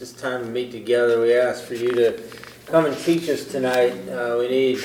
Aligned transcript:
this 0.00 0.12
time 0.12 0.42
to 0.42 0.50
meet 0.50 0.72
together, 0.72 1.20
we 1.20 1.34
ask 1.34 1.62
for 1.62 1.74
you 1.74 1.92
to 1.92 2.18
come 2.64 2.86
and 2.86 2.96
teach 2.96 3.28
us 3.28 3.44
tonight. 3.44 3.92
Uh, 4.08 4.34
we 4.38 4.48
need 4.48 4.78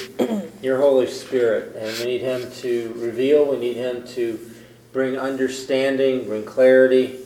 your 0.61 0.77
Holy 0.77 1.07
Spirit, 1.07 1.73
and 1.77 1.97
we 1.99 2.05
need 2.05 2.21
Him 2.21 2.51
to 2.55 2.93
reveal, 2.97 3.49
we 3.49 3.55
need 3.55 3.77
Him 3.77 4.05
to 4.07 4.37
bring 4.91 5.17
understanding, 5.17 6.25
bring 6.25 6.43
clarity. 6.43 7.19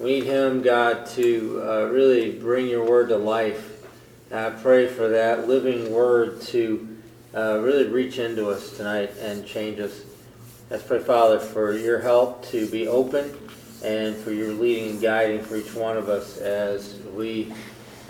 We 0.00 0.06
need 0.06 0.24
Him, 0.24 0.60
God, 0.60 1.06
to 1.10 1.62
uh, 1.64 1.84
really 1.84 2.32
bring 2.32 2.66
your 2.66 2.84
word 2.84 3.10
to 3.10 3.16
life. 3.16 3.86
I 4.32 4.50
pray 4.50 4.88
for 4.88 5.06
that 5.10 5.46
living 5.46 5.92
word 5.92 6.42
to 6.46 6.98
uh, 7.32 7.60
really 7.60 7.86
reach 7.86 8.18
into 8.18 8.50
us 8.50 8.76
tonight 8.76 9.12
and 9.20 9.46
change 9.46 9.78
us. 9.78 10.00
Let's 10.68 10.82
pray, 10.82 10.98
Father, 10.98 11.38
for 11.38 11.74
your 11.74 12.00
help 12.00 12.44
to 12.46 12.68
be 12.68 12.88
open 12.88 13.45
and 13.86 14.16
for 14.16 14.32
your 14.32 14.52
leading 14.52 14.90
and 14.90 15.00
guiding 15.00 15.40
for 15.40 15.56
each 15.56 15.72
one 15.74 15.96
of 15.96 16.08
us 16.08 16.38
as 16.38 16.98
we 17.14 17.52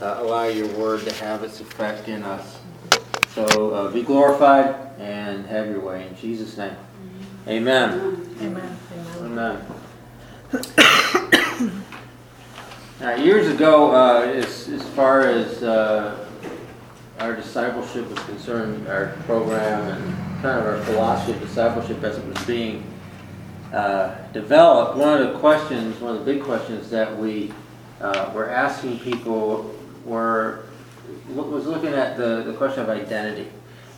uh, 0.01 0.17
allow 0.21 0.45
your 0.45 0.69
word 0.69 1.03
to 1.03 1.15
have 1.17 1.45
its 1.45 1.61
effect 1.61 2.09
in 2.09 2.23
us. 2.23 2.59
So 3.35 3.71
uh, 3.75 3.91
be 3.91 4.03
glorified 4.03 4.75
and 4.99 5.45
have 5.47 5.69
your 5.69 5.81
way. 5.81 6.09
In 6.09 6.17
Jesus' 6.17 6.57
name. 6.57 6.77
Amen. 7.47 8.27
Amen. 8.41 8.79
Amen. 9.21 9.67
Now, 12.99 13.15
years 13.15 13.47
ago, 13.49 13.95
uh, 13.95 14.23
as, 14.23 14.69
as 14.69 14.83
far 14.91 15.21
as 15.21 15.63
uh, 15.63 16.27
our 17.19 17.37
discipleship 17.37 18.09
was 18.09 18.19
concerned, 18.21 18.89
our 18.89 19.09
program 19.27 19.87
and 19.87 20.15
kind 20.41 20.59
of 20.59 20.65
our 20.65 20.83
philosophy 20.85 21.33
of 21.33 21.41
discipleship 21.41 22.03
as 22.03 22.17
it 22.17 22.27
was 22.27 22.43
being 22.47 22.83
uh, 23.77 24.17
developed, 24.33 24.97
one 24.97 25.21
of 25.21 25.33
the 25.33 25.39
questions, 25.39 26.01
one 26.01 26.17
of 26.17 26.25
the 26.25 26.33
big 26.33 26.43
questions 26.43 26.89
that 26.89 27.15
we 27.19 27.53
uh, 28.01 28.33
were 28.35 28.49
asking 28.49 28.99
people 29.01 29.75
were 30.05 30.65
was 31.29 31.67
looking 31.67 31.93
at 31.93 32.17
the, 32.17 32.43
the 32.43 32.55
question 32.55 32.83
of 32.83 32.89
identity. 32.89 33.49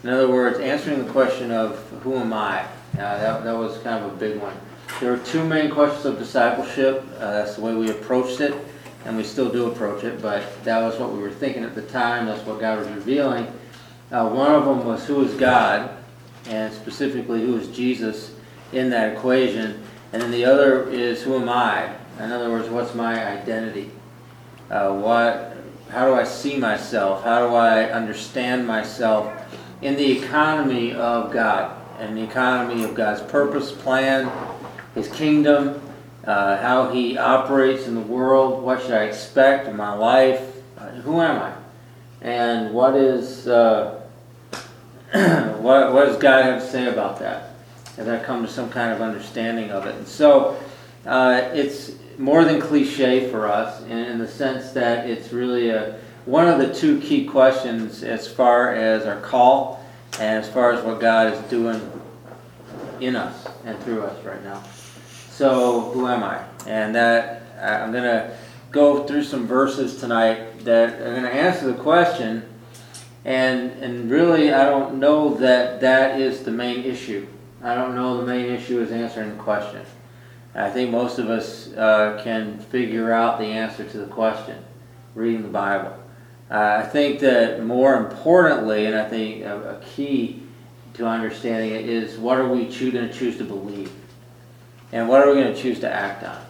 In 0.03 0.11
other 0.11 0.29
words, 0.29 0.59
answering 0.59 1.05
the 1.05 1.11
question 1.13 1.53
of 1.53 1.79
who 2.03 2.17
am 2.17 2.33
I? 2.33 2.63
Uh, 2.63 2.67
that, 2.97 3.45
that 3.45 3.57
was 3.57 3.79
kind 3.79 4.05
of 4.05 4.13
a 4.13 4.17
big 4.17 4.41
one. 4.41 4.57
There 4.99 5.13
were 5.13 5.19
two 5.19 5.45
main 5.45 5.71
questions 5.71 6.05
of 6.07 6.19
discipleship. 6.19 7.05
Uh, 7.17 7.31
that's 7.31 7.55
the 7.55 7.61
way 7.61 7.75
we 7.75 7.91
approached 7.91 8.41
it, 8.41 8.55
and 9.05 9.17
we 9.17 9.23
still 9.23 9.49
do 9.49 9.71
approach 9.71 10.03
it, 10.03 10.21
but 10.21 10.43
that 10.65 10.81
was 10.81 10.99
what 10.99 11.13
we 11.13 11.21
were 11.21 11.31
thinking 11.31 11.63
at 11.63 11.77
the 11.77 11.83
time. 11.83 12.27
That's 12.27 12.45
what 12.45 12.59
God 12.59 12.81
was 12.81 12.89
revealing. 12.89 13.47
Uh, 14.11 14.29
one 14.29 14.53
of 14.53 14.65
them 14.65 14.85
was 14.85 15.07
who 15.07 15.23
is 15.23 15.35
God, 15.35 15.91
and 16.47 16.75
specifically 16.75 17.43
who 17.43 17.57
is 17.57 17.69
Jesus 17.69 18.35
in 18.73 18.91
that 18.91 19.15
equation. 19.17 19.83
And 20.13 20.23
then 20.23 20.31
the 20.31 20.45
other 20.45 20.89
is 20.89 21.23
who 21.23 21.37
am 21.37 21.49
I? 21.49 21.95
In 22.19 22.33
other 22.33 22.51
words, 22.51 22.69
what's 22.69 22.95
my 22.95 23.27
identity? 23.27 23.91
Uh, 24.71 24.93
what, 24.93 25.57
how 25.91 26.07
do 26.07 26.15
I 26.15 26.25
see 26.25 26.57
myself? 26.57 27.25
How 27.25 27.49
do 27.49 27.55
I 27.55 27.85
understand 27.85 28.67
myself 28.67 29.33
in 29.83 29.97
the 29.97 30.19
economy 30.19 30.93
of 30.95 31.33
God 31.33 31.81
and 31.99 32.17
the 32.17 32.23
economy 32.23 32.85
of 32.85 32.95
God's 32.95 33.23
purpose, 33.23 33.73
plan, 33.73 34.31
His 34.95 35.09
kingdom, 35.09 35.81
uh, 36.25 36.57
how 36.59 36.91
He 36.91 37.17
operates 37.17 37.87
in 37.87 37.95
the 37.95 38.01
world? 38.01 38.63
What 38.63 38.83
should 38.83 38.93
I 38.93 39.05
expect 39.05 39.69
in 39.69 39.77
my 39.77 39.95
life? 39.95 40.57
Uh, 40.77 40.91
who 41.03 41.21
am 41.21 41.43
I? 41.43 41.55
And 42.21 42.75
what 42.75 42.95
is 42.95 43.47
uh, 43.47 44.03
what, 45.13 45.93
what 45.93 46.07
does 46.07 46.19
God 46.19 46.45
have 46.45 46.61
to 46.61 46.69
say 46.69 46.87
about 46.87 47.21
that? 47.21 47.48
As 47.99 48.09
I 48.09 48.19
come 48.19 48.47
to 48.47 48.51
some 48.51 48.71
kind 48.71 48.93
of 48.93 49.03
understanding 49.03 49.71
of 49.71 49.87
it. 49.87 49.95
And 49.97 50.07
so 50.07 50.59
uh, 51.05 51.51
it's 51.53 51.93
more 52.17 52.45
than 52.45 52.61
cliche 52.61 53.31
for 53.31 53.47
us 53.47 53.83
in, 53.83 53.99
in, 53.99 54.19
the 54.19 54.29
sense 54.29 54.71
that 54.73 55.09
it's 55.09 55.33
really 55.33 55.71
a, 55.71 55.99
one 56.25 56.49
of 56.49 56.59
the 56.59 56.73
two 56.73 57.01
key 57.01 57.25
questions 57.25 58.03
as 58.03 58.31
far 58.31 58.75
as 58.75 59.05
our 59.05 59.21
call 59.21 59.85
and 60.21 60.45
as 60.45 60.49
far 60.49 60.73
as 60.73 60.85
what 60.85 61.01
God 61.01 61.33
is 61.33 61.41
doing 61.51 61.81
in 63.01 63.17
us 63.17 63.47
and 63.65 63.79
through 63.83 64.03
us 64.03 64.25
right 64.25 64.43
now. 64.43 64.63
So, 65.31 65.93
who 65.93 66.07
am 66.09 66.25
I? 66.25 66.43
And 66.67 66.95
that 66.95 67.43
I'm 67.61 67.93
going 67.93 68.05
to 68.05 68.37
go 68.71 69.05
through 69.05 69.25
some 69.25 69.47
verses 69.47 70.01
tonight 70.01 70.65
that 70.65 71.01
are 71.01 71.13
going 71.13 71.23
to 71.23 71.33
answer 71.33 71.67
the 71.67 71.81
question. 71.81 72.45
And, 73.25 73.73
and 73.83 74.11
really, 74.11 74.53
I 74.53 74.65
don't 74.65 74.99
know 74.99 75.35
that 75.35 75.81
that 75.81 76.21
is 76.21 76.43
the 76.43 76.51
main 76.51 76.85
issue. 76.85 77.27
I 77.63 77.75
don't 77.75 77.95
know 77.95 78.19
the 78.19 78.27
main 78.27 78.47
issue 78.47 78.81
is 78.81 78.93
answering 78.93 79.37
the 79.37 79.43
question. 79.43 79.85
I 80.55 80.71
think 80.71 80.91
most 80.91 81.19
of 81.19 81.29
us 81.29 81.73
uh, 81.75 82.21
can 82.23 82.59
figure 82.59 83.13
out 83.13 83.39
the 83.39 83.47
answer 83.47 83.85
to 83.85 83.99
the 83.99 84.07
question 84.07 84.65
reading 85.15 85.43
the 85.43 85.49
Bible. 85.49 85.97
Uh, 86.51 86.83
I 86.83 86.87
think 86.87 87.21
that 87.21 87.65
more 87.65 87.97
importantly, 87.97 88.87
and 88.87 88.97
I 88.97 89.09
think 89.09 89.45
a, 89.45 89.77
a 89.77 89.85
key 89.85 90.43
to 90.95 91.07
understanding 91.07 91.73
it 91.73 91.89
is 91.89 92.19
what 92.19 92.39
are 92.39 92.49
we 92.49 92.65
going 92.65 93.09
to 93.09 93.13
choose 93.13 93.37
to 93.39 93.45
believe? 93.45 93.93
And 94.93 95.09
what 95.09 95.21
are 95.21 95.29
we 95.29 95.41
going 95.41 95.55
to 95.55 95.61
choose 95.61 95.81
to 95.81 95.93
act 95.93 96.25
on? 96.25 96.41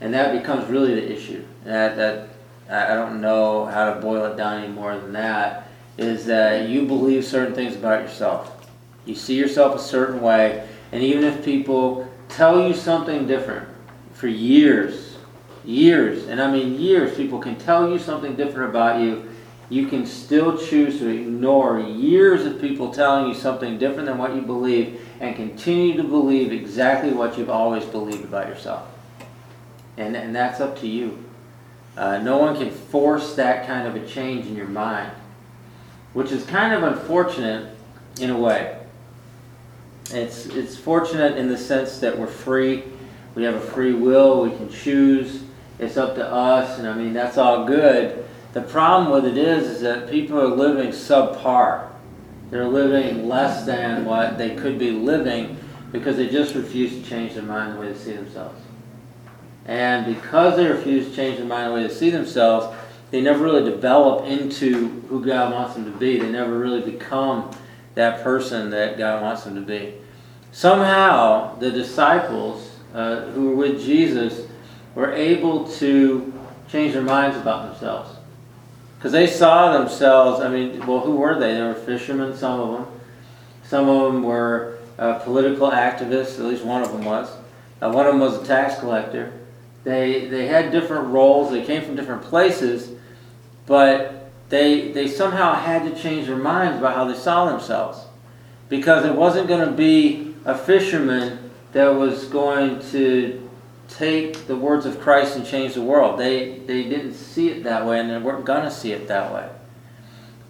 And 0.00 0.14
that 0.14 0.32
becomes 0.40 0.68
really 0.68 0.94
the 0.94 1.12
issue. 1.12 1.44
That, 1.64 1.96
that 1.96 2.28
I 2.70 2.94
don't 2.94 3.20
know 3.20 3.66
how 3.66 3.92
to 3.92 4.00
boil 4.00 4.24
it 4.26 4.36
down 4.36 4.62
any 4.62 4.72
more 4.72 4.96
than 4.96 5.12
that. 5.12 5.68
Is 5.98 6.26
that 6.26 6.68
you 6.68 6.86
believe 6.86 7.24
certain 7.24 7.54
things 7.54 7.74
about 7.74 8.02
yourself. 8.02 8.57
You 9.08 9.14
see 9.14 9.36
yourself 9.36 9.74
a 9.74 9.78
certain 9.78 10.20
way, 10.20 10.68
and 10.92 11.02
even 11.02 11.24
if 11.24 11.42
people 11.42 12.06
tell 12.28 12.68
you 12.68 12.74
something 12.74 13.26
different 13.26 13.66
for 14.12 14.28
years, 14.28 15.16
years, 15.64 16.28
and 16.28 16.42
I 16.42 16.52
mean 16.52 16.78
years, 16.78 17.16
people 17.16 17.38
can 17.38 17.56
tell 17.56 17.90
you 17.90 17.98
something 17.98 18.36
different 18.36 18.68
about 18.68 19.00
you. 19.00 19.30
You 19.70 19.86
can 19.86 20.04
still 20.04 20.58
choose 20.58 20.98
to 20.98 21.08
ignore 21.08 21.80
years 21.80 22.44
of 22.44 22.60
people 22.60 22.92
telling 22.92 23.28
you 23.28 23.34
something 23.34 23.78
different 23.78 24.08
than 24.08 24.18
what 24.18 24.34
you 24.34 24.42
believe 24.42 25.00
and 25.20 25.34
continue 25.34 25.96
to 25.96 26.04
believe 26.04 26.52
exactly 26.52 27.10
what 27.10 27.38
you've 27.38 27.48
always 27.48 27.86
believed 27.86 28.24
about 28.24 28.48
yourself. 28.48 28.88
And, 29.96 30.16
and 30.16 30.36
that's 30.36 30.60
up 30.60 30.78
to 30.80 30.86
you. 30.86 31.24
Uh, 31.96 32.18
no 32.18 32.36
one 32.36 32.56
can 32.56 32.70
force 32.70 33.34
that 33.36 33.66
kind 33.66 33.88
of 33.88 33.96
a 33.96 34.06
change 34.06 34.46
in 34.46 34.54
your 34.54 34.68
mind, 34.68 35.10
which 36.12 36.30
is 36.30 36.44
kind 36.44 36.74
of 36.74 36.82
unfortunate 36.82 37.74
in 38.20 38.28
a 38.28 38.38
way. 38.38 38.77
It's, 40.10 40.46
it's 40.46 40.76
fortunate 40.76 41.36
in 41.36 41.48
the 41.48 41.58
sense 41.58 41.98
that 41.98 42.18
we're 42.18 42.26
free. 42.26 42.84
We 43.34 43.44
have 43.44 43.54
a 43.54 43.60
free 43.60 43.92
will. 43.92 44.42
We 44.42 44.50
can 44.50 44.70
choose. 44.70 45.42
It's 45.78 45.96
up 45.96 46.14
to 46.14 46.26
us. 46.26 46.78
And 46.78 46.88
I 46.88 46.94
mean, 46.94 47.12
that's 47.12 47.36
all 47.36 47.66
good. 47.66 48.24
The 48.54 48.62
problem 48.62 49.12
with 49.12 49.26
it 49.30 49.38
is, 49.38 49.66
is 49.68 49.80
that 49.82 50.10
people 50.10 50.40
are 50.40 50.48
living 50.48 50.88
subpar. 50.88 51.88
They're 52.50 52.66
living 52.66 53.28
less 53.28 53.66
than 53.66 54.06
what 54.06 54.38
they 54.38 54.56
could 54.56 54.78
be 54.78 54.90
living 54.90 55.58
because 55.92 56.16
they 56.16 56.28
just 56.28 56.54
refuse 56.54 56.92
to 56.92 57.02
change 57.02 57.34
their 57.34 57.42
mind 57.42 57.74
the 57.74 57.80
way 57.80 57.92
they 57.92 57.98
see 57.98 58.12
themselves. 58.12 58.60
And 59.66 60.14
because 60.14 60.56
they 60.56 60.66
refuse 60.66 61.10
to 61.10 61.14
change 61.14 61.36
their 61.36 61.46
mind 61.46 61.70
the 61.70 61.74
way 61.74 61.86
they 61.86 61.92
see 61.92 62.08
themselves, 62.08 62.74
they 63.10 63.20
never 63.20 63.44
really 63.44 63.70
develop 63.70 64.24
into 64.24 64.88
who 65.08 65.24
God 65.24 65.52
wants 65.52 65.74
them 65.74 65.84
to 65.84 65.98
be. 65.98 66.18
They 66.18 66.30
never 66.30 66.58
really 66.58 66.80
become 66.80 67.50
that 67.94 68.22
person 68.22 68.70
that 68.70 68.98
God 68.98 69.22
wants 69.22 69.44
them 69.44 69.54
to 69.54 69.60
be. 69.60 69.94
Somehow, 70.52 71.56
the 71.58 71.70
disciples 71.70 72.76
uh, 72.94 73.22
who 73.32 73.50
were 73.50 73.56
with 73.56 73.82
Jesus 73.82 74.46
were 74.94 75.12
able 75.12 75.68
to 75.74 76.32
change 76.68 76.94
their 76.94 77.02
minds 77.02 77.36
about 77.36 77.70
themselves. 77.70 78.16
Because 78.96 79.12
they 79.12 79.26
saw 79.26 79.78
themselves, 79.78 80.40
I 80.40 80.48
mean, 80.48 80.84
well, 80.86 81.00
who 81.00 81.16
were 81.16 81.38
they? 81.38 81.54
They 81.54 81.62
were 81.62 81.74
fishermen, 81.74 82.36
some 82.36 82.60
of 82.60 82.72
them. 82.72 83.00
Some 83.62 83.88
of 83.88 84.12
them 84.12 84.22
were 84.22 84.78
uh, 84.98 85.20
political 85.20 85.70
activists, 85.70 86.38
at 86.38 86.46
least 86.46 86.64
one 86.64 86.82
of 86.82 86.90
them 86.90 87.04
was. 87.04 87.30
Uh, 87.80 87.92
one 87.92 88.06
of 88.06 88.12
them 88.12 88.20
was 88.20 88.42
a 88.42 88.44
tax 88.44 88.80
collector. 88.80 89.32
They, 89.84 90.26
they 90.26 90.46
had 90.46 90.72
different 90.72 91.08
roles, 91.08 91.52
they 91.52 91.64
came 91.64 91.84
from 91.84 91.94
different 91.94 92.22
places, 92.22 92.90
but 93.66 94.17
they, 94.48 94.92
they 94.92 95.08
somehow 95.08 95.54
had 95.54 95.84
to 95.84 96.00
change 96.00 96.26
their 96.26 96.36
minds 96.36 96.78
about 96.78 96.94
how 96.94 97.04
they 97.04 97.18
saw 97.18 97.50
themselves. 97.50 98.00
Because 98.68 99.04
it 99.04 99.14
wasn't 99.14 99.48
going 99.48 99.66
to 99.66 99.74
be 99.74 100.34
a 100.44 100.56
fisherman 100.56 101.50
that 101.72 101.88
was 101.88 102.24
going 102.26 102.80
to 102.90 103.48
take 103.88 104.46
the 104.46 104.56
words 104.56 104.86
of 104.86 105.00
Christ 105.00 105.36
and 105.36 105.46
change 105.46 105.74
the 105.74 105.82
world. 105.82 106.18
They, 106.18 106.58
they 106.60 106.84
didn't 106.84 107.14
see 107.14 107.48
it 107.48 107.64
that 107.64 107.86
way, 107.86 108.00
and 108.00 108.10
they 108.10 108.18
weren't 108.18 108.44
going 108.44 108.64
to 108.64 108.70
see 108.70 108.92
it 108.92 109.08
that 109.08 109.32
way. 109.32 109.48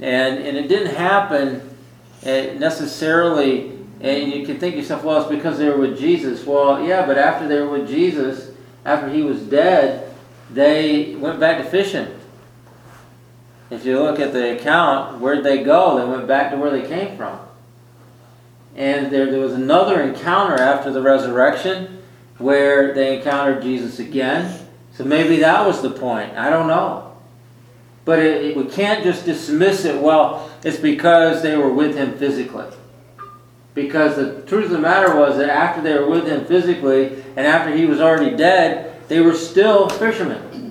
And, 0.01 0.39
and 0.39 0.57
it 0.57 0.69
didn't 0.69 0.95
happen 0.95 1.77
eh, 2.23 2.55
necessarily, 2.55 3.73
and 4.01 4.33
you 4.33 4.47
can 4.47 4.59
think 4.59 4.77
yourself, 4.77 5.05
well, 5.05 5.21
it's 5.21 5.31
because 5.31 5.59
they 5.59 5.69
were 5.69 5.79
with 5.79 5.99
Jesus. 5.99 6.45
Well, 6.45 6.85
yeah, 6.85 7.07
but 7.07 7.19
after 7.19 7.49
they 7.49 7.61
were 7.61 7.71
with 7.71 7.89
Jesus, 7.89 8.51
after 8.85 9.09
he 9.09 9.23
was 9.23 9.41
dead, 9.43 10.15
they 10.51 11.15
went 11.17 11.41
back 11.41 11.59
to 11.59 11.65
fishing. 11.65 12.18
If 13.71 13.85
you 13.85 14.01
look 14.01 14.19
at 14.19 14.33
the 14.33 14.57
account, 14.57 15.21
where'd 15.21 15.45
they 15.45 15.63
go? 15.63 15.99
They 15.99 16.11
went 16.11 16.27
back 16.27 16.51
to 16.53 16.57
where 16.57 16.71
they 16.71 16.87
came 16.87 17.17
from. 17.17 17.39
And 18.75 19.11
there, 19.11 19.31
there 19.31 19.41
was 19.41 19.55
another 19.55 20.01
encounter 20.01 20.55
after 20.55 20.91
the 20.91 21.03
resurrection 21.03 22.03
where 22.39 22.95
they 22.95 23.19
encountered 23.19 23.63
Jesus 23.63 23.99
again. 23.99 24.67
So 24.93 25.05
maybe 25.05 25.41
that 25.41 25.67
was 25.67 25.83
the 25.83 25.91
point. 25.91 26.37
I 26.37 26.49
don't 26.49 26.69
know. 26.69 27.17
But 28.05 28.21
it, 28.21 28.47
it, 28.47 28.57
we 28.57 28.65
can't 28.65 29.05
just 29.05 29.27
dismiss 29.27 29.85
it, 29.85 30.01
well, 30.01 30.51
it's 30.65 30.79
because 30.79 31.43
they 31.43 31.57
were 31.57 31.73
with 31.73 31.95
him 31.95 32.17
physically. 32.17 32.67
Because 33.75 34.17
the 34.17 34.43
truth 34.43 34.67
of 34.67 34.71
the 34.71 34.79
matter 34.79 35.15
was 35.15 35.37
that 35.37 35.51
after 35.51 35.83
they 35.83 35.93
were 35.95 36.09
with 36.09 36.27
him 36.27 36.47
physically, 36.47 37.23
and 37.37 37.47
after 37.47 37.77
he 37.77 37.85
was 37.85 38.01
already 38.01 38.35
dead, 38.35 39.07
they 39.09 39.21
were 39.21 39.35
still 39.35 39.89
fishermen. 39.91 40.68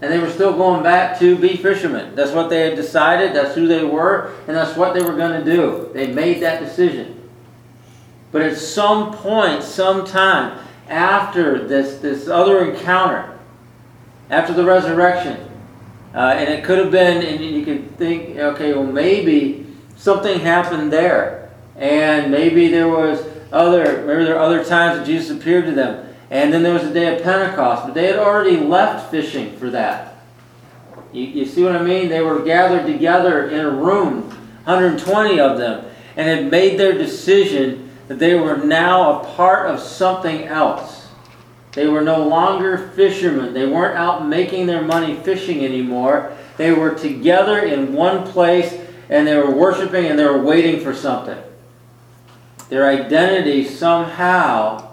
And 0.00 0.12
they 0.12 0.18
were 0.18 0.30
still 0.30 0.52
going 0.56 0.82
back 0.82 1.18
to 1.18 1.36
be 1.36 1.56
fishermen. 1.56 2.14
That's 2.14 2.30
what 2.32 2.50
they 2.50 2.60
had 2.60 2.76
decided, 2.76 3.34
that's 3.34 3.54
who 3.54 3.66
they 3.66 3.84
were, 3.84 4.32
and 4.46 4.56
that's 4.56 4.76
what 4.76 4.94
they 4.94 5.02
were 5.02 5.16
going 5.16 5.44
to 5.44 5.50
do. 5.50 5.90
They 5.92 6.12
made 6.12 6.40
that 6.42 6.60
decision. 6.60 7.28
But 8.30 8.42
at 8.42 8.56
some 8.56 9.12
point, 9.12 9.62
some 9.62 10.04
time 10.04 10.58
after 10.88 11.66
this, 11.66 11.98
this 11.98 12.28
other 12.28 12.70
encounter, 12.70 13.38
after 14.30 14.52
the 14.52 14.64
resurrection, 14.64 15.48
uh, 16.14 16.34
and 16.36 16.48
it 16.48 16.64
could 16.64 16.78
have 16.78 16.90
been, 16.90 17.22
and 17.24 17.44
you 17.44 17.64
could 17.64 17.96
think, 17.96 18.36
okay, 18.36 18.72
well, 18.72 18.84
maybe 18.84 19.66
something 19.96 20.40
happened 20.40 20.92
there. 20.92 21.50
And 21.76 22.30
maybe 22.30 22.68
there 22.68 22.88
was 22.88 23.24
other, 23.52 24.04
maybe 24.06 24.24
there 24.24 24.34
were 24.34 24.40
other 24.40 24.64
times 24.64 24.98
that 24.98 25.06
Jesus 25.06 25.36
appeared 25.36 25.66
to 25.66 25.72
them. 25.72 26.07
And 26.30 26.52
then 26.52 26.62
there 26.62 26.74
was 26.74 26.82
the 26.82 26.92
day 26.92 27.16
of 27.16 27.22
Pentecost, 27.22 27.86
but 27.86 27.94
they 27.94 28.06
had 28.06 28.18
already 28.18 28.58
left 28.58 29.10
fishing 29.10 29.56
for 29.56 29.70
that. 29.70 30.18
You, 31.12 31.22
you 31.22 31.46
see 31.46 31.62
what 31.62 31.74
I 31.74 31.82
mean? 31.82 32.08
They 32.08 32.20
were 32.20 32.42
gathered 32.42 32.86
together 32.86 33.48
in 33.48 33.64
a 33.64 33.70
room, 33.70 34.28
120 34.64 35.40
of 35.40 35.58
them, 35.58 35.86
and 36.16 36.28
had 36.28 36.50
made 36.50 36.78
their 36.78 36.92
decision 36.92 37.90
that 38.08 38.18
they 38.18 38.34
were 38.34 38.56
now 38.56 39.20
a 39.20 39.24
part 39.34 39.70
of 39.70 39.80
something 39.80 40.44
else. 40.44 41.08
They 41.72 41.86
were 41.86 42.00
no 42.00 42.26
longer 42.26 42.90
fishermen. 42.96 43.54
They 43.54 43.66
weren't 43.66 43.96
out 43.96 44.26
making 44.26 44.66
their 44.66 44.82
money 44.82 45.14
fishing 45.16 45.64
anymore. 45.64 46.36
They 46.56 46.72
were 46.72 46.94
together 46.94 47.60
in 47.60 47.92
one 47.92 48.26
place 48.26 48.76
and 49.08 49.26
they 49.26 49.36
were 49.36 49.50
worshiping 49.50 50.06
and 50.06 50.18
they 50.18 50.24
were 50.24 50.42
waiting 50.42 50.80
for 50.80 50.94
something. 50.94 51.38
Their 52.68 52.88
identity 52.88 53.64
somehow, 53.64 54.87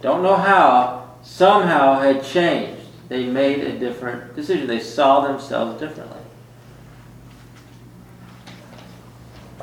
don't 0.00 0.22
know 0.22 0.36
how, 0.36 1.10
somehow 1.22 2.00
had 2.00 2.24
changed. 2.24 2.82
They 3.08 3.24
made 3.24 3.60
a 3.60 3.78
different 3.78 4.36
decision. 4.36 4.66
They 4.66 4.80
saw 4.80 5.26
themselves 5.26 5.80
differently. 5.80 6.20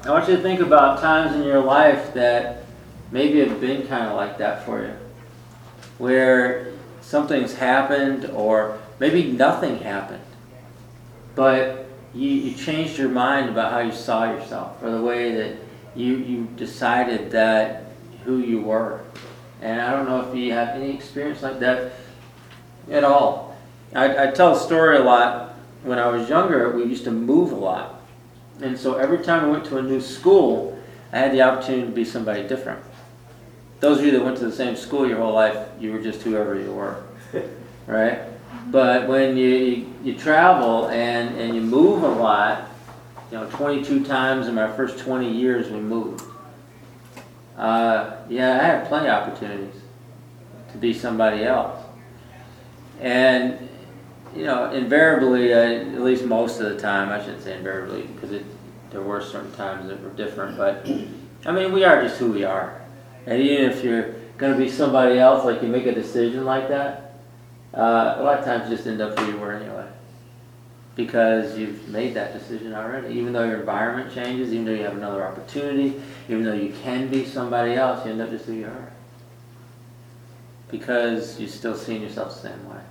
I 0.03 0.11
want 0.11 0.27
you 0.29 0.35
to 0.35 0.41
think 0.41 0.59
about 0.59 0.99
times 0.99 1.35
in 1.35 1.43
your 1.43 1.61
life 1.61 2.13
that 2.13 2.65
maybe 3.11 3.39
have 3.39 3.59
been 3.59 3.87
kind 3.87 4.05
of 4.05 4.15
like 4.15 4.37
that 4.37 4.65
for 4.65 4.81
you 4.83 4.93
where 5.97 6.73
something's 7.01 7.55
happened 7.55 8.25
or 8.25 8.79
maybe 8.99 9.31
nothing 9.31 9.79
happened, 9.79 10.23
but 11.35 11.87
you, 12.13 12.29
you 12.29 12.55
changed 12.55 12.97
your 12.97 13.09
mind 13.09 13.49
about 13.49 13.71
how 13.71 13.79
you 13.79 13.91
saw 13.91 14.31
yourself 14.31 14.81
or 14.81 14.91
the 14.91 15.01
way 15.01 15.33
that 15.33 15.57
you, 15.95 16.17
you 16.17 16.45
decided 16.55 17.31
that 17.31 17.83
who 18.23 18.39
you 18.39 18.61
were. 18.61 19.01
And 19.65 19.81
I 19.81 19.91
don't 19.93 20.07
know 20.07 20.29
if 20.29 20.37
you 20.37 20.53
have 20.53 20.75
any 20.75 20.93
experience 20.93 21.41
like 21.41 21.57
that 21.57 21.93
at 22.91 23.03
all. 23.03 23.57
I, 23.95 24.27
I 24.27 24.31
tell 24.31 24.55
a 24.55 24.59
story 24.59 24.97
a 24.97 25.03
lot. 25.03 25.55
When 25.81 25.97
I 25.97 26.05
was 26.05 26.29
younger, 26.29 26.69
we 26.69 26.83
used 26.83 27.03
to 27.05 27.11
move 27.11 27.51
a 27.51 27.55
lot. 27.55 27.99
And 28.61 28.77
so 28.77 28.97
every 28.97 29.23
time 29.25 29.43
I 29.43 29.47
went 29.47 29.65
to 29.65 29.79
a 29.79 29.81
new 29.81 29.99
school, 29.99 30.77
I 31.11 31.17
had 31.17 31.31
the 31.31 31.41
opportunity 31.41 31.87
to 31.87 31.91
be 31.91 32.05
somebody 32.05 32.47
different. 32.47 32.79
Those 33.79 33.97
of 33.97 34.05
you 34.05 34.11
that 34.11 34.23
went 34.23 34.37
to 34.37 34.45
the 34.45 34.51
same 34.51 34.75
school 34.75 35.07
your 35.07 35.17
whole 35.17 35.33
life, 35.33 35.67
you 35.79 35.91
were 35.93 36.01
just 36.01 36.21
whoever 36.21 36.59
you 36.59 36.71
were, 36.71 37.03
right? 37.87 38.19
But 38.67 39.07
when 39.07 39.35
you, 39.35 39.49
you, 39.49 39.93
you 40.03 40.15
travel 40.15 40.89
and, 40.89 41.35
and 41.39 41.55
you 41.55 41.61
move 41.61 42.03
a 42.03 42.07
lot, 42.07 42.69
you 43.31 43.39
know, 43.39 43.49
22 43.49 44.05
times 44.05 44.47
in 44.47 44.53
my 44.53 44.71
first 44.75 44.99
20 44.99 45.27
years 45.27 45.71
we 45.71 45.79
moved. 45.79 46.21
Uh, 47.57 48.17
yeah, 48.29 48.59
I 48.59 48.63
had 48.63 48.87
plenty 48.87 49.07
of 49.07 49.13
opportunities 49.13 49.81
to 50.71 50.77
be 50.77 50.93
somebody 50.93 51.43
else. 51.43 51.81
And, 52.99 53.69
you 54.35 54.43
know, 54.43 54.71
invariably, 54.71 55.53
at 55.53 56.01
least 56.01 56.25
most 56.25 56.59
of 56.59 56.69
the 56.69 56.79
time, 56.79 57.09
I 57.09 57.23
shouldn't 57.23 57.43
say 57.43 57.57
invariably, 57.57 58.03
because 58.03 58.31
it, 58.31 58.45
there 58.91 59.01
were 59.01 59.21
certain 59.21 59.53
times 59.53 59.87
that 59.87 60.01
were 60.01 60.09
different, 60.09 60.57
but 60.57 60.85
I 61.45 61.51
mean, 61.51 61.71
we 61.71 61.83
are 61.83 62.01
just 62.01 62.17
who 62.17 62.31
we 62.31 62.43
are. 62.43 62.81
And 63.25 63.41
even 63.41 63.71
if 63.71 63.83
you're 63.83 64.13
going 64.37 64.53
to 64.53 64.57
be 64.57 64.69
somebody 64.69 65.19
else, 65.19 65.45
like 65.45 65.61
you 65.61 65.69
make 65.69 65.85
a 65.85 65.93
decision 65.93 66.45
like 66.45 66.67
that, 66.69 67.15
uh, 67.73 68.15
a 68.17 68.23
lot 68.23 68.39
of 68.39 68.45
times 68.45 68.69
you 68.69 68.75
just 68.75 68.87
end 68.87 69.01
up 69.01 69.17
who 69.17 69.31
you 69.31 69.37
were 69.37 69.53
anyway. 69.53 69.87
Because 70.95 71.57
you've 71.57 71.89
made 71.89 72.13
that 72.13 72.33
decision 72.33 72.73
already. 72.73 73.13
Even 73.15 73.33
though 73.33 73.43
your 73.43 73.59
environment 73.59 74.13
changes, 74.13 74.53
even 74.53 74.65
though 74.65 74.71
you 74.71 74.83
have 74.83 74.95
another 74.95 75.25
opportunity, 75.25 76.01
even 76.29 76.43
though 76.43 76.53
you 76.53 76.73
can 76.83 77.09
be 77.09 77.25
somebody 77.25 77.73
else, 77.73 78.05
you 78.05 78.11
end 78.11 78.21
up 78.21 78.29
just 78.29 78.45
who 78.45 78.53
you 78.53 78.65
are. 78.65 78.91
Because 80.69 81.39
you're 81.39 81.49
still 81.49 81.75
seeing 81.75 82.01
yourself 82.01 82.41
the 82.41 82.49
same 82.49 82.69
way. 82.69 82.81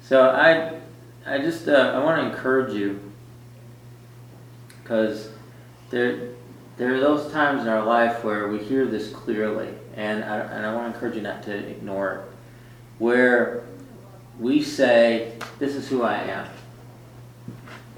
So 0.00 0.30
I, 0.30 0.80
I 1.26 1.38
just 1.38 1.68
uh, 1.68 1.92
I 1.94 2.02
want 2.02 2.20
to 2.20 2.26
encourage 2.26 2.74
you 2.74 3.00
because 4.82 5.30
there 5.90 6.28
there 6.76 6.94
are 6.94 7.00
those 7.00 7.32
times 7.32 7.62
in 7.62 7.68
our 7.68 7.84
life 7.84 8.24
where 8.24 8.48
we 8.48 8.58
hear 8.58 8.84
this 8.84 9.10
clearly, 9.10 9.70
and 9.96 10.24
I, 10.24 10.40
and 10.40 10.66
I 10.66 10.74
want 10.74 10.90
to 10.90 10.94
encourage 10.94 11.16
you 11.16 11.22
not 11.22 11.42
to 11.44 11.54
ignore 11.54 12.12
it, 12.12 12.20
where 12.98 13.64
we 14.38 14.62
say, 14.62 15.32
This 15.58 15.74
is 15.74 15.88
who 15.88 16.02
I 16.02 16.16
am. 16.18 16.46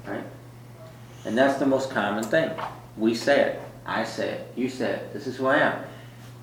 Right? 0.05 0.23
And 1.25 1.37
that's 1.37 1.59
the 1.59 1.65
most 1.65 1.91
common 1.91 2.23
thing. 2.23 2.51
We 2.95 3.15
say 3.15 3.41
it. 3.41 3.61
I 3.85 4.03
say 4.03 4.29
it. 4.29 4.53
You 4.55 4.69
say 4.69 4.91
it. 4.91 5.13
This 5.13 5.27
is 5.27 5.37
who 5.37 5.47
I 5.47 5.57
am. 5.57 5.83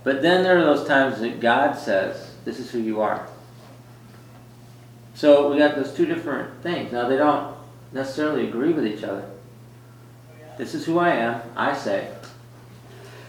But 0.02 0.23
then 0.23 0.43
there 0.43 0.58
are 0.58 0.64
those 0.64 0.87
times 0.87 1.20
that 1.20 1.41
God 1.41 1.79
says, 1.79 2.35
This 2.44 2.58
is 2.58 2.70
who 2.70 2.79
you 2.79 3.00
are. 3.00 3.26
So 5.14 5.50
we 5.50 5.58
got 5.58 5.76
those 5.76 5.94
two 5.94 6.06
different 6.06 6.62
things. 6.62 6.93
Now, 6.93 7.08
they 7.08 7.17
don't 7.17 7.56
necessarily 7.93 8.49
agree 8.49 8.73
with 8.73 8.87
each 8.87 9.05
other. 9.05 9.31
This 10.58 10.75
is 10.75 10.85
who 10.85 10.99
I 10.99 11.11
am, 11.11 11.40
I 11.56 11.76
say. 11.76 12.12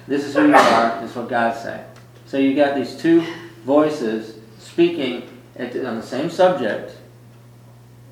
This 0.08 0.26
is 0.26 0.36
who 0.36 0.48
you 0.48 0.56
are, 0.56 1.02
this 1.02 1.12
is 1.12 1.16
what 1.16 1.30
God 1.30 1.56
say. 1.56 1.84
So 2.28 2.38
you 2.38 2.56
got 2.56 2.76
these 2.76 2.96
two 2.96 3.24
voices 3.64 4.38
speaking 4.60 5.28
on 5.58 5.96
the 5.96 6.04
same 6.04 6.30
subject, 6.30 6.96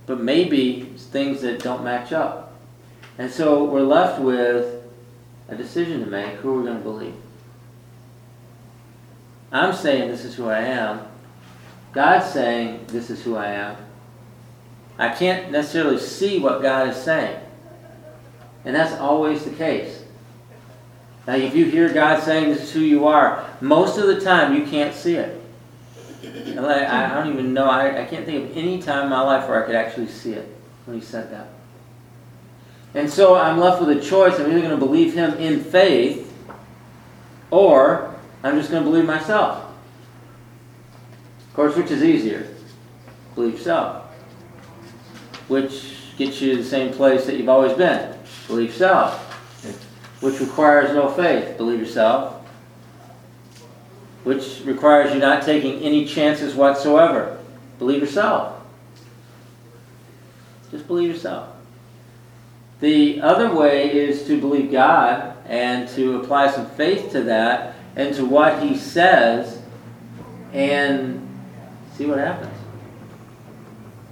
but 0.05 0.19
maybe 0.19 0.93
things 0.97 1.41
that 1.41 1.61
don't 1.61 1.83
match 1.83 2.11
up. 2.11 2.53
And 3.17 3.31
so 3.31 3.65
we're 3.65 3.81
left 3.81 4.21
with 4.21 4.83
a 5.49 5.55
decision 5.55 5.99
to 6.01 6.07
make 6.07 6.35
who 6.35 6.55
we're 6.55 6.63
going 6.63 6.77
to 6.77 6.83
believe. 6.83 7.15
I'm 9.51 9.73
saying 9.73 10.09
this 10.09 10.25
is 10.25 10.35
who 10.35 10.47
I 10.47 10.59
am. 10.59 11.01
God's 11.91 12.31
saying 12.33 12.85
this 12.87 13.09
is 13.09 13.21
who 13.21 13.35
I 13.35 13.47
am. 13.49 13.77
I 14.97 15.09
can't 15.09 15.51
necessarily 15.51 15.99
see 15.99 16.39
what 16.39 16.61
God 16.61 16.89
is 16.89 16.97
saying. 16.97 17.39
And 18.65 18.75
that's 18.75 18.99
always 18.99 19.43
the 19.43 19.51
case. 19.51 20.03
Now, 21.27 21.35
if 21.35 21.55
you 21.55 21.65
hear 21.65 21.93
God 21.93 22.23
saying 22.23 22.49
this 22.49 22.63
is 22.63 22.71
who 22.71 22.79
you 22.79 23.07
are, 23.07 23.47
most 23.61 23.97
of 23.97 24.07
the 24.07 24.19
time 24.19 24.55
you 24.55 24.65
can't 24.65 24.93
see 24.93 25.15
it. 25.15 25.42
I, 26.23 27.11
I 27.11 27.13
don't 27.15 27.33
even 27.33 27.53
know, 27.53 27.65
I, 27.65 28.03
I 28.03 28.05
can't 28.05 28.25
think 28.25 28.49
of 28.49 28.57
any 28.57 28.81
time 28.81 29.03
in 29.03 29.09
my 29.09 29.21
life 29.21 29.47
where 29.47 29.61
I 29.61 29.65
could 29.65 29.75
actually 29.75 30.07
see 30.07 30.33
it 30.33 30.47
when 30.85 30.99
He 30.99 31.05
said 31.05 31.31
that. 31.31 31.49
And 32.93 33.09
so 33.09 33.35
I'm 33.35 33.59
left 33.59 33.81
with 33.81 33.97
a 33.97 34.01
choice. 34.01 34.39
I'm 34.39 34.49
either 34.51 34.59
going 34.59 34.71
to 34.71 34.77
believe 34.77 35.13
Him 35.13 35.33
in 35.35 35.63
faith 35.63 36.31
or 37.51 38.15
I'm 38.43 38.57
just 38.57 38.71
going 38.71 38.83
to 38.83 38.89
believe 38.89 39.05
myself. 39.05 39.65
Of 41.47 41.53
course, 41.53 41.75
which 41.75 41.91
is 41.91 42.03
easier? 42.03 42.47
Believe 43.35 43.59
self. 43.59 44.05
Which 45.47 45.95
gets 46.17 46.41
you 46.41 46.55
to 46.55 46.63
the 46.63 46.67
same 46.67 46.93
place 46.93 47.25
that 47.25 47.37
you've 47.37 47.49
always 47.49 47.73
been. 47.73 48.17
Believe 48.47 48.73
self 48.73 49.33
which 50.23 50.39
requires 50.39 50.95
no 50.95 51.09
faith. 51.09 51.57
Believe 51.57 51.79
yourself. 51.79 52.32
Which 54.23 54.61
requires 54.65 55.13
you 55.13 55.19
not 55.19 55.43
taking 55.43 55.81
any 55.81 56.05
chances 56.05 56.55
whatsoever. 56.55 57.37
Believe 57.79 58.01
yourself. 58.01 58.61
Just 60.71 60.87
believe 60.87 61.11
yourself. 61.11 61.49
The 62.79 63.21
other 63.21 63.53
way 63.53 63.93
is 63.93 64.25
to 64.27 64.39
believe 64.39 64.71
God 64.71 65.35
and 65.45 65.87
to 65.89 66.17
apply 66.17 66.51
some 66.51 66.69
faith 66.71 67.11
to 67.11 67.23
that 67.23 67.75
and 67.95 68.15
to 68.15 68.25
what 68.25 68.63
He 68.63 68.77
says 68.77 69.61
and 70.53 71.27
see 71.95 72.05
what 72.05 72.17
happens. 72.17 72.57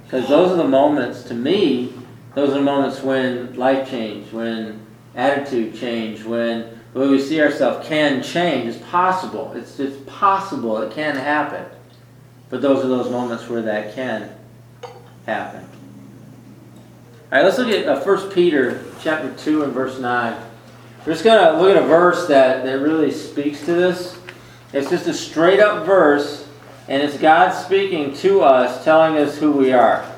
Because 0.04 0.28
those 0.28 0.52
are 0.52 0.58
the 0.58 0.68
moments, 0.68 1.24
to 1.24 1.34
me, 1.34 1.94
those 2.36 2.50
are 2.50 2.56
the 2.56 2.62
moments 2.62 3.02
when 3.02 3.56
life 3.56 3.90
change, 3.90 4.32
when 4.34 4.86
attitude 5.16 5.76
change, 5.76 6.24
when 6.24 6.81
the 6.94 7.00
way 7.00 7.08
we 7.08 7.22
see 7.22 7.42
ourselves 7.42 7.88
can 7.88 8.22
change. 8.22 8.68
It's 8.68 8.86
possible. 8.90 9.54
It's, 9.56 9.80
it's 9.80 9.98
possible. 10.10 10.82
It 10.82 10.92
can 10.92 11.16
happen. 11.16 11.66
But 12.50 12.62
those 12.62 12.84
are 12.84 12.88
those 12.90 13.10
moments 13.10 13.48
where 13.48 13.62
that 13.62 13.96
can 13.96 14.30
happen. 15.26 15.68
All 17.32 17.38
right, 17.38 17.46
let's 17.46 17.58
look 17.58 17.70
at 17.70 17.88
uh, 17.88 18.02
1 18.02 18.32
Peter 18.32 18.84
chapter 19.02 19.34
2 19.38 19.64
and 19.64 19.72
verse 19.72 20.00
9. 20.00 20.42
We're 21.06 21.14
just 21.14 21.24
going 21.24 21.42
to 21.42 21.62
look 21.62 21.76
at 21.76 21.82
a 21.82 21.86
verse 21.86 22.28
that, 22.28 22.66
that 22.66 22.80
really 22.80 23.12
speaks 23.12 23.62
to 23.62 23.74
this. 23.74 24.20
It's 24.74 24.90
just 24.90 25.08
a 25.08 25.14
straight 25.14 25.62
up 25.62 25.86
verse, 25.86 26.48
and 26.90 27.02
it's 27.02 27.18
God 27.18 27.52
speaking 27.52 28.14
to 28.18 28.42
us, 28.42 28.84
telling 28.84 29.18
us 29.18 29.38
who 29.38 29.54
we 29.54 29.72
are. 29.72 30.11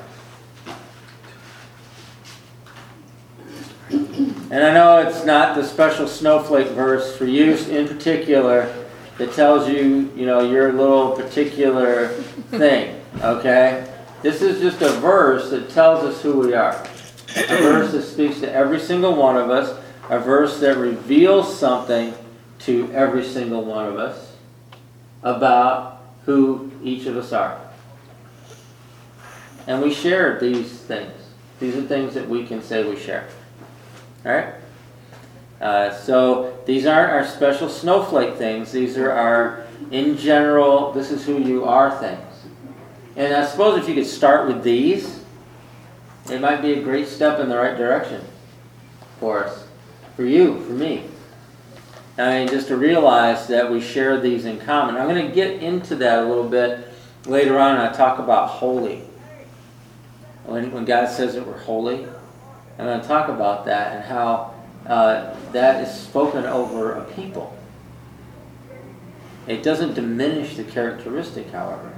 And 4.54 4.62
I 4.62 4.72
know 4.72 4.98
it's 4.98 5.24
not 5.24 5.56
the 5.56 5.64
special 5.64 6.06
snowflake 6.06 6.68
verse 6.68 7.16
for 7.16 7.24
you 7.24 7.56
in 7.56 7.88
particular 7.88 8.72
that 9.18 9.32
tells 9.32 9.68
you, 9.68 10.12
you 10.14 10.26
know, 10.26 10.48
your 10.48 10.72
little 10.72 11.10
particular 11.10 12.10
thing, 12.52 13.00
okay? 13.20 13.92
This 14.22 14.42
is 14.42 14.60
just 14.60 14.80
a 14.80 14.90
verse 15.00 15.50
that 15.50 15.70
tells 15.70 16.04
us 16.04 16.22
who 16.22 16.38
we 16.38 16.54
are. 16.54 16.80
A 17.36 17.62
verse 17.62 17.90
that 17.90 18.02
speaks 18.02 18.38
to 18.42 18.52
every 18.52 18.78
single 18.78 19.16
one 19.16 19.36
of 19.36 19.50
us, 19.50 19.76
a 20.08 20.20
verse 20.20 20.60
that 20.60 20.76
reveals 20.76 21.58
something 21.58 22.14
to 22.60 22.88
every 22.92 23.24
single 23.24 23.64
one 23.64 23.86
of 23.86 23.96
us 23.96 24.36
about 25.24 26.00
who 26.26 26.70
each 26.80 27.06
of 27.06 27.16
us 27.16 27.32
are. 27.32 27.60
And 29.66 29.82
we 29.82 29.92
share 29.92 30.38
these 30.38 30.78
things. 30.78 31.10
These 31.58 31.74
are 31.74 31.82
things 31.82 32.14
that 32.14 32.28
we 32.28 32.46
can 32.46 32.62
say 32.62 32.88
we 32.88 32.96
share. 32.96 33.28
All 34.24 34.32
right? 34.32 34.54
Uh, 35.60 35.94
so 35.94 36.58
these 36.66 36.86
aren't 36.86 37.12
our 37.12 37.26
special 37.26 37.68
snowflake 37.68 38.36
things. 38.36 38.72
These 38.72 38.98
are 38.98 39.10
our, 39.10 39.66
in 39.90 40.16
general, 40.16 40.92
this 40.92 41.10
is 41.10 41.24
who 41.24 41.38
you 41.38 41.64
are 41.64 41.98
things. 41.98 42.20
And 43.16 43.32
I 43.34 43.46
suppose 43.46 43.82
if 43.82 43.88
you 43.88 43.94
could 43.94 44.06
start 44.06 44.48
with 44.48 44.62
these, 44.62 45.24
it 46.30 46.40
might 46.40 46.62
be 46.62 46.74
a 46.74 46.82
great 46.82 47.06
step 47.06 47.38
in 47.38 47.48
the 47.48 47.56
right 47.56 47.76
direction 47.76 48.24
for 49.20 49.44
us, 49.44 49.66
for 50.16 50.24
you, 50.24 50.60
for 50.64 50.72
me. 50.72 51.04
I 52.18 52.38
mean, 52.38 52.48
just 52.48 52.68
to 52.68 52.76
realize 52.76 53.46
that 53.48 53.70
we 53.70 53.80
share 53.80 54.20
these 54.20 54.44
in 54.44 54.58
common. 54.60 54.96
I'm 54.96 55.08
going 55.08 55.26
to 55.26 55.34
get 55.34 55.62
into 55.62 55.96
that 55.96 56.20
a 56.20 56.24
little 56.26 56.48
bit 56.48 56.88
later 57.26 57.58
on 57.58 57.78
I 57.78 57.92
talk 57.92 58.18
about 58.18 58.48
holy. 58.48 59.02
When, 60.44 60.70
when 60.72 60.84
God 60.84 61.08
says 61.08 61.34
that 61.34 61.46
we're 61.46 61.58
holy, 61.58 62.06
I'm 62.78 62.86
going 62.86 63.00
to 63.00 63.06
talk 63.06 63.28
about 63.28 63.66
that 63.66 63.96
and 63.96 64.04
how 64.04 64.54
uh, 64.86 65.34
that 65.52 65.86
is 65.86 65.94
spoken 65.94 66.44
over 66.44 66.92
a 66.92 67.04
people. 67.04 67.56
It 69.46 69.62
doesn't 69.62 69.94
diminish 69.94 70.56
the 70.56 70.64
characteristic, 70.64 71.50
however. 71.50 71.92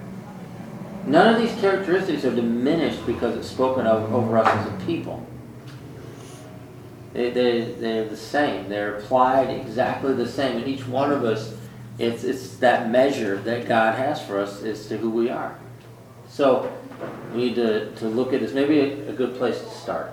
None 1.06 1.35
of 1.35 1.40
these 1.40 1.59
characteristics 1.61 2.25
are 2.25 2.35
diminished 2.35 3.06
because 3.06 3.37
it's 3.37 3.49
spoken 3.49 3.87
of 3.87 4.12
over 4.12 4.37
us 4.38 4.49
as 4.49 4.66
a 4.66 4.85
people. 4.85 5.25
They, 7.12 7.30
they, 7.30 7.61
they're 7.78 8.09
the 8.09 8.16
same. 8.16 8.68
They're 8.68 8.97
applied 8.97 9.49
exactly 9.49 10.12
the 10.12 10.28
same. 10.28 10.59
And 10.59 10.68
each 10.68 10.87
one 10.87 11.12
of 11.12 11.25
us, 11.25 11.54
it's, 11.99 12.25
it's 12.25 12.56
that 12.56 12.90
measure 12.90 13.38
that 13.38 13.68
God 13.68 13.95
has 13.95 14.21
for 14.21 14.38
us 14.38 14.62
as 14.62 14.87
to 14.88 14.99
who 14.99 15.09
we 15.09 15.30
are. 15.30 15.56
So 16.28 16.71
we 17.33 17.47
need 17.47 17.54
to, 17.54 17.95
to 17.95 18.09
look 18.09 18.33
at 18.33 18.40
this. 18.40 18.52
Maybe 18.52 18.80
a, 18.80 19.11
a 19.11 19.12
good 19.12 19.37
place 19.37 19.61
to 19.61 19.71
start. 19.71 20.12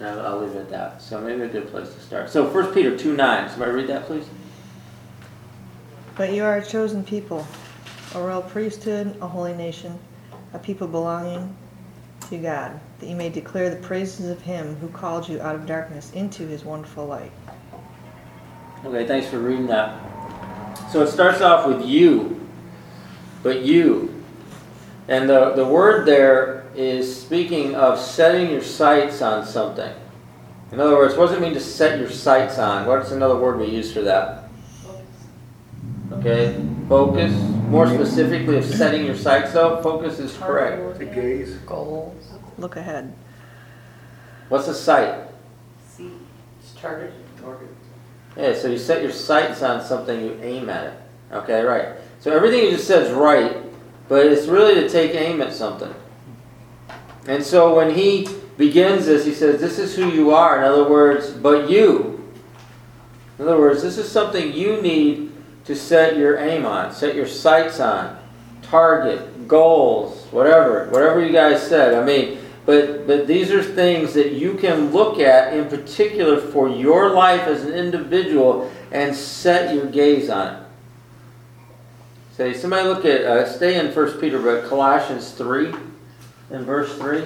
I'll, 0.00 0.20
I'll 0.20 0.40
leave 0.40 0.54
it 0.54 0.58
at 0.58 0.70
that. 0.70 1.02
So 1.02 1.20
maybe 1.20 1.42
a 1.42 1.48
good 1.48 1.70
place 1.70 1.92
to 1.94 2.00
start. 2.00 2.30
So 2.30 2.48
1 2.48 2.74
Peter 2.74 2.96
2 2.96 3.16
9. 3.16 3.50
Somebody 3.50 3.72
read 3.72 3.86
that, 3.88 4.06
please. 4.06 4.26
But 6.16 6.32
you 6.32 6.44
are 6.44 6.56
a 6.56 6.64
chosen 6.64 7.04
people, 7.04 7.46
a 8.14 8.20
royal 8.20 8.42
priesthood, 8.42 9.16
a 9.20 9.26
holy 9.26 9.52
nation, 9.54 9.98
a 10.54 10.58
people 10.58 10.86
belonging 10.86 11.54
to 12.30 12.38
God, 12.38 12.80
that 13.00 13.06
you 13.06 13.14
may 13.14 13.28
declare 13.28 13.70
the 13.70 13.76
praises 13.76 14.30
of 14.30 14.40
him 14.40 14.76
who 14.76 14.88
called 14.88 15.28
you 15.28 15.40
out 15.40 15.54
of 15.54 15.66
darkness 15.66 16.10
into 16.12 16.46
his 16.46 16.64
wonderful 16.64 17.06
light. 17.06 17.32
Okay, 18.84 19.06
thanks 19.06 19.28
for 19.28 19.38
reading 19.38 19.66
that. 19.66 20.00
So 20.90 21.02
it 21.02 21.08
starts 21.08 21.40
off 21.40 21.66
with 21.66 21.84
you, 21.84 22.48
but 23.42 23.62
you. 23.62 24.24
And 25.08 25.28
the, 25.28 25.52
the 25.52 25.64
word 25.66 26.06
there 26.06 26.55
is 26.76 27.20
speaking 27.20 27.74
of 27.74 27.98
setting 27.98 28.50
your 28.50 28.62
sights 28.62 29.22
on 29.22 29.46
something. 29.46 29.92
In 30.72 30.80
other 30.80 30.96
words, 30.96 31.16
what 31.16 31.28
does 31.28 31.36
it 31.36 31.40
mean 31.40 31.54
to 31.54 31.60
set 31.60 31.98
your 31.98 32.10
sights 32.10 32.58
on? 32.58 32.86
What's 32.86 33.12
another 33.12 33.36
word 33.36 33.58
we 33.58 33.66
use 33.66 33.92
for 33.92 34.02
that? 34.02 34.48
Okay, 36.12 36.60
focus. 36.88 37.32
More 37.68 37.88
specifically, 37.88 38.58
of 38.58 38.64
setting 38.64 39.04
your 39.04 39.16
sights 39.16 39.52
though, 39.52 39.82
focus 39.82 40.18
is 40.18 40.36
correct. 40.36 40.98
The 40.98 41.04
gaze. 41.04 41.54
Goals. 41.66 42.32
Look 42.58 42.76
ahead. 42.76 43.12
What's 44.48 44.68
a 44.68 44.74
sight? 44.74 45.28
See, 45.88 46.10
it's 46.60 46.72
targeted. 46.80 47.14
Target. 47.40 47.68
Yeah, 48.36 48.54
so 48.54 48.68
you 48.68 48.78
set 48.78 49.02
your 49.02 49.12
sights 49.12 49.62
on 49.62 49.82
something, 49.82 50.20
you 50.20 50.38
aim 50.42 50.68
at 50.68 50.84
it. 50.86 51.00
Okay, 51.32 51.62
right. 51.62 51.96
So 52.20 52.34
everything 52.34 52.64
you 52.64 52.70
just 52.70 52.86
said 52.86 53.04
is 53.04 53.12
right, 53.12 53.56
but 54.08 54.26
it's 54.26 54.46
really 54.46 54.74
to 54.74 54.88
take 54.88 55.14
aim 55.14 55.40
at 55.40 55.52
something. 55.52 55.94
And 57.28 57.42
so 57.44 57.74
when 57.74 57.94
he 57.94 58.28
begins 58.56 59.06
this, 59.06 59.24
he 59.24 59.34
says, 59.34 59.60
This 59.60 59.78
is 59.78 59.96
who 59.96 60.10
you 60.10 60.32
are. 60.32 60.58
In 60.58 60.64
other 60.64 60.88
words, 60.88 61.30
but 61.30 61.68
you. 61.68 62.12
In 63.38 63.46
other 63.46 63.58
words, 63.58 63.82
this 63.82 63.98
is 63.98 64.10
something 64.10 64.52
you 64.52 64.80
need 64.80 65.32
to 65.64 65.74
set 65.74 66.16
your 66.16 66.38
aim 66.38 66.64
on, 66.64 66.92
set 66.92 67.14
your 67.14 67.26
sights 67.26 67.80
on, 67.80 68.18
target, 68.62 69.48
goals, 69.48 70.26
whatever, 70.30 70.88
whatever 70.90 71.24
you 71.24 71.32
guys 71.32 71.66
said. 71.66 71.94
I 71.94 72.04
mean, 72.04 72.38
but 72.64 73.06
but 73.06 73.26
these 73.26 73.50
are 73.50 73.62
things 73.62 74.14
that 74.14 74.32
you 74.32 74.54
can 74.54 74.92
look 74.92 75.18
at 75.18 75.52
in 75.52 75.68
particular 75.68 76.40
for 76.40 76.68
your 76.68 77.10
life 77.10 77.42
as 77.42 77.64
an 77.64 77.74
individual 77.74 78.72
and 78.92 79.14
set 79.14 79.74
your 79.74 79.86
gaze 79.86 80.30
on 80.30 80.54
it. 80.54 80.62
Say, 82.36 82.52
somebody 82.52 82.86
look 82.86 83.04
at, 83.06 83.22
uh, 83.22 83.48
stay 83.48 83.78
in 83.78 83.94
1 83.94 84.20
Peter, 84.20 84.38
but 84.38 84.68
Colossians 84.68 85.30
3 85.32 85.72
in 86.50 86.64
verse 86.64 86.96
3. 86.98 87.24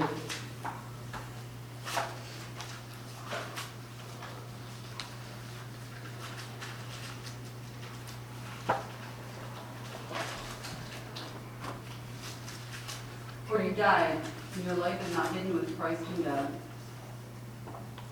For 13.47 13.63
you 13.63 13.73
died, 13.73 14.21
and 14.55 14.65
your 14.65 14.75
life 14.75 15.01
is 15.07 15.15
not 15.15 15.33
hidden 15.35 15.55
with 15.55 15.79
Christ 15.79 16.03
in 16.17 16.23
God. 16.23 16.49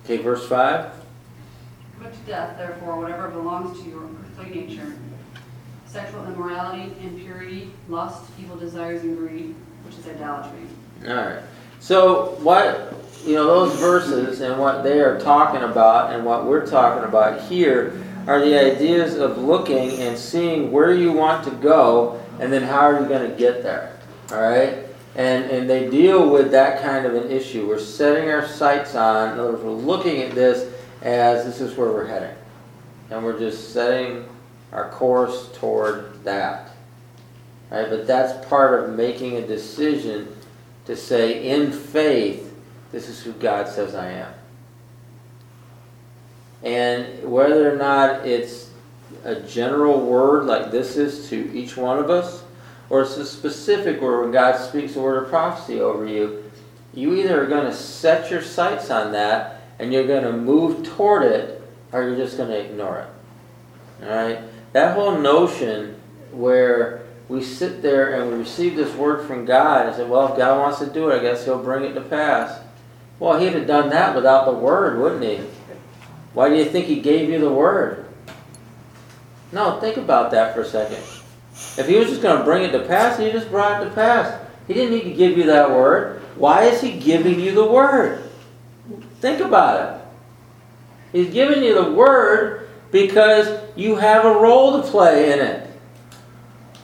Okay, 0.04 0.18
verse 0.18 0.46
5. 0.48 0.92
Put 2.00 2.12
to 2.12 2.18
death, 2.20 2.56
therefore, 2.58 2.98
whatever 2.98 3.28
belongs 3.28 3.80
to 3.82 3.88
your 3.88 4.04
earthly 4.04 4.60
nature 4.60 4.92
sexual 5.88 6.22
immorality, 6.26 6.92
impurity, 7.02 7.72
lust, 7.88 8.30
evil 8.38 8.56
desires, 8.56 9.02
and 9.02 9.16
greed, 9.16 9.54
which 9.84 9.96
is 9.96 10.06
idolatry. 10.06 10.66
All 11.06 11.14
right. 11.14 11.42
So 11.80 12.36
what 12.40 12.94
you 13.24 13.34
know 13.34 13.46
those 13.46 13.78
verses 13.78 14.40
and 14.40 14.58
what 14.58 14.82
they 14.82 15.00
are 15.00 15.20
talking 15.20 15.62
about 15.62 16.12
and 16.12 16.24
what 16.24 16.46
we're 16.46 16.66
talking 16.66 17.04
about 17.04 17.40
here 17.42 18.02
are 18.26 18.40
the 18.40 18.58
ideas 18.58 19.14
of 19.16 19.38
looking 19.38 19.90
and 20.00 20.18
seeing 20.18 20.70
where 20.70 20.92
you 20.92 21.12
want 21.12 21.44
to 21.44 21.50
go 21.50 22.22
and 22.40 22.52
then 22.52 22.62
how 22.62 22.80
are 22.80 23.00
you 23.00 23.08
going 23.08 23.28
to 23.28 23.36
get 23.36 23.62
there. 23.62 23.98
All 24.32 24.40
right? 24.40 24.84
And 25.14 25.44
and 25.50 25.70
they 25.70 25.88
deal 25.88 26.28
with 26.30 26.50
that 26.50 26.82
kind 26.82 27.06
of 27.06 27.14
an 27.14 27.30
issue. 27.30 27.66
We're 27.66 27.78
setting 27.78 28.28
our 28.28 28.46
sights 28.46 28.94
on, 28.94 29.34
in 29.34 29.40
other 29.40 29.52
words, 29.52 29.64
we're 29.64 29.70
looking 29.72 30.22
at 30.22 30.34
this 30.34 30.72
as 31.02 31.44
this 31.44 31.60
is 31.60 31.76
where 31.76 31.90
we're 31.90 32.06
heading. 32.06 32.36
And 33.10 33.24
we're 33.24 33.38
just 33.38 33.72
setting 33.72 34.28
our 34.72 34.90
course 34.90 35.50
toward 35.54 36.22
that. 36.24 36.70
All 37.70 37.80
right? 37.80 37.88
But 37.88 38.06
that's 38.06 38.46
part 38.48 38.82
of 38.82 38.96
making 38.96 39.36
a 39.36 39.46
decision 39.46 40.34
to 40.88 40.96
say, 40.96 41.50
in 41.50 41.70
faith, 41.70 42.50
this 42.92 43.10
is 43.10 43.22
who 43.22 43.32
God 43.34 43.68
says 43.68 43.94
I 43.94 44.10
am. 44.10 44.32
And 46.64 47.30
whether 47.30 47.70
or 47.70 47.76
not 47.76 48.26
it's 48.26 48.70
a 49.22 49.34
general 49.36 50.00
word 50.00 50.46
like 50.46 50.70
this 50.70 50.96
is 50.96 51.28
to 51.28 51.52
each 51.54 51.76
one 51.76 51.98
of 51.98 52.08
us, 52.08 52.42
or 52.88 53.02
it's 53.02 53.18
a 53.18 53.26
specific 53.26 54.00
word 54.00 54.22
when 54.22 54.32
God 54.32 54.56
speaks 54.56 54.96
a 54.96 55.00
word 55.00 55.24
of 55.24 55.28
prophecy 55.28 55.78
over 55.78 56.06
you, 56.06 56.50
you 56.94 57.14
either 57.14 57.44
are 57.44 57.46
going 57.46 57.66
to 57.66 57.74
set 57.74 58.30
your 58.30 58.40
sights 58.40 58.90
on 58.90 59.12
that 59.12 59.60
and 59.78 59.92
you're 59.92 60.06
going 60.06 60.24
to 60.24 60.32
move 60.32 60.86
toward 60.86 61.22
it, 61.22 61.62
or 61.92 62.02
you're 62.02 62.16
just 62.16 62.38
going 62.38 62.48
to 62.48 62.58
ignore 62.58 63.00
it. 63.00 64.06
All 64.06 64.08
right? 64.08 64.38
That 64.72 64.96
whole 64.96 65.18
notion 65.18 66.00
where 66.32 67.02
we 67.28 67.42
sit 67.42 67.82
there 67.82 68.14
and 68.14 68.30
we 68.30 68.38
receive 68.38 68.74
this 68.74 68.94
word 68.94 69.26
from 69.26 69.44
God 69.44 69.86
and 69.86 69.96
say, 69.96 70.04
well, 70.04 70.32
if 70.32 70.38
God 70.38 70.58
wants 70.58 70.78
to 70.78 70.86
do 70.86 71.10
it, 71.10 71.18
I 71.18 71.22
guess 71.22 71.44
He'll 71.44 71.62
bring 71.62 71.84
it 71.84 71.92
to 71.94 72.00
pass. 72.00 72.60
Well, 73.18 73.38
He'd 73.38 73.52
have 73.52 73.66
done 73.66 73.90
that 73.90 74.14
without 74.14 74.46
the 74.46 74.52
word, 74.52 74.98
wouldn't 74.98 75.22
He? 75.22 75.46
Why 76.32 76.48
do 76.48 76.56
you 76.56 76.64
think 76.64 76.86
He 76.86 77.00
gave 77.00 77.28
you 77.28 77.38
the 77.38 77.52
word? 77.52 78.06
No, 79.52 79.78
think 79.80 79.96
about 79.96 80.30
that 80.30 80.54
for 80.54 80.62
a 80.62 80.64
second. 80.64 81.02
If 81.76 81.86
He 81.86 81.96
was 81.96 82.08
just 82.08 82.22
going 82.22 82.38
to 82.38 82.44
bring 82.44 82.62
it 82.62 82.72
to 82.72 82.80
pass, 82.80 83.18
He 83.18 83.30
just 83.30 83.50
brought 83.50 83.82
it 83.82 83.90
to 83.90 83.94
pass. 83.94 84.40
He 84.66 84.74
didn't 84.74 84.94
need 84.94 85.04
to 85.04 85.14
give 85.14 85.36
you 85.36 85.44
that 85.44 85.70
word. 85.70 86.22
Why 86.36 86.64
is 86.64 86.80
He 86.80 86.98
giving 86.98 87.40
you 87.40 87.52
the 87.52 87.66
word? 87.66 88.30
Think 89.20 89.40
about 89.40 89.80
it. 89.80 89.98
He's 91.12 91.32
giving 91.32 91.62
you 91.62 91.74
the 91.74 91.90
word 91.90 92.68
because 92.90 93.62
you 93.76 93.96
have 93.96 94.24
a 94.24 94.32
role 94.32 94.80
to 94.80 94.88
play 94.88 95.32
in 95.32 95.40
it. 95.40 95.67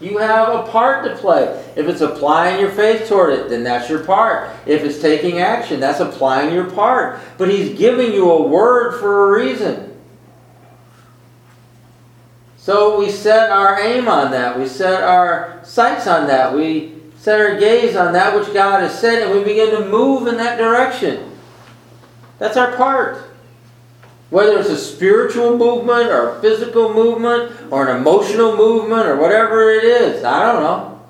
You 0.04 0.18
have 0.18 0.48
a 0.50 0.70
part 0.70 1.06
to 1.06 1.16
play. 1.16 1.44
If 1.76 1.88
it's 1.88 2.02
applying 2.02 2.60
your 2.60 2.70
faith 2.70 3.08
toward 3.08 3.32
it, 3.32 3.48
then 3.48 3.64
that's 3.64 3.88
your 3.88 4.04
part. 4.04 4.50
If 4.66 4.82
it's 4.84 5.00
taking 5.00 5.38
action, 5.38 5.80
that's 5.80 6.00
applying 6.00 6.54
your 6.54 6.70
part. 6.70 7.20
But 7.38 7.48
he's 7.48 7.78
giving 7.78 8.12
you 8.12 8.30
a 8.30 8.46
word 8.46 9.00
for 9.00 9.34
a 9.34 9.42
reason. 9.42 9.98
So 12.58 12.98
we 12.98 13.10
set 13.10 13.50
our 13.50 13.80
aim 13.80 14.06
on 14.06 14.30
that. 14.32 14.58
We 14.58 14.68
set 14.68 15.02
our 15.02 15.60
sights 15.64 16.06
on 16.06 16.26
that. 16.26 16.54
We 16.54 16.96
set 17.16 17.40
our 17.40 17.58
gaze 17.58 17.96
on 17.96 18.12
that 18.12 18.36
which 18.36 18.52
God 18.52 18.80
has 18.80 18.98
said, 18.98 19.22
and 19.22 19.32
we 19.32 19.42
begin 19.42 19.70
to 19.70 19.88
move 19.88 20.26
in 20.26 20.36
that 20.36 20.58
direction. 20.58 21.32
That's 22.38 22.58
our 22.58 22.76
part. 22.76 23.33
Whether 24.30 24.58
it's 24.58 24.70
a 24.70 24.78
spiritual 24.78 25.56
movement 25.56 26.08
or 26.08 26.36
a 26.36 26.40
physical 26.40 26.92
movement 26.92 27.52
or 27.70 27.88
an 27.88 27.96
emotional 27.96 28.56
movement 28.56 29.06
or 29.06 29.16
whatever 29.16 29.70
it 29.70 29.84
is, 29.84 30.24
I 30.24 30.52
don't 30.52 30.62
know. 30.62 31.00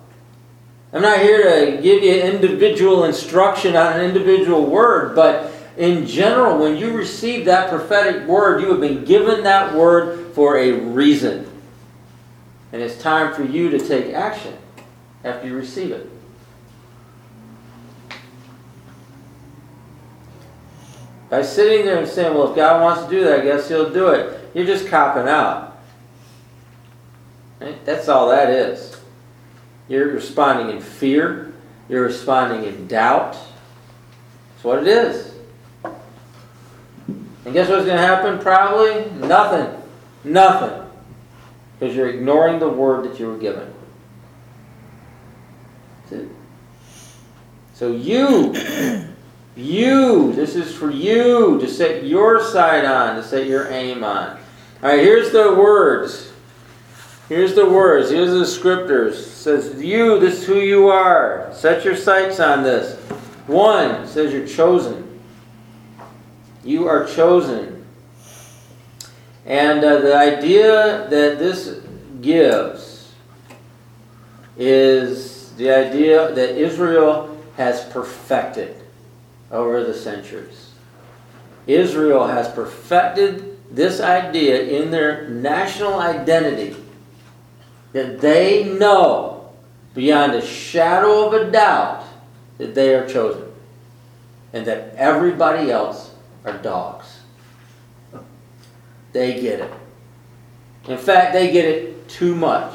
I'm 0.93 1.03
not 1.03 1.21
here 1.21 1.43
to 1.43 1.83
give 1.83 2.03
you 2.03 2.23
individual 2.23 3.05
instruction 3.05 3.75
on 3.77 3.99
an 3.99 4.05
individual 4.05 4.67
word, 4.67 5.17
but 5.17 5.53
in 5.77 6.07
general, 6.07 6.59
when 6.59 6.77
you 6.77 6.93
receive 6.93 7.47
that 7.47 7.69
prophetic 7.69 8.29
word, 8.29 8.61
you 8.61 8.71
have 8.71 8.81
been 8.81 9.05
given 9.05 9.43
that 9.43 9.75
word 9.75 10.33
for 10.35 10.57
a 10.57 10.73
reason. 10.73 11.51
And 12.73 12.81
it's 12.81 13.01
time 13.01 13.35
for 13.35 13.43
you 13.43 13.71
to 13.71 13.79
take 13.79 14.15
action 14.15 14.57
after 15.25 15.49
you 15.49 15.57
receive 15.57 15.91
it. 15.91 16.09
By 21.31 21.43
sitting 21.43 21.87
there 21.87 21.99
and 21.99 22.09
saying, 22.09 22.35
well, 22.35 22.51
if 22.51 22.57
God 22.57 22.83
wants 22.83 23.05
to 23.05 23.11
do 23.11 23.25
that, 23.25 23.41
I 23.41 23.45
guess 23.45 23.69
He'll 23.69 23.93
do 23.93 24.09
it, 24.09 24.51
you're 24.55 24.67
just 24.67 24.87
copping 24.89 25.29
out. 25.29 25.79
Right? 27.61 27.85
That's 27.85 28.09
all 28.09 28.29
that 28.29 28.51
is. 28.51 29.01
You're 29.89 30.09
responding 30.09 30.77
in 30.77 30.83
fear, 30.83 31.53
you're 31.89 32.05
responding 32.05 32.65
in 32.65 32.87
doubt. 32.87 33.33
That's 33.33 34.65
what 34.65 34.79
it 34.79 34.89
is. 34.89 35.35
And 37.45 37.53
guess 37.53 37.69
what's 37.69 37.85
going 37.85 37.97
to 37.97 38.03
happen? 38.03 38.39
Probably 38.39 39.11
nothing. 39.27 39.83
Nothing. 40.25 40.81
Because 41.79 41.95
you're 41.95 42.09
ignoring 42.09 42.59
the 42.59 42.69
word 42.69 43.05
that 43.05 43.21
you 43.21 43.27
were 43.27 43.37
given. 43.37 43.75
So 47.75 47.91
you, 47.91 48.55
you, 49.57 50.33
this 50.33 50.57
is 50.57 50.75
for 50.75 50.91
you 50.91 51.59
to 51.61 51.69
set 51.69 52.05
your 52.05 52.43
sight 52.43 52.85
on, 52.85 53.17
to 53.17 53.23
set 53.23 53.47
your 53.47 53.69
aim 53.71 54.03
on. 54.03 54.39
All 54.83 54.91
right, 54.91 54.99
here's 54.99 55.31
the 55.31 55.55
words. 55.55 56.33
Here's 57.29 57.55
the 57.55 57.69
words. 57.69 58.11
Here's 58.11 58.33
the 58.33 58.45
scriptures. 58.45 59.19
It 59.19 59.31
says, 59.31 59.83
You, 59.83 60.19
this 60.19 60.41
is 60.41 60.47
who 60.47 60.61
you 60.61 60.89
are. 60.89 61.51
Set 61.55 61.85
your 61.85 61.97
sights 61.97 62.41
on 62.41 62.63
this. 62.63 62.99
One 63.47 64.07
says 64.07 64.33
you're 64.33 64.47
chosen. 64.47 65.21
You 66.65 66.89
are 66.89 67.07
chosen. 67.07 67.85
And 69.47 69.85
uh, 69.85 70.01
the 70.01 70.17
idea 70.17 71.07
that 71.11 71.39
this 71.39 71.81
gives 72.21 73.13
is 74.57 75.53
the 75.53 75.71
idea 75.71 76.35
that 76.35 76.57
Israel 76.57 77.39
has 77.57 77.85
perfected 77.91 78.84
over 79.55 79.85
the 79.85 79.95
centuries. 79.95 80.73
Israel 81.67 82.27
has 82.27 82.49
perfected 82.49 83.57
this 83.75 84.01
idea 84.01 84.63
in 84.65 84.91
their 84.91 85.29
national 85.29 85.95
identity 85.95 86.77
that 87.93 88.21
they 88.21 88.65
know 88.65 89.53
beyond 89.95 90.35
a 90.35 90.45
shadow 90.45 91.27
of 91.27 91.33
a 91.35 91.51
doubt 91.51 92.05
that 92.59 92.75
they 92.75 92.95
are 92.95 93.09
chosen 93.09 93.51
and 94.53 94.67
that 94.67 94.95
everybody 94.97 95.71
else 95.71 96.15
are 96.45 96.59
dogs. 96.59 97.21
They 99.13 99.41
get 99.41 99.61
it. 99.61 99.73
In 100.89 100.99
fact, 100.99 101.33
they 101.33 101.53
get 101.53 101.65
it 101.65 102.09
too 102.09 102.35
much 102.35 102.75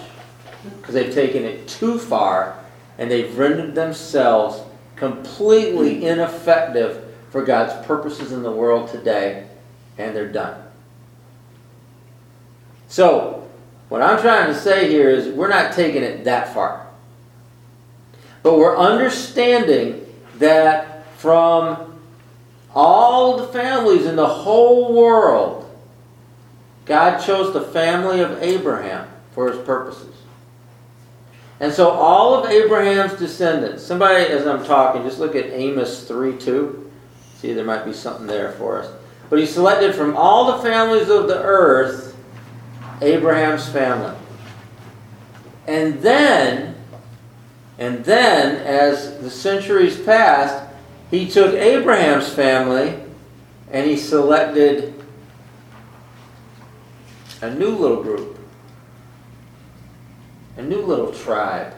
because 0.79 0.95
they've 0.95 1.13
taken 1.13 1.43
it 1.43 1.67
too 1.67 1.99
far 1.99 2.57
and 2.97 3.11
they've 3.11 3.37
rendered 3.37 3.75
themselves 3.75 4.61
completely 4.99 6.05
ineffective 6.05 7.05
for 7.31 7.43
God's 7.43 7.85
purposes 7.87 8.31
in 8.31 8.43
the 8.43 8.51
world 8.51 8.89
today, 8.89 9.47
and 9.97 10.15
they're 10.15 10.31
done. 10.31 10.61
So, 12.89 13.47
what 13.87 14.01
I'm 14.01 14.19
trying 14.19 14.47
to 14.47 14.59
say 14.59 14.89
here 14.89 15.09
is 15.09 15.33
we're 15.33 15.47
not 15.47 15.73
taking 15.73 16.03
it 16.03 16.25
that 16.25 16.53
far. 16.53 16.87
But 18.43 18.57
we're 18.57 18.77
understanding 18.77 20.05
that 20.35 21.07
from 21.17 21.99
all 22.73 23.37
the 23.37 23.47
families 23.47 24.05
in 24.05 24.15
the 24.15 24.27
whole 24.27 24.93
world, 24.93 25.69
God 26.85 27.19
chose 27.19 27.53
the 27.53 27.61
family 27.61 28.21
of 28.21 28.41
Abraham 28.41 29.07
for 29.31 29.51
his 29.51 29.63
purposes. 29.65 30.15
And 31.59 31.73
so 31.73 31.89
all 31.89 32.35
of 32.35 32.49
Abraham's 32.49 33.19
descendants, 33.19 33.83
somebody 33.83 34.25
as 34.25 34.47
I'm 34.47 34.65
talking, 34.65 35.03
just 35.03 35.19
look 35.19 35.35
at 35.35 35.45
Amos 35.47 36.05
3 36.05 36.37
2. 36.37 36.91
See, 37.37 37.53
there 37.53 37.65
might 37.65 37.85
be 37.85 37.93
something 37.93 38.27
there 38.27 38.53
for 38.53 38.79
us. 38.81 38.91
But 39.29 39.39
he 39.39 39.45
selected 39.45 39.93
from 39.93 40.15
all 40.15 40.57
the 40.57 40.63
families 40.63 41.09
of 41.09 41.27
the 41.27 41.41
earth 41.41 42.15
Abraham's 43.01 43.67
family. 43.69 44.15
And 45.67 46.01
then, 46.01 46.75
and 47.77 48.03
then, 48.03 48.55
as 48.65 49.19
the 49.19 49.29
centuries 49.29 49.99
passed, 50.01 50.67
he 51.11 51.29
took 51.29 51.53
Abraham's 51.53 52.29
family 52.29 52.99
and 53.71 53.85
he 53.87 53.95
selected 53.95 54.93
a 57.41 57.53
new 57.53 57.69
little 57.69 58.01
group, 58.01 58.38
a 60.59 60.63
new 60.63 60.81
little 60.81 61.11
tribe, 61.13 61.73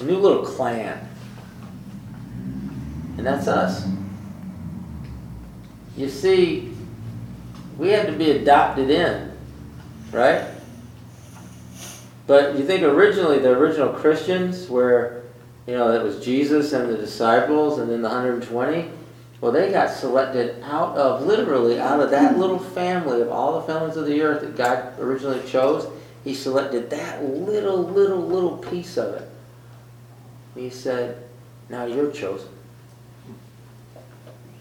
a 0.00 0.02
new 0.02 0.16
little 0.16 0.44
clan. 0.44 1.08
And 3.16 3.24
that's 3.24 3.46
us. 3.46 3.86
You 5.96 6.08
see, 6.08 6.74
we 7.78 7.90
had 7.90 8.06
to 8.06 8.12
be 8.12 8.32
adopted 8.32 8.90
in, 8.90 9.30
right? 10.10 10.48
But 12.26 12.58
you 12.58 12.64
think 12.64 12.82
originally 12.82 13.38
the 13.38 13.50
original 13.50 13.92
Christians 13.92 14.68
where, 14.68 15.22
you 15.68 15.74
know, 15.74 15.92
it 15.92 16.02
was 16.02 16.24
Jesus 16.24 16.72
and 16.72 16.90
the 16.90 16.96
disciples 16.96 17.78
and 17.78 17.88
then 17.88 18.02
the 18.02 18.08
120, 18.08 18.90
well, 19.40 19.52
they 19.52 19.70
got 19.70 19.90
selected 19.90 20.60
out 20.64 20.96
of, 20.96 21.24
literally, 21.24 21.78
out 21.78 22.00
of 22.00 22.10
that 22.10 22.36
little 22.36 22.58
family 22.58 23.20
of 23.20 23.30
all 23.30 23.60
the 23.60 23.66
families 23.66 23.96
of 23.96 24.06
the 24.06 24.22
earth 24.22 24.40
that 24.40 24.56
God 24.56 24.98
originally 24.98 25.46
chose. 25.48 25.86
He 26.24 26.34
selected 26.34 26.90
that 26.90 27.24
little, 27.24 27.82
little, 27.82 28.20
little 28.20 28.58
piece 28.58 28.96
of 28.96 29.14
it. 29.14 29.28
He 30.54 30.70
said, 30.70 31.24
now 31.68 31.84
you're 31.84 32.10
chosen. 32.10 32.50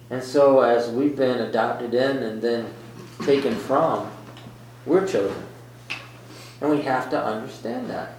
And 0.10 0.24
so, 0.24 0.62
as 0.62 0.90
we've 0.90 1.16
been 1.16 1.40
adopted 1.40 1.94
in 1.94 2.18
and 2.18 2.42
then 2.42 2.74
taken 3.24 3.56
from, 3.56 4.12
we're 4.86 5.08
chosen. 5.08 5.44
And 6.60 6.70
we 6.70 6.82
have 6.82 7.10
to 7.12 7.24
understand 7.24 7.90
that. 7.90 8.16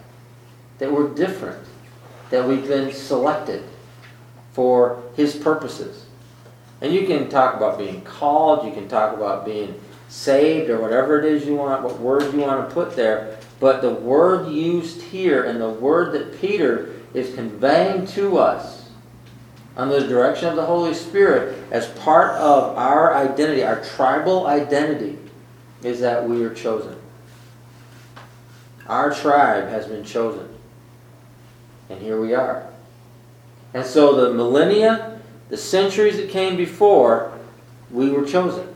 That 0.78 0.90
we're 0.90 1.08
different. 1.08 1.66
That 2.30 2.46
we've 2.46 2.66
been 2.66 2.92
selected 2.92 3.64
for 4.52 5.02
His 5.16 5.36
purposes. 5.36 6.06
And 6.80 6.92
you 6.92 7.06
can 7.06 7.28
talk 7.28 7.56
about 7.56 7.78
being 7.78 8.02
called, 8.02 8.66
you 8.66 8.72
can 8.72 8.88
talk 8.88 9.14
about 9.14 9.44
being 9.44 9.78
saved, 10.12 10.68
or 10.68 10.78
whatever 10.78 11.18
it 11.18 11.24
is 11.24 11.46
you 11.46 11.54
want, 11.54 11.82
what 11.82 11.98
word 11.98 12.34
you 12.34 12.40
want 12.40 12.68
to 12.68 12.74
put 12.74 12.94
there. 12.94 13.38
But 13.58 13.80
the 13.80 13.94
word 13.94 14.52
used 14.52 15.00
here 15.00 15.44
and 15.44 15.58
the 15.58 15.70
word 15.70 16.12
that 16.12 16.38
Peter 16.38 16.94
is 17.14 17.34
conveying 17.34 18.06
to 18.08 18.36
us 18.36 18.90
under 19.74 19.98
the 19.98 20.06
direction 20.06 20.48
of 20.48 20.56
the 20.56 20.66
Holy 20.66 20.92
Spirit 20.92 21.56
as 21.70 21.86
part 22.00 22.32
of 22.32 22.76
our 22.76 23.16
identity, 23.16 23.64
our 23.64 23.82
tribal 23.82 24.46
identity, 24.46 25.18
is 25.82 26.00
that 26.00 26.28
we 26.28 26.44
are 26.44 26.52
chosen. 26.52 27.00
Our 28.88 29.14
tribe 29.14 29.70
has 29.70 29.86
been 29.86 30.04
chosen. 30.04 30.46
And 31.88 32.02
here 32.02 32.20
we 32.20 32.34
are. 32.34 32.68
And 33.72 33.86
so 33.86 34.14
the 34.14 34.34
millennia, 34.34 35.22
the 35.48 35.56
centuries 35.56 36.18
that 36.18 36.28
came 36.28 36.58
before, 36.58 37.32
we 37.90 38.10
were 38.10 38.26
chosen. 38.26 38.71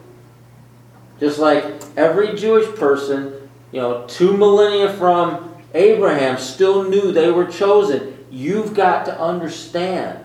Just 1.18 1.38
like 1.38 1.64
every 1.96 2.34
Jewish 2.34 2.74
person, 2.76 3.48
you 3.72 3.80
know, 3.80 4.06
two 4.06 4.36
millennia 4.36 4.92
from 4.94 5.54
Abraham 5.74 6.38
still 6.38 6.84
knew 6.84 7.12
they 7.12 7.30
were 7.30 7.46
chosen. 7.46 8.24
You've 8.30 8.74
got 8.74 9.06
to 9.06 9.20
understand, 9.20 10.24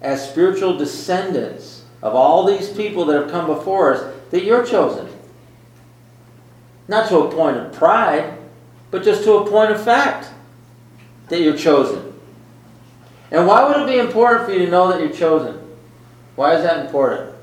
as 0.00 0.28
spiritual 0.28 0.76
descendants 0.76 1.84
of 2.02 2.14
all 2.14 2.44
these 2.44 2.70
people 2.70 3.04
that 3.06 3.20
have 3.20 3.30
come 3.30 3.46
before 3.46 3.94
us 3.94 4.14
that 4.30 4.44
you're 4.44 4.64
chosen. 4.64 5.08
Not 6.88 7.08
to 7.08 7.18
a 7.18 7.30
point 7.30 7.56
of 7.56 7.72
pride, 7.72 8.38
but 8.90 9.02
just 9.02 9.24
to 9.24 9.34
a 9.34 9.50
point 9.50 9.72
of 9.72 9.82
fact 9.82 10.28
that 11.28 11.40
you're 11.40 11.56
chosen. 11.56 12.14
And 13.30 13.46
why 13.46 13.66
would 13.66 13.82
it 13.82 13.92
be 13.92 13.98
important 13.98 14.46
for 14.46 14.52
you 14.52 14.64
to 14.64 14.70
know 14.70 14.88
that 14.88 15.00
you're 15.00 15.10
chosen? 15.10 15.60
Why 16.36 16.54
is 16.54 16.62
that 16.62 16.86
important? 16.86 17.35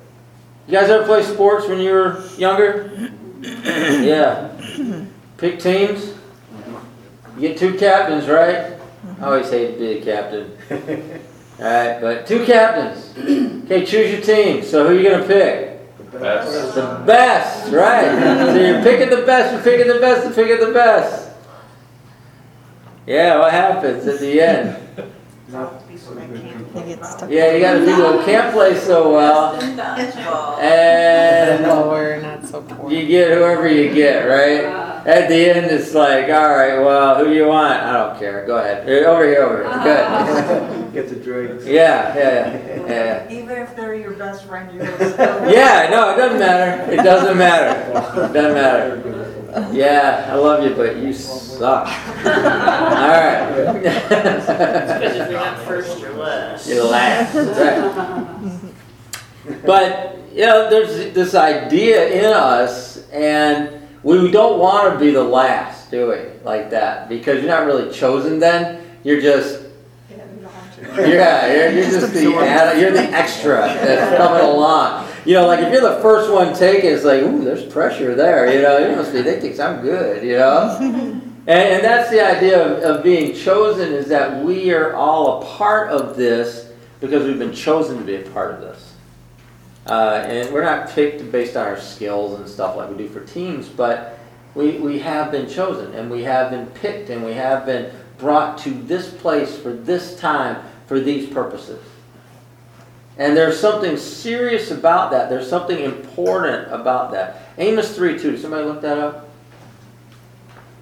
You 0.66 0.74
guys 0.74 0.90
ever 0.90 1.06
play 1.06 1.24
sports 1.24 1.68
when 1.68 1.80
you 1.80 1.92
were 1.92 2.26
younger? 2.38 2.92
yeah. 3.42 4.50
Pick 5.38 5.60
teams. 5.60 6.14
You 7.36 7.50
get 7.50 7.58
two 7.58 7.78
captains, 7.78 8.30
right? 8.30 8.72
Mm-hmm. 8.72 9.24
I 9.24 9.28
always 9.28 9.50
hate 9.50 9.74
to 9.74 9.80
be 9.80 10.00
a 10.00 10.04
captain. 10.04 10.58
Alright, 11.60 12.02
but 12.02 12.26
two 12.26 12.46
captains. 12.46 13.14
Okay, 13.66 13.86
choose 13.86 14.12
your 14.12 14.22
team. 14.22 14.64
So 14.64 14.88
who 14.88 14.96
are 14.96 15.00
you 15.00 15.10
gonna 15.10 15.26
pick? 15.26 15.98
The 16.12 16.20
best. 16.20 16.76
The 16.76 17.04
best, 17.06 17.72
right? 17.74 18.48
so 18.48 18.56
you're 18.56 18.84
picking 18.84 19.10
the 19.10 19.26
best, 19.26 19.54
you're 19.54 19.64
picking 19.64 19.92
the 19.92 20.00
best, 20.00 20.26
you're 20.26 20.34
picking 20.34 20.66
the 20.66 20.74
best. 20.74 21.32
Yeah, 23.06 23.40
what 23.40 23.52
happens 23.52 24.08
at 24.08 24.20
the 24.20 24.42
end? 24.42 25.12
You 25.48 26.84
get 26.86 27.06
stuck. 27.06 27.30
Yeah, 27.30 27.52
you 27.52 27.60
got 27.60 27.80
the 27.80 27.86
people 27.86 28.18
who 28.18 28.26
can't 28.26 28.54
play 28.54 28.78
so 28.80 29.14
well, 29.14 29.56
and 29.60 29.78
Well, 31.66 31.90
we're 31.90 32.22
not 32.22 32.46
so 32.46 32.62
poor. 32.62 32.92
you 32.92 33.08
get 33.08 33.38
whoever 33.38 33.68
you 33.68 33.94
get, 33.94 34.24
right? 34.24 34.83
At 35.06 35.28
the 35.28 35.36
end, 35.36 35.66
it's 35.66 35.94
like, 35.94 36.26
all 36.30 36.56
right, 36.56 36.80
well, 36.80 37.18
who 37.18 37.26
do 37.26 37.34
you 37.34 37.48
want? 37.48 37.74
I 37.74 37.92
don't 37.92 38.18
care. 38.18 38.46
Go 38.46 38.58
ahead. 38.58 38.88
Over 38.88 39.26
here, 39.26 39.44
over 39.44 39.64
here. 39.64 39.84
Good. 39.84 40.00
Uh-huh. 40.00 40.82
Get 40.94 41.10
the 41.10 41.16
drinks. 41.18 41.66
Yeah, 41.66 42.16
yeah, 42.16 42.88
yeah. 42.88 43.30
Even 43.30 43.58
if 43.58 43.76
they're 43.76 43.96
your 43.96 44.12
best 44.12 44.46
friend, 44.46 44.74
you're 44.74 44.86
still. 44.96 45.52
Yeah, 45.52 45.90
no, 45.92 46.14
it 46.14 46.18
doesn't 46.18 46.40
matter. 46.40 46.92
It 46.92 47.04
doesn't 47.04 47.38
matter. 47.38 47.90
It 47.90 48.34
doesn't 48.34 48.54
matter. 48.54 49.30
Yeah, 49.74 50.30
I 50.32 50.36
love 50.36 50.64
you, 50.64 50.74
but 50.74 50.96
you 50.98 51.12
suck. 51.14 51.88
All 51.88 52.24
right. 52.24 53.74
Because 53.74 54.50
if 55.04 55.30
you're 55.30 55.40
not 55.40 55.60
first, 55.60 56.00
you're 56.00 56.14
last. 56.14 56.70
You're 56.70 56.86
last, 56.86 57.36
right. 57.36 58.74
But, 59.66 60.18
you 60.32 60.46
know, 60.46 60.70
there's 60.70 61.14
this 61.14 61.36
idea 61.36 62.08
in 62.10 62.34
us, 62.34 63.08
and 63.10 63.73
we 64.04 64.32
don't 64.32 64.60
want 64.60 64.94
to 64.94 65.00
be 65.00 65.12
the 65.12 65.24
last, 65.24 65.90
do 65.90 66.10
we? 66.10 66.40
Like 66.44 66.70
that. 66.72 67.10
Because 67.10 67.42
you're 67.42 67.52
not 67.52 67.66
really 67.66 67.92
chosen 67.92 68.40
then. 68.40 68.86
You're 69.04 69.22
just, 69.22 69.64
yeah, 70.98 71.48
you're, 71.54 71.72
you're 71.72 71.90
just 71.90 72.14
the, 72.14 72.36
add- 72.36 72.80
you're 72.80 72.92
the 72.92 73.04
extra 73.04 73.56
that's 73.56 74.18
coming 74.18 74.44
along. 74.44 75.08
You 75.26 75.36
know, 75.36 75.48
like 75.48 75.60
if 75.60 75.72
you're 75.72 75.82
the 75.82 76.02
first 76.02 76.32
one 76.32 76.54
taken, 76.54 76.92
it's 76.92 77.06
like, 77.06 77.22
ooh, 77.22 77.44
there's 77.44 77.66
pressure 77.66 78.14
there. 78.14 78.54
You 78.54 78.62
know, 78.62 78.78
you 78.90 78.96
must 78.96 79.14
be, 79.14 79.22
they 79.22 79.40
think 79.40 79.60
I'm 79.60 79.82
good, 79.82 80.24
you 80.24 80.38
know? 80.38 81.22
And, 81.46 81.60
and 81.74 81.84
that's 81.84 82.10
the 82.10 82.26
idea 82.26 82.66
of, 82.66 82.84
of 82.84 83.04
being 83.04 83.36
chosen 83.36 83.92
is 83.92 84.08
that 84.08 84.46
we 84.46 84.72
are 84.72 84.94
all 84.94 85.42
a 85.42 85.46
part 85.46 85.90
of 85.90 86.16
this 86.16 86.72
because 87.02 87.26
we've 87.26 87.38
been 87.38 87.52
chosen 87.54 87.98
to 87.98 88.04
be 88.06 88.16
a 88.16 88.22
part 88.30 88.54
of 88.54 88.62
this. 88.62 88.93
Uh, 89.86 90.24
and 90.26 90.54
we're 90.54 90.64
not 90.64 90.90
picked 90.90 91.30
based 91.32 91.58
on 91.58 91.68
our 91.68 91.80
skills 91.80 92.40
and 92.40 92.48
stuff 92.48 92.78
like 92.78 92.90
we 92.90 92.98
do 92.98 93.10
for 93.10 93.20
teams, 93.26 93.68
but 93.68 94.18
we, 94.56 94.78
we 94.78 95.00
have 95.00 95.32
been 95.32 95.50
chosen 95.50 95.94
and 95.94 96.10
we 96.10 96.24
have 96.24 96.52
been 96.52 96.68
picked 96.68 97.10
and 97.10 97.24
we 97.24 97.34
have 97.34 97.66
been 97.66 97.94
brought 98.18 98.58
to 98.60 98.70
this 98.70 99.14
place 99.14 99.58
for 99.58 99.74
this 99.74 100.18
time 100.20 100.64
for 100.88 101.00
these 101.00 101.30
purposes. 101.30 101.84
And 103.18 103.38
there's 103.38 103.60
something 103.60 103.98
serious 103.98 104.72
about 104.72 105.12
that. 105.12 105.30
There's 105.30 105.50
something 105.50 105.78
important 105.78 106.72
about 106.72 107.12
that. 107.12 107.50
Amos 107.58 107.96
3 107.96 108.18
2. 108.18 108.38
Somebody 108.38 108.66
look 108.66 108.82
that 108.82 108.98
up? 108.98 109.30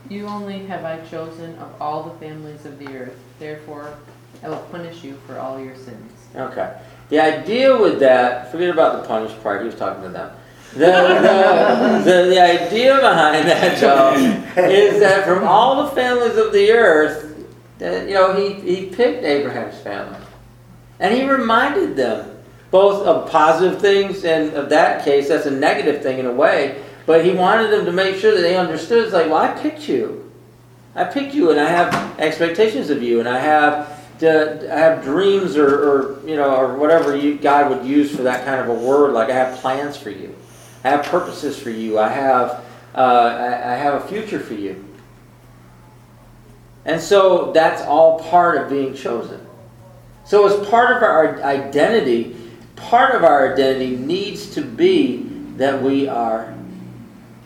You 0.09 0.27
only 0.27 0.59
have 0.65 0.85
I 0.85 0.99
chosen 1.07 1.57
of 1.57 1.73
all 1.81 2.03
the 2.03 2.17
families 2.19 2.65
of 2.65 2.79
the 2.79 2.87
earth. 2.97 3.17
Therefore, 3.39 3.97
I 4.43 4.49
will 4.49 4.65
punish 4.71 5.03
you 5.03 5.17
for 5.27 5.39
all 5.39 5.59
your 5.59 5.75
sins. 5.75 6.11
Okay. 6.35 6.79
The 7.11 7.19
idea 7.19 7.77
with 7.77 7.99
that, 7.99 8.51
forget 8.51 8.69
about 8.69 9.01
the 9.01 9.07
punish 9.07 9.37
part, 9.43 9.59
he 9.61 9.65
was 9.65 9.75
talking 9.75 10.01
to 10.03 10.09
them. 10.09 10.31
The, 10.71 10.77
the, 10.77 12.01
the, 12.05 12.29
the 12.29 12.41
idea 12.41 12.95
behind 12.95 13.49
that, 13.49 13.77
Joe, 13.77 14.13
is 14.63 15.01
that 15.01 15.25
from 15.25 15.43
all 15.43 15.83
the 15.83 15.91
families 15.91 16.37
of 16.37 16.53
the 16.53 16.71
earth, 16.71 17.45
that, 17.79 18.07
you 18.07 18.13
know, 18.13 18.33
he, 18.33 18.53
he 18.53 18.85
picked 18.85 19.25
Abraham's 19.25 19.77
family. 19.79 20.17
And 21.01 21.13
he 21.13 21.29
reminded 21.29 21.97
them 21.97 22.37
both 22.71 23.05
of 23.05 23.29
positive 23.29 23.81
things, 23.81 24.23
and 24.23 24.53
of 24.53 24.69
that 24.69 25.03
case, 25.03 25.27
that's 25.27 25.45
a 25.45 25.51
negative 25.51 26.01
thing 26.01 26.17
in 26.19 26.25
a 26.25 26.31
way, 26.31 26.81
but 27.05 27.25
he 27.25 27.31
wanted 27.31 27.71
them 27.71 27.83
to 27.85 27.91
make 27.91 28.15
sure 28.15 28.33
that 28.33 28.41
they 28.41 28.55
understood 28.55 29.03
it's 29.03 29.13
like, 29.13 29.25
well, 29.25 29.35
I 29.35 29.51
picked 29.61 29.89
you. 29.89 30.31
I 30.95 31.03
picked 31.03 31.33
you, 31.33 31.51
and 31.51 31.59
I 31.59 31.67
have 31.67 32.17
expectations 32.21 32.89
of 32.89 33.03
you, 33.03 33.19
and 33.19 33.27
I 33.27 33.39
have 33.39 33.90
to, 34.21 34.73
I 34.73 34.79
have 34.79 35.03
dreams 35.03 35.57
or, 35.57 35.67
or 35.67 36.27
you 36.27 36.35
know 36.35 36.55
or 36.55 36.75
whatever 36.75 37.15
you 37.15 37.37
God 37.37 37.69
would 37.69 37.85
use 37.85 38.15
for 38.15 38.23
that 38.23 38.45
kind 38.45 38.61
of 38.61 38.69
a 38.69 38.73
word. 38.73 39.13
Like 39.13 39.29
I 39.29 39.33
have 39.33 39.59
plans 39.59 39.97
for 39.97 40.09
you, 40.09 40.35
I 40.83 40.89
have 40.89 41.05
purposes 41.05 41.59
for 41.59 41.69
you, 41.69 41.99
I 41.99 42.09
have 42.09 42.63
uh, 42.95 42.97
I, 42.97 43.73
I 43.73 43.75
have 43.75 44.03
a 44.03 44.07
future 44.07 44.39
for 44.39 44.53
you. 44.53 44.85
And 46.85 46.99
so 46.99 47.51
that's 47.51 47.81
all 47.83 48.19
part 48.19 48.57
of 48.57 48.69
being 48.69 48.95
chosen. 48.95 49.45
So 50.25 50.47
as 50.47 50.67
part 50.67 50.95
of 50.95 51.03
our 51.03 51.41
identity, 51.43 52.35
part 52.75 53.13
of 53.15 53.23
our 53.23 53.53
identity 53.53 53.95
needs 53.95 54.53
to 54.55 54.61
be 54.61 55.23
that 55.57 55.81
we 55.81 56.07
are 56.07 56.55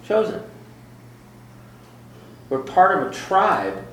chosen. 0.07 0.41
We're 2.49 2.59
part 2.59 2.97
of 2.97 3.11
a 3.11 3.13
tribe 3.13 3.85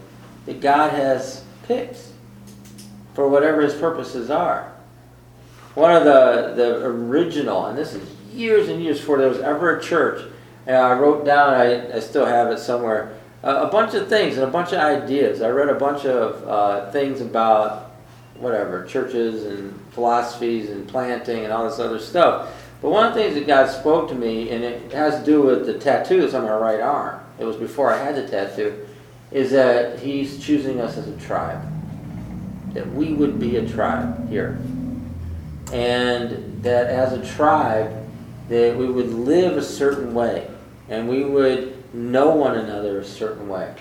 that 0.47 0.61
God 0.61 0.90
has 0.90 1.45
picked 1.64 2.12
for 3.14 3.29
whatever 3.29 3.61
his 3.61 3.75
purposes 3.75 4.31
are. 4.31 4.72
One 5.75 5.94
of 5.94 6.05
the, 6.05 6.55
the 6.55 6.85
original, 6.85 7.66
and 7.66 7.79
this 7.79 7.94
is 7.94 8.09
years 8.33 8.68
and 8.68 8.83
years 8.83 9.01
before 9.01 9.18
there 9.18 9.29
was 9.29 9.40
ever 9.40 9.79
a 9.79 9.83
church, 9.83 10.22
and 10.66 10.77
I 10.77 10.92
wrote 10.98 11.25
down, 11.25 11.55
I, 11.55 11.96
I 11.96 12.01
still 12.01 12.27
have 12.27 12.48
it 12.48 12.59
somewhere, 12.59 13.16
a, 13.42 13.62
a 13.62 13.66
bunch 13.68 13.94
of 13.94 14.09
things 14.09 14.37
and 14.37 14.44
a 14.44 14.51
bunch 14.51 14.72
of 14.72 14.79
ideas. 14.79 15.42
I 15.42 15.48
read 15.48 15.68
a 15.68 15.75
bunch 15.75 16.05
of 16.05 16.46
uh, 16.46 16.90
things 16.90 17.20
about 17.20 17.92
whatever, 18.37 18.85
churches 18.85 19.44
and 19.46 19.79
philosophies 19.92 20.70
and 20.70 20.87
planting 20.87 21.44
and 21.44 21.53
all 21.53 21.68
this 21.68 21.79
other 21.79 21.98
stuff. 21.98 22.51
But 22.83 22.90
one 22.90 23.07
of 23.07 23.14
the 23.14 23.20
things 23.20 23.35
that 23.35 23.46
God 23.46 23.70
spoke 23.70 24.09
to 24.09 24.14
me, 24.14 24.51
and 24.51 24.64
it 24.64 24.92
has 24.92 25.20
to 25.20 25.25
do 25.25 25.42
with 25.42 25.66
the 25.66 25.79
tattoo 25.79 26.20
that's 26.20 26.35
on 26.35 26.42
my 26.42 26.57
right 26.57 26.81
arm, 26.81 27.20
it 27.38 27.44
was 27.44 27.57
before 27.57 27.92
I 27.92 27.98
had 27.98 28.16
the 28.16 28.27
tattoo, 28.29 28.87
is 29.31 29.53
that 29.53 30.01
He's 30.01 30.44
choosing 30.44 30.81
us 30.81 30.98
as 30.98 31.09
a 31.09 31.16
tribe. 31.18 31.62
That 32.73 32.93
we 32.93 33.13
would 33.13 33.39
be 33.39 33.57
a 33.57 33.69
tribe 33.69 34.29
here. 34.29 34.59
And 35.73 36.63
that 36.63 36.87
as 36.87 37.13
a 37.13 37.35
tribe, 37.35 37.93
that 38.49 38.77
we 38.77 38.87
would 38.87 39.13
live 39.13 39.57
a 39.57 39.63
certain 39.63 40.15
way. 40.15 40.51
And 40.89 41.09
we 41.09 41.25
would 41.25 41.95
know 41.95 42.31
one 42.31 42.57
another 42.57 43.01
a 43.01 43.05
certain 43.05 43.49
way. 43.49 43.75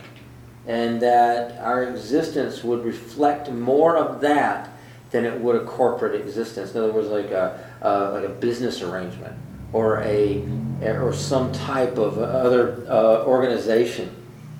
And 0.67 1.01
that 1.01 1.59
our 1.59 1.83
existence 1.83 2.63
would 2.63 2.85
reflect 2.85 3.49
more 3.49 3.97
of 3.97 4.21
that 4.21 4.69
than 5.11 5.25
it 5.25 5.39
would 5.39 5.55
a 5.55 5.65
corporate 5.65 6.19
existence. 6.19 6.71
In 6.71 6.81
other 6.81 6.93
words, 6.93 7.09
like 7.09 7.31
a, 7.31 7.59
uh, 7.81 8.11
like 8.13 8.23
a 8.23 8.29
business 8.29 8.81
arrangement 8.81 9.35
or 9.73 10.01
a 10.01 10.45
or 10.81 11.13
some 11.13 11.51
type 11.51 11.97
of 11.97 12.17
other 12.17 12.83
uh, 12.89 13.23
organization, 13.25 14.15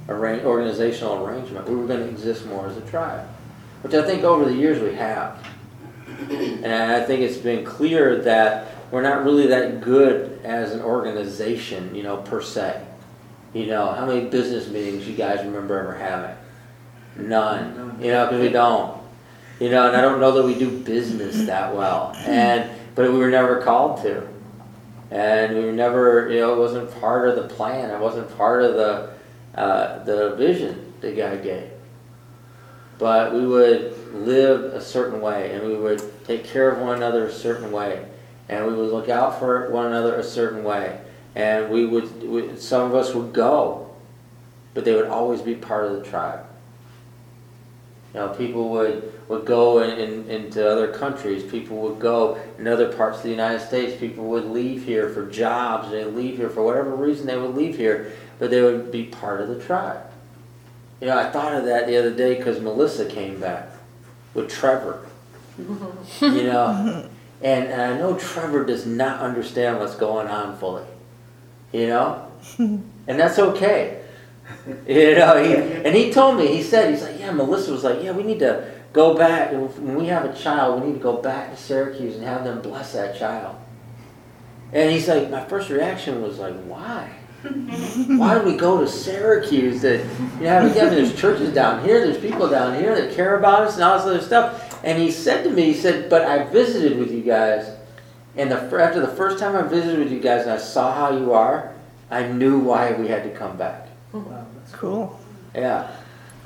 arra- 0.07 0.43
organizational 0.43 1.25
arrangement. 1.25 1.67
We 1.67 1.75
were 1.75 1.87
going 1.87 2.01
to 2.01 2.09
exist 2.09 2.45
more 2.45 2.67
as 2.67 2.77
a 2.77 2.81
tribe, 2.81 3.27
which 3.81 3.93
I 3.93 4.03
think 4.03 4.23
over 4.23 4.45
the 4.45 4.55
years 4.55 4.81
we 4.81 4.95
have. 4.95 5.45
And 6.29 6.91
I 6.91 7.03
think 7.03 7.21
it's 7.21 7.37
been 7.37 7.65
clear 7.65 8.21
that 8.23 8.75
we're 8.91 9.01
not 9.01 9.23
really 9.23 9.47
that 9.47 9.81
good 9.81 10.39
as 10.43 10.73
an 10.73 10.81
organization, 10.81 11.95
you 11.95 12.03
know, 12.03 12.17
per 12.17 12.41
se. 12.41 12.85
You 13.53 13.67
know, 13.67 13.91
how 13.91 14.05
many 14.05 14.29
business 14.29 14.67
meetings 14.67 15.07
you 15.07 15.15
guys 15.15 15.43
remember 15.43 15.79
ever 15.79 15.95
having? 15.95 16.35
None. 17.17 17.97
You 18.01 18.11
know, 18.11 18.25
because 18.25 18.41
we 18.41 18.49
don't. 18.49 19.01
You 19.59 19.69
know, 19.69 19.87
and 19.87 19.95
I 19.95 20.01
don't 20.01 20.19
know 20.19 20.31
that 20.31 20.43
we 20.43 20.55
do 20.55 20.79
business 20.79 21.45
that 21.45 21.75
well. 21.75 22.13
And 22.25 22.69
but 22.95 23.11
we 23.11 23.17
were 23.17 23.29
never 23.29 23.61
called 23.61 24.01
to. 24.03 24.27
And 25.09 25.55
we 25.55 25.65
were 25.65 25.71
never, 25.71 26.29
you 26.29 26.39
know, 26.39 26.53
it 26.53 26.59
wasn't 26.59 26.91
part 26.99 27.27
of 27.27 27.35
the 27.35 27.53
plan. 27.53 27.89
It 27.89 27.99
wasn't 27.99 28.35
part 28.37 28.63
of 28.63 28.75
the 28.75 29.13
uh, 29.59 30.03
the 30.03 30.35
vision 30.35 30.93
that 31.01 31.15
God 31.17 31.43
gave. 31.43 31.70
But 33.01 33.33
we 33.33 33.47
would 33.47 34.13
live 34.13 34.75
a 34.75 34.79
certain 34.79 35.21
way, 35.21 35.53
and 35.53 35.65
we 35.65 35.73
would 35.75 36.23
take 36.23 36.43
care 36.43 36.69
of 36.69 36.77
one 36.77 36.97
another 36.97 37.25
a 37.25 37.33
certain 37.33 37.71
way, 37.71 38.05
and 38.47 38.67
we 38.67 38.73
would 38.75 38.91
look 38.91 39.09
out 39.09 39.39
for 39.39 39.71
one 39.71 39.87
another 39.87 40.17
a 40.17 40.23
certain 40.23 40.63
way, 40.63 41.01
and 41.33 41.71
we 41.71 41.87
would. 41.87 42.21
We, 42.21 42.55
some 42.57 42.83
of 42.83 42.93
us 42.93 43.15
would 43.15 43.33
go, 43.33 43.89
but 44.75 44.85
they 44.85 44.93
would 44.93 45.07
always 45.07 45.41
be 45.41 45.55
part 45.55 45.85
of 45.85 45.93
the 45.93 46.03
tribe. 46.03 46.45
You 48.13 48.19
know, 48.19 48.29
people 48.35 48.69
would, 48.69 49.11
would 49.29 49.45
go 49.45 49.81
in, 49.81 49.97
in, 49.97 50.29
into 50.29 50.69
other 50.69 50.93
countries, 50.93 51.43
people 51.49 51.77
would 51.77 51.97
go 51.97 52.39
in 52.59 52.67
other 52.67 52.93
parts 52.93 53.17
of 53.17 53.23
the 53.23 53.29
United 53.31 53.65
States, 53.65 53.99
people 53.99 54.25
would 54.25 54.45
leave 54.45 54.85
here 54.85 55.09
for 55.09 55.25
jobs, 55.27 55.89
they 55.89 56.05
leave 56.05 56.37
here 56.37 56.51
for 56.51 56.61
whatever 56.61 56.95
reason 56.95 57.25
they 57.25 57.37
would 57.37 57.55
leave 57.55 57.77
here, 57.77 58.11
but 58.37 58.51
they 58.51 58.61
would 58.61 58.91
be 58.91 59.05
part 59.05 59.41
of 59.41 59.47
the 59.47 59.59
tribe. 59.59 60.10
You 61.01 61.07
know, 61.07 61.17
I 61.17 61.29
thought 61.31 61.53
of 61.55 61.65
that 61.65 61.87
the 61.87 61.97
other 61.97 62.13
day 62.13 62.37
because 62.37 62.61
Melissa 62.61 63.05
came 63.05 63.39
back 63.39 63.69
with 64.35 64.49
Trevor. 64.49 65.05
you 65.57 66.43
know, 66.43 67.09
and, 67.41 67.67
and 67.67 67.81
I 67.81 67.97
know 67.97 68.17
Trevor 68.17 68.63
does 68.63 68.85
not 68.85 69.19
understand 69.19 69.79
what's 69.79 69.95
going 69.95 70.27
on 70.27 70.57
fully. 70.57 70.85
You 71.73 71.87
know, 71.87 72.31
and 72.57 72.83
that's 73.07 73.39
okay. 73.39 74.03
You 74.87 75.15
know, 75.15 75.43
he, 75.43 75.55
and 75.55 75.95
he 75.95 76.11
told 76.11 76.37
me, 76.37 76.47
he 76.47 76.61
said, 76.61 76.91
he's 76.91 77.01
like, 77.01 77.19
yeah, 77.19 77.31
Melissa 77.31 77.71
was 77.71 77.83
like, 77.83 78.03
yeah, 78.03 78.11
we 78.11 78.23
need 78.23 78.39
to 78.39 78.69
go 78.93 79.15
back, 79.17 79.51
when 79.51 79.95
we 79.95 80.07
have 80.07 80.25
a 80.25 80.33
child, 80.33 80.81
we 80.81 80.87
need 80.87 80.97
to 80.97 81.03
go 81.03 81.17
back 81.17 81.51
to 81.51 81.57
Syracuse 81.57 82.15
and 82.15 82.23
have 82.23 82.43
them 82.43 82.61
bless 82.61 82.93
that 82.93 83.17
child. 83.17 83.55
And 84.73 84.91
he's 84.91 85.07
like, 85.07 85.29
my 85.29 85.43
first 85.45 85.69
reaction 85.69 86.21
was 86.21 86.39
like, 86.39 86.55
why? 86.63 87.09
Why 87.41 88.37
do 88.37 88.45
we 88.45 88.55
go 88.55 88.79
to 88.79 88.87
Syracuse 88.87 89.81
That 89.81 90.05
you 90.37 90.45
know, 90.45 90.69
again, 90.69 90.93
there's 90.93 91.15
churches 91.15 91.53
down 91.53 91.83
here, 91.83 92.05
there's 92.05 92.21
people 92.21 92.47
down 92.47 92.75
here 92.75 92.93
that 92.93 93.15
care 93.15 93.37
about 93.37 93.63
us 93.63 93.75
and 93.75 93.83
all 93.83 93.97
this 93.97 94.05
other 94.05 94.21
stuff. 94.21 94.83
And 94.83 95.01
he 95.01 95.11
said 95.11 95.43
to 95.43 95.49
me, 95.49 95.63
he 95.63 95.73
said, 95.73 96.09
but 96.09 96.21
I 96.23 96.43
visited 96.43 96.99
with 96.99 97.11
you 97.11 97.21
guys, 97.21 97.75
and 98.35 98.51
the, 98.51 98.57
after 98.57 98.99
the 98.99 99.07
first 99.07 99.39
time 99.39 99.55
I 99.55 99.63
visited 99.67 99.99
with 99.99 100.11
you 100.11 100.19
guys 100.19 100.43
and 100.43 100.51
I 100.51 100.57
saw 100.57 100.93
how 100.93 101.17
you 101.17 101.33
are, 101.33 101.73
I 102.11 102.27
knew 102.27 102.59
why 102.59 102.93
we 102.93 103.07
had 103.07 103.23
to 103.23 103.31
come 103.31 103.57
back. 103.57 103.87
Oh, 104.13 104.19
wow, 104.19 104.45
that's 104.55 104.73
cool. 104.73 105.19
Yeah. 105.55 105.91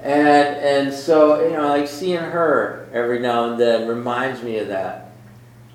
And 0.01 0.27
and 0.27 0.93
so, 0.93 1.43
you 1.43 1.55
know, 1.55 1.69
like 1.69 1.87
seeing 1.87 2.19
her 2.19 2.87
every 2.93 3.19
now 3.19 3.49
and 3.49 3.59
then 3.59 3.87
reminds 3.87 4.43
me 4.43 4.59
of 4.59 4.67
that. 4.67 5.11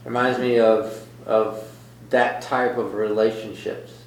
Reminds 0.05 0.39
me 0.39 0.61
of 0.61 1.07
of 1.27 1.67
that 2.11 2.43
type 2.43 2.77
of 2.77 2.95
relationships 2.95 4.00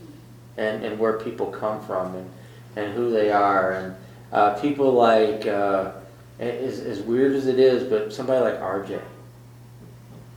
and, 0.57 0.83
and 0.83 0.99
where 0.99 1.19
people 1.19 1.47
come 1.47 1.83
from 1.85 2.15
and, 2.15 2.29
and 2.75 2.93
who 2.93 3.09
they 3.09 3.31
are 3.31 3.73
and 3.73 3.95
uh, 4.31 4.59
people 4.59 4.91
like 4.93 5.45
uh, 5.45 5.91
as, 6.39 6.79
as 6.79 7.01
weird 7.01 7.33
as 7.33 7.47
it 7.47 7.59
is, 7.59 7.83
but 7.83 8.11
somebody 8.11 8.41
like 8.41 8.59
RJ. 8.59 9.01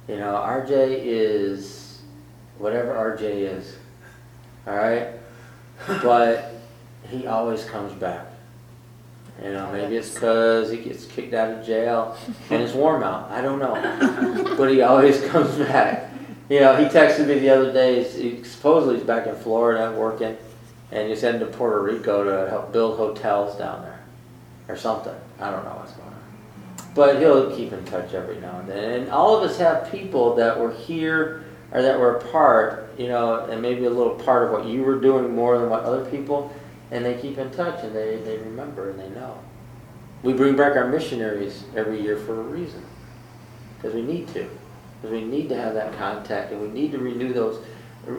You 0.08 0.16
know, 0.18 0.34
RJ 0.34 1.00
is 1.02 2.02
whatever 2.58 2.92
RJ 2.92 3.22
is. 3.22 3.76
All 4.66 4.76
right? 4.76 5.08
But 6.02 6.54
he 7.08 7.26
always 7.26 7.64
comes 7.64 7.92
back. 7.94 8.26
You 9.42 9.52
know, 9.52 9.70
maybe 9.70 9.96
it's 9.96 10.14
because 10.14 10.70
he 10.70 10.78
gets 10.78 11.04
kicked 11.04 11.34
out 11.34 11.50
of 11.50 11.66
jail 11.66 12.16
and 12.50 12.62
it's 12.62 12.72
warm 12.72 13.02
out. 13.02 13.30
I 13.30 13.42
don't 13.42 13.58
know. 13.58 14.54
But 14.56 14.70
he 14.70 14.80
always 14.80 15.22
comes 15.26 15.54
back. 15.56 16.10
You 16.48 16.60
know, 16.60 16.76
he 16.76 16.84
texted 16.84 17.26
me 17.26 17.38
the 17.38 17.50
other 17.50 17.72
day. 17.72 18.04
He, 18.04 18.44
supposedly 18.44 18.96
he's 18.96 19.06
back 19.06 19.26
in 19.26 19.34
Florida 19.34 19.92
working, 19.98 20.36
and 20.92 21.08
he's 21.08 21.20
heading 21.20 21.40
to 21.40 21.46
Puerto 21.46 21.82
Rico 21.82 22.24
to 22.24 22.50
help 22.50 22.72
build 22.72 22.96
hotels 22.96 23.58
down 23.58 23.82
there 23.82 24.00
or 24.68 24.76
something. 24.76 25.14
I 25.40 25.50
don't 25.50 25.64
know 25.64 25.72
what's 25.72 25.92
going 25.92 26.08
on. 26.08 26.14
But 26.94 27.18
he'll 27.18 27.54
keep 27.54 27.72
in 27.72 27.84
touch 27.84 28.14
every 28.14 28.40
now 28.40 28.60
and 28.60 28.68
then. 28.68 29.00
And 29.00 29.10
all 29.10 29.36
of 29.36 29.48
us 29.48 29.58
have 29.58 29.90
people 29.90 30.36
that 30.36 30.58
were 30.58 30.72
here 30.72 31.44
or 31.72 31.82
that 31.82 31.98
were 31.98 32.16
a 32.16 32.24
part, 32.30 32.94
you 32.96 33.08
know, 33.08 33.44
and 33.46 33.60
maybe 33.60 33.84
a 33.84 33.90
little 33.90 34.14
part 34.14 34.44
of 34.44 34.52
what 34.52 34.66
you 34.66 34.82
were 34.82 35.00
doing 35.00 35.34
more 35.34 35.58
than 35.58 35.68
what 35.68 35.82
other 35.82 36.08
people, 36.10 36.54
and 36.92 37.04
they 37.04 37.20
keep 37.20 37.38
in 37.38 37.50
touch 37.50 37.82
and 37.82 37.94
they, 37.94 38.16
they 38.18 38.38
remember 38.38 38.90
and 38.90 38.98
they 38.98 39.08
know. 39.10 39.38
We 40.22 40.32
bring 40.32 40.56
back 40.56 40.76
our 40.76 40.88
missionaries 40.88 41.64
every 41.74 42.00
year 42.00 42.16
for 42.16 42.40
a 42.40 42.42
reason. 42.42 42.84
Because 43.76 43.94
we 43.94 44.02
need 44.02 44.28
to. 44.28 44.48
Because 45.00 45.12
we 45.12 45.24
need 45.24 45.48
to 45.50 45.56
have 45.56 45.74
that 45.74 45.96
contact 45.96 46.52
and 46.52 46.60
we 46.60 46.68
need 46.68 46.92
to 46.92 46.98
renew 46.98 47.32
those 47.32 47.62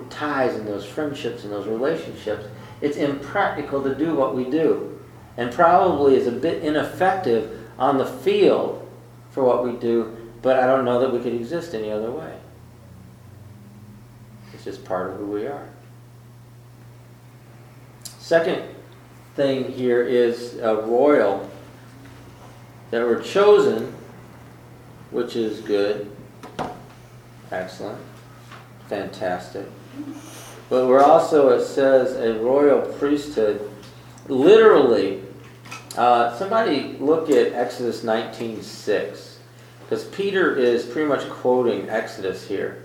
ties 0.10 0.56
and 0.56 0.68
those 0.68 0.86
friendships 0.86 1.44
and 1.44 1.52
those 1.52 1.68
relationships. 1.68 2.46
It's 2.82 2.98
impractical 2.98 3.82
to 3.84 3.96
do 3.96 4.14
what 4.16 4.36
we 4.36 4.46
do. 4.46 5.00
And 5.38 5.52
probably 5.52 6.16
is 6.16 6.28
a 6.28 6.32
bit 6.32 6.64
ineffective 6.64 7.70
on 7.78 7.98
the 7.98 8.06
field 8.06 8.88
for 9.32 9.44
what 9.44 9.64
we 9.64 9.74
do, 9.74 10.32
but 10.42 10.60
I 10.60 10.66
don't 10.66 10.84
know 10.84 11.00
that 11.00 11.14
we 11.14 11.20
could 11.20 11.34
exist 11.34 11.76
any 11.76 11.92
other 11.92 12.12
way. 12.12 12.38
It's 14.54 14.64
just 14.64 14.84
part 14.84 15.12
of 15.12 15.18
who 15.18 15.28
we 15.28 15.46
are. 15.46 15.70
Second 18.18 18.64
thing 19.36 19.72
here 19.72 20.02
is 20.02 20.58
uh, 20.60 20.82
royal, 20.82 21.48
that 22.90 23.02
we're 23.04 23.22
chosen, 23.22 23.94
which 25.12 25.36
is 25.36 25.62
good, 25.62 26.12
excellent, 27.52 28.00
fantastic. 28.88 29.66
But 30.70 30.88
we're 30.88 31.04
also, 31.04 31.50
it 31.50 31.66
says, 31.66 32.16
a 32.16 32.40
royal 32.40 32.82
priesthood. 32.94 33.72
Literally, 34.28 35.22
uh, 35.98 36.38
somebody 36.38 36.98
look 37.00 37.30
at 37.30 37.54
Exodus 37.54 38.04
19.6, 38.04 39.36
because 39.82 40.06
Peter 40.06 40.56
is 40.56 40.86
pretty 40.86 41.08
much 41.08 41.30
quoting 41.30 41.90
Exodus 41.90 42.48
here. 42.48 42.84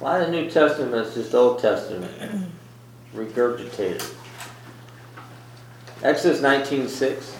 A 0.00 0.04
lot 0.04 0.20
of 0.20 0.28
the 0.28 0.32
New 0.32 0.48
Testament 0.48 0.94
is 0.94 1.14
just 1.14 1.34
Old 1.34 1.58
Testament, 1.58 2.50
regurgitated. 3.14 4.14
Exodus 6.02 6.40
19:6. 6.40 7.34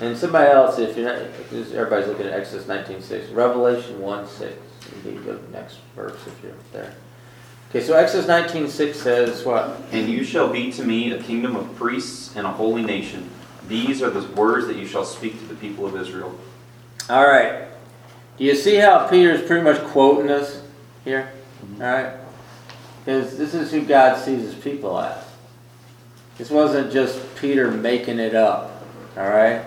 And 0.00 0.16
somebody 0.16 0.50
else, 0.50 0.78
if 0.78 0.96
you're 0.96 1.12
not, 1.12 1.22
everybody's 1.52 2.08
looking 2.08 2.26
at 2.26 2.32
Exodus 2.32 2.66
19:6, 2.66 3.34
Revelation 3.34 4.00
1:6 4.00 4.40
would 4.40 5.04
be 5.04 5.18
the 5.18 5.38
next 5.52 5.76
verse 5.94 6.18
if 6.26 6.42
you're 6.42 6.52
there. 6.72 6.94
Okay, 7.68 7.84
so 7.84 7.94
Exodus 7.94 8.26
19:6 8.26 8.94
says 8.94 9.44
what? 9.44 9.76
And 9.92 10.08
you 10.08 10.24
shall 10.24 10.48
be 10.48 10.72
to 10.72 10.82
me 10.82 11.12
a 11.12 11.22
kingdom 11.22 11.54
of 11.54 11.76
priests 11.76 12.34
and 12.34 12.46
a 12.46 12.50
holy 12.50 12.82
nation. 12.82 13.28
These 13.68 14.02
are 14.02 14.10
the 14.10 14.26
words 14.32 14.66
that 14.68 14.76
you 14.76 14.86
shall 14.86 15.04
speak 15.04 15.38
to 15.38 15.44
the 15.44 15.54
people 15.54 15.86
of 15.86 15.94
Israel. 15.94 16.34
All 17.08 17.26
right. 17.26 17.66
Do 18.38 18.44
you 18.44 18.56
see 18.56 18.76
how 18.76 19.06
Peter's 19.06 19.46
pretty 19.46 19.62
much 19.62 19.82
quoting 19.84 20.30
us 20.30 20.62
here? 21.04 21.30
Mm-hmm. 21.64 21.82
All 21.82 21.92
right. 21.92 22.12
Because 23.04 23.36
this 23.36 23.54
is 23.54 23.70
who 23.70 23.82
God 23.82 24.18
sees 24.18 24.42
his 24.42 24.54
people 24.54 24.98
as. 24.98 25.24
This 26.38 26.50
wasn't 26.50 26.90
just 26.90 27.20
Peter 27.36 27.70
making 27.70 28.18
it 28.18 28.34
up. 28.34 28.82
All 29.16 29.28
right. 29.28 29.62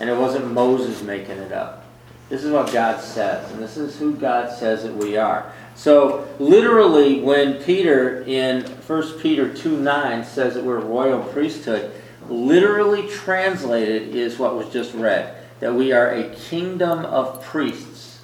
And 0.00 0.10
it 0.10 0.16
wasn't 0.16 0.52
Moses 0.52 1.02
making 1.02 1.38
it 1.38 1.52
up. 1.52 1.84
This 2.28 2.42
is 2.42 2.50
what 2.50 2.72
God 2.72 3.00
says, 3.00 3.50
and 3.52 3.62
this 3.62 3.76
is 3.76 3.98
who 3.98 4.16
God 4.16 4.50
says 4.50 4.82
that 4.82 4.94
we 4.94 5.16
are. 5.16 5.52
So, 5.76 6.26
literally, 6.38 7.20
when 7.20 7.62
Peter 7.62 8.22
in 8.22 8.62
1 8.62 9.18
Peter 9.20 9.52
2 9.52 9.78
9 9.78 10.24
says 10.24 10.54
that 10.54 10.64
we're 10.64 10.78
a 10.78 10.84
royal 10.84 11.22
priesthood, 11.22 11.92
literally 12.28 13.08
translated 13.08 14.14
is 14.14 14.38
what 14.38 14.56
was 14.56 14.68
just 14.70 14.94
read 14.94 15.36
that 15.60 15.74
we 15.74 15.92
are 15.92 16.10
a 16.10 16.34
kingdom 16.34 17.04
of 17.06 17.42
priests. 17.42 18.20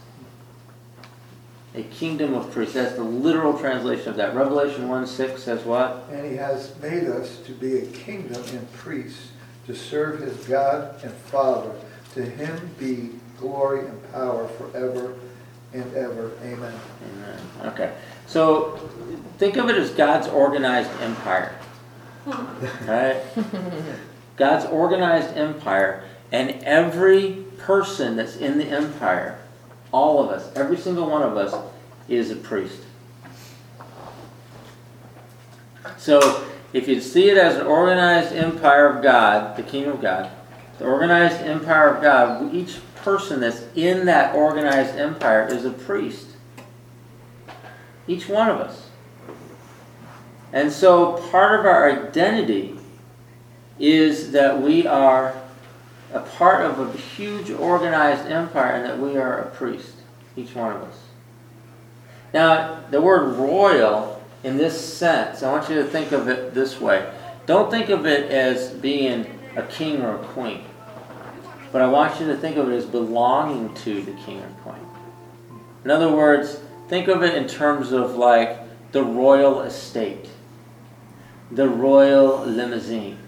A 1.74 1.82
kingdom 1.84 2.34
of 2.34 2.50
priests. 2.50 2.74
That's 2.74 2.96
the 2.96 3.04
literal 3.04 3.56
translation 3.56 4.08
of 4.08 4.16
that. 4.16 4.34
Revelation 4.34 4.88
1 4.88 5.06
6 5.06 5.42
says 5.42 5.64
what? 5.64 6.08
And 6.10 6.30
he 6.30 6.36
has 6.36 6.76
made 6.80 7.04
us 7.04 7.38
to 7.42 7.52
be 7.52 7.78
a 7.78 7.86
kingdom 7.86 8.42
and 8.48 8.72
priests 8.72 9.30
to 9.70 9.76
serve 9.76 10.20
his 10.20 10.36
God 10.46 11.00
and 11.02 11.12
Father. 11.12 11.70
To 12.14 12.24
him 12.24 12.70
be 12.78 13.10
glory 13.38 13.86
and 13.86 14.12
power 14.12 14.48
forever 14.48 15.14
and 15.72 15.94
ever. 15.94 16.32
Amen. 16.42 16.74
Amen. 17.12 17.38
Okay. 17.66 17.92
So 18.26 18.90
think 19.38 19.56
of 19.56 19.70
it 19.70 19.76
as 19.76 19.90
God's 19.90 20.26
organized 20.26 20.90
empire. 21.00 21.54
Hmm. 22.24 22.88
Right? 22.90 23.22
God's 24.36 24.66
organized 24.66 25.36
empire, 25.36 26.04
and 26.32 26.50
every 26.64 27.44
person 27.58 28.16
that's 28.16 28.36
in 28.36 28.58
the 28.58 28.66
empire, 28.66 29.38
all 29.92 30.22
of 30.22 30.30
us, 30.30 30.50
every 30.56 30.78
single 30.78 31.08
one 31.08 31.22
of 31.22 31.36
us, 31.36 31.54
is 32.08 32.30
a 32.30 32.36
priest. 32.36 32.80
So 35.96 36.49
if 36.72 36.86
you 36.86 37.00
see 37.00 37.30
it 37.30 37.36
as 37.36 37.56
an 37.56 37.66
organized 37.66 38.34
empire 38.34 38.86
of 38.86 39.02
God, 39.02 39.56
the 39.56 39.62
kingdom 39.62 39.94
of 39.94 40.00
God, 40.00 40.30
the 40.78 40.84
organized 40.84 41.40
empire 41.42 41.88
of 41.88 42.02
God, 42.02 42.54
each 42.54 42.78
person 42.96 43.40
that's 43.40 43.64
in 43.74 44.06
that 44.06 44.34
organized 44.34 44.96
empire 44.96 45.46
is 45.46 45.64
a 45.64 45.70
priest. 45.70 46.28
Each 48.06 48.28
one 48.28 48.48
of 48.48 48.58
us. 48.58 48.88
And 50.52 50.72
so 50.72 51.14
part 51.30 51.60
of 51.60 51.66
our 51.66 51.90
identity 51.90 52.76
is 53.78 54.32
that 54.32 54.60
we 54.60 54.86
are 54.86 55.34
a 56.12 56.20
part 56.20 56.64
of 56.64 56.78
a 56.80 56.98
huge 56.98 57.50
organized 57.50 58.26
empire 58.26 58.72
and 58.72 58.84
that 58.84 58.98
we 58.98 59.16
are 59.16 59.40
a 59.40 59.50
priest, 59.50 59.94
each 60.36 60.54
one 60.54 60.74
of 60.74 60.82
us. 60.82 60.98
Now, 62.34 62.80
the 62.90 63.00
word 63.00 63.36
royal, 63.36 64.19
in 64.42 64.56
this 64.56 64.78
sense, 64.96 65.42
I 65.42 65.52
want 65.52 65.68
you 65.68 65.76
to 65.76 65.84
think 65.84 66.12
of 66.12 66.28
it 66.28 66.54
this 66.54 66.80
way. 66.80 67.10
Don't 67.46 67.70
think 67.70 67.88
of 67.88 68.06
it 68.06 68.30
as 68.30 68.70
being 68.70 69.26
a 69.56 69.62
king 69.62 70.02
or 70.02 70.16
a 70.16 70.24
queen, 70.28 70.64
but 71.72 71.82
I 71.82 71.88
want 71.88 72.20
you 72.20 72.26
to 72.28 72.36
think 72.36 72.56
of 72.56 72.70
it 72.70 72.74
as 72.74 72.86
belonging 72.86 73.74
to 73.74 74.02
the 74.02 74.12
king 74.12 74.38
or 74.40 74.48
queen. 74.62 74.86
In 75.84 75.90
other 75.90 76.10
words, 76.10 76.60
think 76.88 77.08
of 77.08 77.22
it 77.22 77.34
in 77.34 77.48
terms 77.48 77.92
of 77.92 78.16
like 78.16 78.58
the 78.92 79.02
royal 79.02 79.62
estate, 79.62 80.28
the 81.50 81.68
royal 81.68 82.44
limousine, 82.44 83.18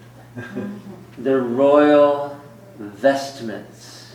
the 1.18 1.40
royal 1.40 2.40
vestments. 2.79 4.14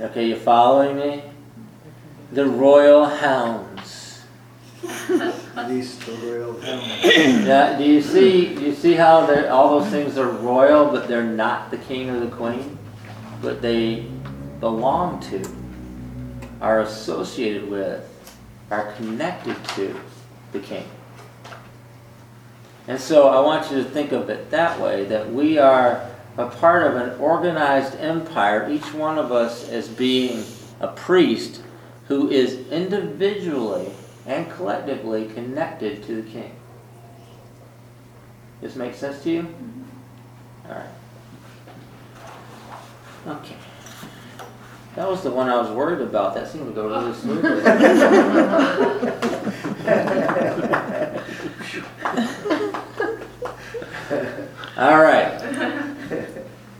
Okay, 0.00 0.28
you 0.28 0.36
following 0.36 0.96
me? 0.96 1.22
The 2.32 2.46
royal 2.46 3.04
hounds. 3.06 4.24
These 5.68 5.98
the 5.98 6.12
royal. 6.12 6.58
Yeah, 6.62 7.76
do 7.76 7.84
you 7.84 8.00
see? 8.00 8.54
Do 8.54 8.62
you 8.62 8.74
see 8.74 8.94
how 8.94 9.20
all 9.50 9.78
those 9.80 9.90
things 9.90 10.16
are 10.16 10.26
royal, 10.26 10.90
but 10.90 11.08
they're 11.08 11.22
not 11.22 11.70
the 11.70 11.76
king 11.76 12.08
or 12.08 12.18
the 12.20 12.34
queen, 12.34 12.78
but 13.42 13.60
they 13.60 14.06
belong 14.60 15.20
to, 15.20 15.44
are 16.62 16.80
associated 16.80 17.70
with, 17.70 18.02
are 18.70 18.92
connected 18.92 19.62
to 19.76 19.94
the 20.52 20.58
king. 20.58 20.84
And 22.88 22.98
so 22.98 23.28
I 23.28 23.40
want 23.40 23.70
you 23.70 23.76
to 23.82 23.84
think 23.84 24.12
of 24.12 24.30
it 24.30 24.50
that 24.50 24.80
way: 24.80 25.04
that 25.04 25.30
we 25.30 25.58
are 25.58 26.08
a 26.38 26.46
part 26.46 26.82
of 26.82 26.96
an 26.96 27.20
organized 27.20 27.94
empire, 27.96 28.70
each 28.70 28.94
one 28.94 29.18
of 29.18 29.30
us 29.30 29.68
as 29.68 29.86
being 29.86 30.44
a 30.80 30.88
priest 30.88 31.60
who 32.08 32.30
is 32.30 32.66
individually 32.68 33.92
and 34.26 34.50
collectively 34.52 35.26
connected 35.26 36.02
to 36.04 36.22
the 36.22 36.30
king. 36.30 36.54
Does 38.60 38.74
this 38.74 38.76
makes 38.76 38.98
sense 38.98 39.22
to 39.24 39.30
you? 39.30 39.42
Mm-hmm. 39.42 40.68
All 40.68 40.74
right. 40.76 40.88
Okay. 43.38 43.56
That 44.94 45.08
was 45.08 45.22
the 45.22 45.30
one 45.30 45.48
I 45.48 45.56
was 45.56 45.70
worried 45.70 46.02
about. 46.02 46.34
That 46.34 46.48
seemed 46.48 46.66
to 46.66 46.72
go 46.72 46.86
really 46.86 47.14
smoothly. 47.14 47.50
All 54.76 55.00
right. 55.00 55.40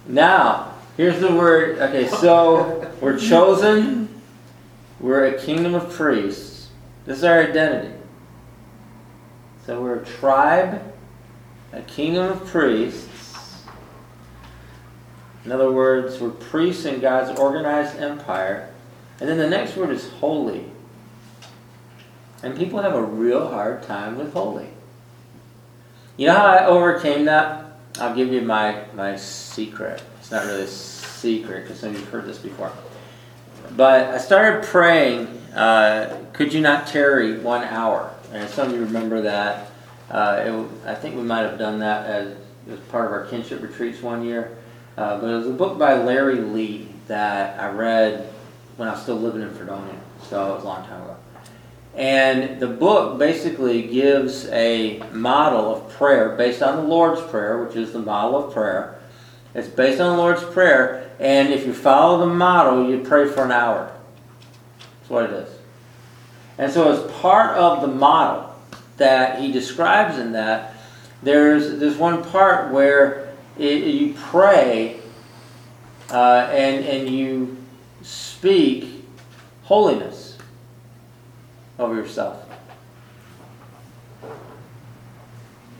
Now, 0.06 0.74
here's 0.98 1.20
the 1.20 1.32
word. 1.32 1.78
Okay, 1.78 2.06
so 2.06 2.92
we're 3.00 3.18
chosen. 3.18 4.10
We're 5.00 5.24
a 5.26 5.38
kingdom 5.40 5.74
of 5.74 5.90
priests. 5.90 6.51
This 7.04 7.18
is 7.18 7.24
our 7.24 7.40
identity. 7.42 7.94
So 9.66 9.80
we're 9.80 10.00
a 10.00 10.04
tribe, 10.04 10.82
a 11.72 11.82
kingdom 11.82 12.32
of 12.32 12.46
priests. 12.46 13.64
In 15.44 15.52
other 15.52 15.70
words, 15.70 16.20
we're 16.20 16.30
priests 16.30 16.84
in 16.84 17.00
God's 17.00 17.38
organized 17.38 17.96
empire. 17.96 18.72
And 19.20 19.28
then 19.28 19.38
the 19.38 19.48
next 19.48 19.76
word 19.76 19.90
is 19.90 20.08
holy. 20.10 20.66
And 22.42 22.56
people 22.56 22.80
have 22.82 22.94
a 22.94 23.02
real 23.02 23.48
hard 23.48 23.82
time 23.82 24.18
with 24.18 24.32
holy. 24.32 24.68
You 26.16 26.26
know 26.26 26.34
how 26.34 26.46
I 26.46 26.66
overcame 26.66 27.24
that? 27.24 27.78
I'll 27.98 28.14
give 28.14 28.32
you 28.32 28.42
my, 28.42 28.84
my 28.94 29.16
secret. 29.16 30.02
It's 30.20 30.30
not 30.30 30.44
really 30.46 30.62
a 30.62 30.68
secret 30.68 31.62
because 31.62 31.80
some 31.80 31.90
of 31.90 31.94
you 31.94 32.00
have 32.00 32.10
heard 32.10 32.26
this 32.26 32.38
before. 32.38 32.72
But 33.76 34.08
I 34.08 34.18
started 34.18 34.64
praying, 34.64 35.41
uh, 35.54 36.16
could 36.32 36.52
you 36.52 36.60
not 36.60 36.86
tarry 36.86 37.38
one 37.38 37.64
hour? 37.64 38.14
And 38.32 38.48
some 38.48 38.68
of 38.68 38.74
you 38.74 38.84
remember 38.84 39.22
that. 39.22 39.70
Uh, 40.10 40.42
it, 40.84 40.88
I 40.88 40.94
think 40.94 41.16
we 41.16 41.22
might 41.22 41.40
have 41.40 41.58
done 41.58 41.78
that 41.80 42.06
as, 42.06 42.36
as 42.70 42.78
part 42.90 43.06
of 43.06 43.12
our 43.12 43.26
kinship 43.26 43.62
retreats 43.62 44.02
one 44.02 44.24
year. 44.24 44.56
Uh, 44.96 45.20
but 45.20 45.28
it 45.28 45.36
was 45.36 45.46
a 45.46 45.52
book 45.52 45.78
by 45.78 45.94
Larry 45.94 46.40
Lea 46.40 46.88
that 47.08 47.58
I 47.58 47.70
read 47.70 48.32
when 48.76 48.88
I 48.88 48.92
was 48.92 49.02
still 49.02 49.16
living 49.16 49.42
in 49.42 49.54
Fredonia. 49.54 49.98
So 50.28 50.52
it 50.52 50.54
was 50.56 50.64
a 50.64 50.66
long 50.66 50.86
time 50.86 51.02
ago. 51.02 51.16
And 51.94 52.58
the 52.58 52.68
book 52.68 53.18
basically 53.18 53.82
gives 53.82 54.48
a 54.48 55.02
model 55.12 55.74
of 55.74 55.90
prayer 55.90 56.36
based 56.36 56.62
on 56.62 56.76
the 56.76 56.82
Lord's 56.82 57.20
Prayer, 57.22 57.62
which 57.62 57.76
is 57.76 57.92
the 57.92 57.98
model 57.98 58.46
of 58.46 58.54
prayer. 58.54 58.98
It's 59.54 59.68
based 59.68 60.00
on 60.00 60.16
the 60.16 60.22
Lord's 60.22 60.42
Prayer, 60.42 61.10
and 61.20 61.52
if 61.52 61.66
you 61.66 61.74
follow 61.74 62.20
the 62.20 62.34
model, 62.34 62.88
you 62.88 63.00
pray 63.00 63.28
for 63.28 63.44
an 63.44 63.52
hour. 63.52 63.94
That's 65.02 65.10
what 65.10 65.24
it 65.24 65.30
is. 65.30 65.48
And 66.58 66.70
so, 66.70 66.92
as 66.92 67.12
part 67.20 67.58
of 67.58 67.80
the 67.80 67.88
model 67.88 68.54
that 68.98 69.40
he 69.40 69.50
describes 69.50 70.16
in 70.16 70.32
that, 70.32 70.76
there's 71.22 71.80
there's 71.80 71.96
one 71.96 72.22
part 72.22 72.72
where 72.72 73.34
it, 73.58 73.84
you 73.84 74.14
pray 74.14 75.00
uh, 76.10 76.48
and 76.52 76.84
and 76.84 77.10
you 77.10 77.56
speak 78.02 79.04
holiness 79.64 80.38
over 81.80 81.96
yourself. 81.96 82.48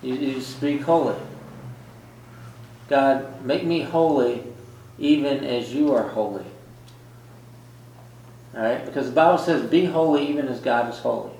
You, 0.03 0.15
you 0.15 0.41
speak 0.41 0.81
holy. 0.83 1.17
God, 2.89 3.45
make 3.45 3.65
me 3.65 3.83
holy 3.83 4.43
even 4.99 5.45
as 5.45 5.73
you 5.73 5.95
are 5.95 6.09
holy. 6.09 6.45
All 8.55 8.63
right? 8.63 8.85
Because 8.85 9.07
the 9.07 9.13
Bible 9.13 9.39
says, 9.39 9.69
be 9.69 9.87
holy 9.87 10.29
even 10.29 10.49
as 10.49 10.61
God 10.61 10.93
is 10.93 10.99
holy. 10.99 11.33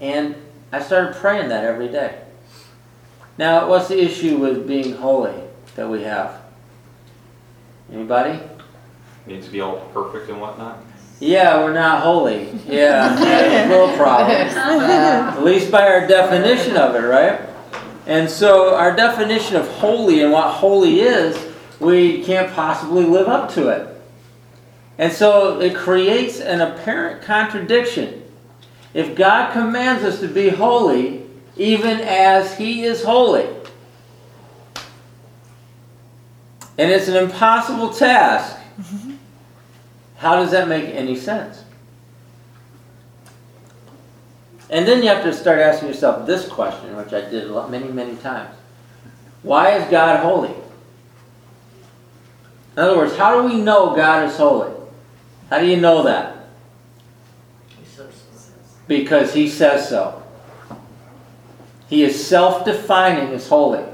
And 0.00 0.34
I 0.72 0.82
started 0.82 1.14
praying 1.16 1.48
that 1.48 1.64
every 1.64 1.88
day. 1.88 2.22
Now, 3.38 3.68
what's 3.68 3.88
the 3.88 4.02
issue 4.02 4.36
with 4.36 4.66
being 4.66 4.94
holy 4.94 5.34
that 5.74 5.88
we 5.88 6.02
have? 6.02 6.40
Anybody? 7.90 8.40
Needs 9.26 9.46
to 9.46 9.52
be 9.52 9.60
all 9.60 9.76
perfect 9.92 10.28
and 10.28 10.40
whatnot. 10.40 10.82
Yeah, 11.20 11.62
we're 11.62 11.72
not 11.72 12.02
holy. 12.02 12.50
Yeah, 12.66 13.14
that's 13.14 13.66
a 13.66 13.68
little 13.68 13.96
problem. 13.96 14.30
At 14.48 15.42
least 15.42 15.70
by 15.70 15.86
our 15.86 16.06
definition 16.06 16.76
of 16.76 16.96
it, 16.96 17.06
right? 17.06 17.48
And 18.06 18.28
so, 18.28 18.74
our 18.74 18.94
definition 18.94 19.56
of 19.56 19.68
holy 19.68 20.22
and 20.22 20.32
what 20.32 20.50
holy 20.50 21.00
is, 21.00 21.38
we 21.78 22.24
can't 22.24 22.52
possibly 22.52 23.04
live 23.04 23.28
up 23.28 23.52
to 23.52 23.68
it. 23.68 23.91
And 24.98 25.12
so, 25.12 25.60
it 25.60 25.74
creates 25.74 26.40
an 26.40 26.60
apparent 26.60 27.22
contradiction. 27.22 28.22
If 28.94 29.14
God 29.16 29.52
commands 29.52 30.04
us 30.04 30.20
to 30.20 30.28
be 30.28 30.50
holy, 30.50 31.24
even 31.56 32.00
as 32.00 32.56
He 32.56 32.84
is 32.84 33.02
holy, 33.02 33.46
and 36.78 36.90
it's 36.90 37.08
an 37.08 37.16
impossible 37.16 37.90
task, 37.90 38.58
how 40.16 40.36
does 40.36 40.50
that 40.52 40.68
make 40.68 40.84
any 40.94 41.16
sense? 41.16 41.64
And 44.70 44.88
then 44.88 45.02
you 45.02 45.08
have 45.08 45.22
to 45.24 45.32
start 45.34 45.58
asking 45.58 45.88
yourself 45.88 46.26
this 46.26 46.48
question, 46.48 46.96
which 46.96 47.12
I 47.12 47.28
did 47.28 47.50
many, 47.70 47.88
many 47.88 48.16
times. 48.16 48.54
Why 49.42 49.72
is 49.72 49.90
God 49.90 50.20
holy? 50.20 50.54
In 52.74 52.82
other 52.82 52.96
words, 52.96 53.14
how 53.16 53.40
do 53.40 53.48
we 53.48 53.60
know 53.60 53.94
God 53.94 54.28
is 54.28 54.36
holy? 54.36 54.72
How 55.52 55.58
do 55.58 55.66
you 55.66 55.76
know 55.76 56.04
that? 56.04 56.34
Because 58.88 59.34
He 59.34 59.50
says 59.50 59.86
so. 59.86 60.22
He 61.90 62.04
is 62.04 62.26
self 62.26 62.64
defining 62.64 63.34
as 63.34 63.48
holy. 63.48 63.84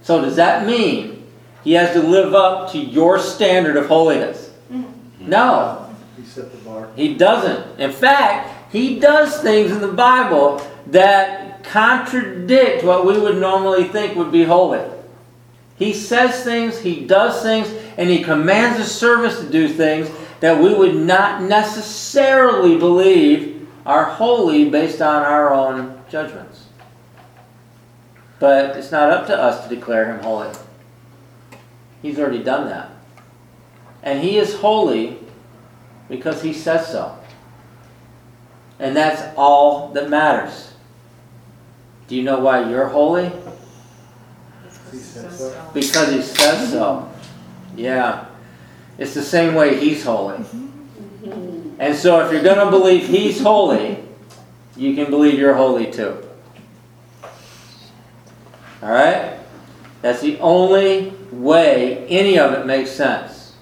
So, 0.00 0.22
does 0.22 0.36
that 0.36 0.66
mean 0.66 1.26
He 1.62 1.74
has 1.74 1.92
to 1.92 2.00
live 2.02 2.34
up 2.34 2.72
to 2.72 2.78
your 2.78 3.18
standard 3.18 3.76
of 3.76 3.86
holiness? 3.86 4.50
Mm-hmm. 4.72 5.28
No. 5.28 5.94
He 6.16 6.24
set 6.24 6.50
the 6.50 6.56
bar. 6.58 6.88
He 6.96 7.16
doesn't. 7.16 7.78
In 7.78 7.92
fact, 7.92 8.72
he 8.72 8.98
does 8.98 9.42
things 9.42 9.72
in 9.72 9.82
the 9.82 9.92
Bible 9.92 10.66
that 10.86 11.64
contradict 11.64 12.82
what 12.82 13.04
we 13.04 13.18
would 13.18 13.36
normally 13.36 13.84
think 13.84 14.16
would 14.16 14.32
be 14.32 14.44
holy. 14.44 14.80
He 15.76 15.92
says 15.92 16.42
things, 16.42 16.78
he 16.78 17.04
does 17.04 17.42
things, 17.42 17.70
and 17.98 18.08
he 18.08 18.22
commands 18.22 18.78
his 18.78 18.90
servants 18.90 19.38
to 19.40 19.50
do 19.50 19.68
things 19.68 20.08
that 20.42 20.60
we 20.60 20.74
would 20.74 20.96
not 20.96 21.40
necessarily 21.40 22.76
believe 22.76 23.64
are 23.86 24.06
holy 24.06 24.68
based 24.68 25.00
on 25.00 25.22
our 25.22 25.54
own 25.54 26.02
judgments. 26.10 26.66
But 28.40 28.76
it's 28.76 28.90
not 28.90 29.10
up 29.10 29.28
to 29.28 29.38
us 29.38 29.62
to 29.62 29.72
declare 29.72 30.12
him 30.12 30.24
holy. 30.24 30.50
He's 32.02 32.18
already 32.18 32.42
done 32.42 32.68
that. 32.68 32.90
And 34.02 34.20
he 34.20 34.36
is 34.36 34.56
holy 34.56 35.18
because 36.08 36.42
he 36.42 36.52
says 36.52 36.88
so. 36.88 37.16
And 38.80 38.96
that's 38.96 39.22
all 39.36 39.92
that 39.92 40.10
matters. 40.10 40.72
Do 42.08 42.16
you 42.16 42.24
know 42.24 42.40
why 42.40 42.68
you're 42.68 42.88
holy? 42.88 43.30
He 44.90 44.98
said 44.98 45.30
so. 45.30 45.70
Because 45.72 46.12
he 46.12 46.20
says 46.20 46.72
so. 46.72 47.08
Yeah. 47.76 48.26
It's 49.02 49.14
the 49.14 49.22
same 49.22 49.56
way 49.56 49.80
he's 49.80 50.04
holy. 50.04 50.36
Mm-hmm. 50.36 51.74
And 51.80 51.96
so 51.96 52.24
if 52.24 52.32
you're 52.32 52.44
gonna 52.44 52.70
believe 52.70 53.08
he's 53.08 53.42
holy, 53.42 53.98
you 54.76 54.94
can 54.94 55.10
believe 55.10 55.40
you're 55.40 55.54
holy 55.54 55.90
too. 55.90 56.24
Alright? 58.80 59.40
That's 60.02 60.20
the 60.20 60.38
only 60.38 61.14
way 61.32 62.06
any 62.06 62.38
of 62.38 62.52
it 62.52 62.64
makes 62.64 62.92
sense. 62.92 63.56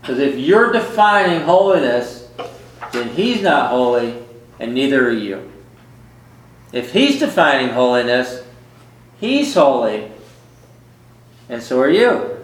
Because 0.00 0.18
if 0.18 0.36
you're 0.36 0.72
defining 0.72 1.42
holiness, 1.42 2.28
then 2.92 3.10
he's 3.10 3.42
not 3.42 3.70
holy, 3.70 4.20
and 4.58 4.74
neither 4.74 5.06
are 5.06 5.12
you. 5.12 5.52
If 6.72 6.92
he's 6.92 7.20
defining 7.20 7.68
holiness, 7.68 8.42
he's 9.20 9.54
holy, 9.54 10.10
and 11.48 11.62
so 11.62 11.80
are 11.80 11.88
you. 11.88 12.37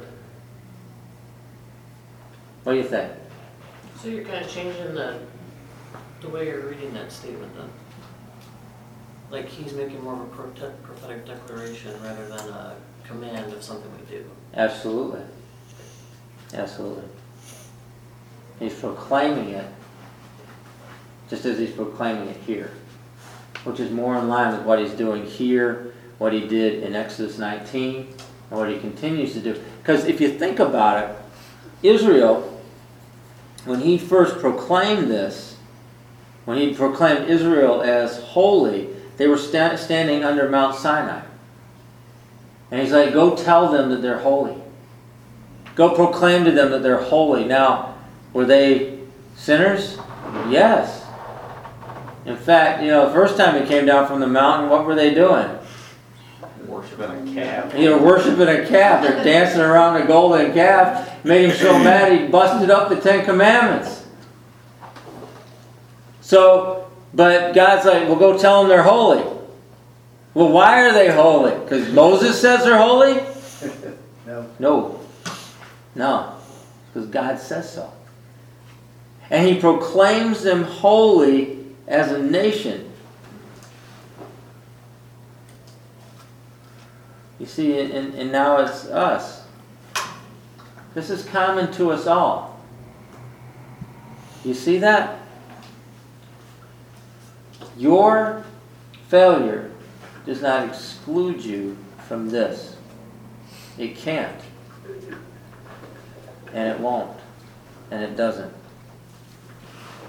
What 2.64 2.72
do 2.72 2.78
you 2.78 2.84
think? 2.84 3.12
So 4.00 4.08
you're 4.08 4.24
kind 4.24 4.44
of 4.44 4.50
changing 4.50 4.94
the, 4.94 5.18
the 6.22 6.28
way 6.28 6.46
you're 6.46 6.66
reading 6.66 6.92
that 6.94 7.12
statement 7.12 7.54
then? 7.56 7.68
Like 9.30 9.48
he's 9.48 9.74
making 9.74 10.02
more 10.02 10.14
of 10.14 10.20
a 10.20 10.26
prote- 10.26 10.82
prophetic 10.82 11.26
declaration 11.26 11.92
rather 12.02 12.26
than 12.26 12.48
a 12.48 12.76
command 13.06 13.52
of 13.52 13.62
something 13.62 13.90
we 13.98 14.06
do. 14.06 14.24
Absolutely. 14.54 15.20
Absolutely. 16.54 17.04
He's 18.58 18.74
proclaiming 18.74 19.50
it, 19.50 19.66
just 21.28 21.44
as 21.44 21.58
he's 21.58 21.72
proclaiming 21.72 22.28
it 22.28 22.36
here, 22.46 22.70
which 23.64 23.80
is 23.80 23.90
more 23.90 24.16
in 24.16 24.28
line 24.28 24.56
with 24.56 24.64
what 24.64 24.78
he's 24.78 24.92
doing 24.92 25.26
here, 25.26 25.92
what 26.18 26.32
he 26.32 26.46
did 26.46 26.82
in 26.82 26.94
Exodus 26.94 27.38
19, 27.38 28.14
and 28.50 28.58
what 28.58 28.70
he 28.70 28.78
continues 28.78 29.34
to 29.34 29.40
do. 29.40 29.60
Because 29.78 30.04
if 30.06 30.20
you 30.20 30.38
think 30.38 30.60
about 30.60 31.10
it, 31.10 31.16
Israel, 31.82 32.53
when 33.64 33.80
he 33.80 33.98
first 33.98 34.38
proclaimed 34.38 35.10
this, 35.10 35.56
when 36.44 36.58
he 36.58 36.74
proclaimed 36.74 37.28
Israel 37.28 37.82
as 37.82 38.18
holy, 38.22 38.88
they 39.16 39.26
were 39.26 39.38
sta- 39.38 39.76
standing 39.76 40.24
under 40.24 40.48
Mount 40.48 40.76
Sinai. 40.76 41.22
And 42.70 42.80
he's 42.80 42.92
like, 42.92 43.12
go 43.12 43.36
tell 43.36 43.70
them 43.70 43.90
that 43.90 44.02
they're 44.02 44.18
holy. 44.18 44.56
Go 45.74 45.94
proclaim 45.94 46.44
to 46.44 46.50
them 46.50 46.70
that 46.70 46.82
they're 46.82 47.02
holy. 47.02 47.44
Now, 47.44 47.96
were 48.32 48.44
they 48.44 48.98
sinners? 49.36 49.98
Yes. 50.48 51.04
In 52.26 52.36
fact, 52.36 52.82
you 52.82 52.88
know, 52.88 53.06
the 53.06 53.12
first 53.12 53.36
time 53.36 53.60
he 53.60 53.68
came 53.68 53.86
down 53.86 54.06
from 54.06 54.20
the 54.20 54.26
mountain, 54.26 54.70
what 54.70 54.84
were 54.84 54.94
they 54.94 55.14
doing? 55.14 55.48
Worshiping 56.66 57.28
a 57.28 57.34
calf. 57.34 57.74
You 57.74 57.90
know, 57.90 58.02
worshiping 58.02 58.48
a 58.48 58.66
calf. 58.66 59.02
They're 59.02 59.24
dancing 59.24 59.60
around 59.60 60.00
a 60.00 60.06
golden 60.06 60.52
calf. 60.52 61.24
Made 61.24 61.50
him 61.50 61.56
so 61.56 61.78
mad 61.78 62.12
he 62.12 62.28
busted 62.28 62.70
up 62.70 62.88
the 62.88 62.96
Ten 62.96 63.24
Commandments. 63.24 64.06
So, 66.20 66.90
but 67.12 67.54
God's 67.54 67.84
like, 67.84 68.08
well, 68.08 68.16
go 68.16 68.38
tell 68.38 68.60
them 68.62 68.70
they're 68.70 68.82
holy. 68.82 69.22
Well, 70.32 70.48
why 70.48 70.84
are 70.84 70.92
they 70.92 71.12
holy? 71.12 71.54
Because 71.60 71.92
Moses 71.92 72.40
says 72.40 72.64
they're 72.64 72.78
holy? 72.78 73.20
No. 74.26 74.50
No. 74.58 75.00
No. 75.94 76.34
Because 76.92 77.08
God 77.10 77.38
says 77.38 77.70
so. 77.70 77.92
And 79.28 79.46
he 79.46 79.60
proclaims 79.60 80.42
them 80.42 80.64
holy 80.64 81.58
as 81.86 82.10
a 82.10 82.22
nation. 82.22 82.90
You 87.44 87.50
see, 87.50 87.78
and, 87.78 88.14
and 88.14 88.32
now 88.32 88.56
it's 88.62 88.86
us. 88.86 89.44
This 90.94 91.10
is 91.10 91.26
common 91.26 91.70
to 91.72 91.90
us 91.90 92.06
all. 92.06 92.58
You 94.46 94.54
see 94.54 94.78
that? 94.78 95.18
Your 97.76 98.46
failure 99.08 99.70
does 100.24 100.40
not 100.40 100.66
exclude 100.66 101.44
you 101.44 101.76
from 102.08 102.30
this. 102.30 102.78
It 103.76 103.94
can't. 103.94 104.40
And 106.54 106.72
it 106.72 106.80
won't. 106.80 107.20
And 107.90 108.02
it 108.02 108.16
doesn't. 108.16 108.54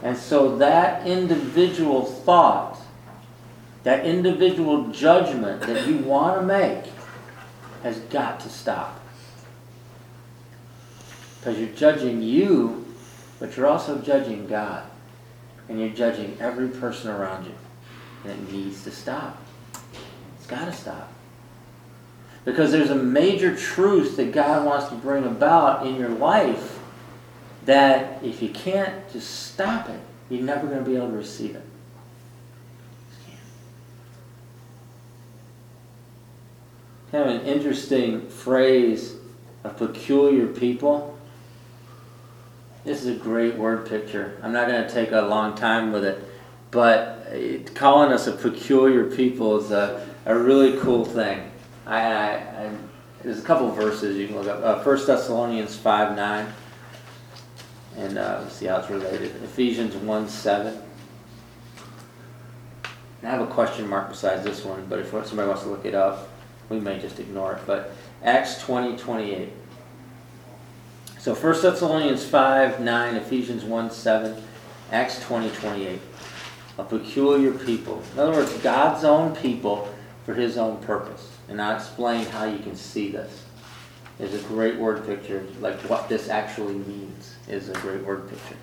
And 0.03 0.15
so 0.15 0.55
that 0.59 1.05
individual 1.05 2.05
thought, 2.05 2.79
that 3.83 4.05
individual 4.05 4.87
judgment 4.87 5.63
that 5.63 5.85
you 5.85 5.97
want 5.97 6.39
to 6.39 6.47
make, 6.47 6.94
has 7.85 7.99
got 7.99 8.39
to 8.39 8.49
stop. 8.49 8.99
Because 11.37 11.59
you're 11.59 11.69
judging 11.69 12.19
you, 12.19 12.83
but 13.39 13.55
you're 13.55 13.67
also 13.67 13.99
judging 13.99 14.47
God. 14.47 14.81
And 15.69 15.79
you're 15.79 15.89
judging 15.89 16.35
every 16.39 16.67
person 16.67 17.11
around 17.11 17.45
you. 17.45 17.53
And 18.23 18.31
it 18.31 18.51
needs 18.51 18.83
to 18.85 18.91
stop. 18.91 19.39
It's 20.35 20.47
got 20.47 20.65
to 20.65 20.73
stop. 20.73 21.13
Because 22.43 22.71
there's 22.71 22.89
a 22.89 22.95
major 22.95 23.55
truth 23.55 24.17
that 24.17 24.31
God 24.31 24.65
wants 24.65 24.87
to 24.87 24.95
bring 24.95 25.23
about 25.23 25.85
in 25.85 25.95
your 25.95 26.09
life 26.09 26.79
that 27.65 28.23
if 28.23 28.41
you 28.41 28.49
can't 28.49 29.11
just 29.11 29.51
stop 29.53 29.89
it, 29.89 29.99
you're 30.31 30.41
never 30.41 30.65
going 30.65 30.83
to 30.83 30.89
be 30.89 30.95
able 30.95 31.09
to 31.09 31.17
receive 31.17 31.55
it. 31.55 31.65
Kind 37.15 37.29
of 37.29 37.35
an 37.43 37.47
interesting 37.47 38.27
phrase, 38.27 39.15
of 39.63 39.77
peculiar 39.77 40.47
people. 40.47 41.17
This 42.83 43.05
is 43.05 43.15
a 43.15 43.17
great 43.17 43.55
word 43.55 43.87
picture. 43.87 44.37
I'm 44.43 44.51
not 44.51 44.67
going 44.67 44.85
to 44.85 44.93
take 44.93 45.13
a 45.13 45.21
long 45.21 45.55
time 45.55 45.93
with 45.93 46.03
it, 46.03 46.21
but 46.71 47.25
calling 47.73 48.11
us 48.11 48.27
a 48.27 48.33
peculiar 48.33 49.05
people 49.05 49.57
is 49.61 49.71
a, 49.71 50.05
a 50.25 50.37
really 50.37 50.77
cool 50.81 51.05
thing. 51.05 51.49
I, 51.85 52.01
I, 52.01 52.31
I, 52.33 52.71
there's 53.23 53.39
a 53.39 53.43
couple 53.43 53.71
verses 53.71 54.17
you 54.17 54.27
can 54.27 54.35
look 54.35 54.47
up. 54.47 54.61
Uh, 54.61 54.83
1 54.83 55.07
Thessalonians 55.07 55.73
5 55.77 56.17
9. 56.17 56.53
And 57.95 58.17
uh, 58.17 58.49
see 58.49 58.65
how 58.65 58.79
it's 58.79 58.89
related. 58.89 59.41
Ephesians 59.41 59.95
1 59.95 60.27
7. 60.27 60.67
And 60.67 60.83
I 63.23 63.29
have 63.29 63.39
a 63.39 63.47
question 63.47 63.87
mark 63.87 64.09
besides 64.09 64.43
this 64.43 64.65
one, 64.65 64.85
but 64.89 64.99
if 64.99 65.11
somebody 65.11 65.47
wants 65.47 65.63
to 65.63 65.69
look 65.69 65.85
it 65.85 65.95
up, 65.95 66.31
we 66.69 66.79
may 66.79 66.99
just 66.99 67.19
ignore 67.19 67.53
it. 67.53 67.61
But 67.65 67.91
Acts 68.23 68.61
20 68.61 68.97
28. 68.97 69.49
So 71.19 71.33
1 71.33 71.61
Thessalonians 71.61 72.25
5 72.25 72.79
9, 72.81 73.15
Ephesians 73.15 73.63
1 73.63 73.91
7, 73.91 74.43
Acts 74.91 75.19
20 75.23 75.49
28. 75.51 75.99
A 76.77 76.83
peculiar 76.83 77.51
people. 77.51 78.03
In 78.13 78.19
other 78.19 78.33
words, 78.33 78.53
God's 78.57 79.03
own 79.03 79.35
people 79.35 79.89
for 80.25 80.33
his 80.33 80.57
own 80.57 80.77
purpose. 80.83 81.31
And 81.47 81.61
I'll 81.61 81.75
explain 81.75 82.25
how 82.25 82.45
you 82.45 82.59
can 82.59 82.75
see 82.75 83.09
this. 83.09 83.43
Is 84.17 84.33
a 84.33 84.47
great 84.47 84.77
word 84.77 85.05
picture, 85.05 85.45
like 85.59 85.77
what 85.89 86.07
this 86.07 86.29
actually 86.29 86.75
means 86.75 87.35
is 87.49 87.67
a 87.67 87.73
great 87.73 88.01
word 88.05 88.29
picture. 88.29 88.55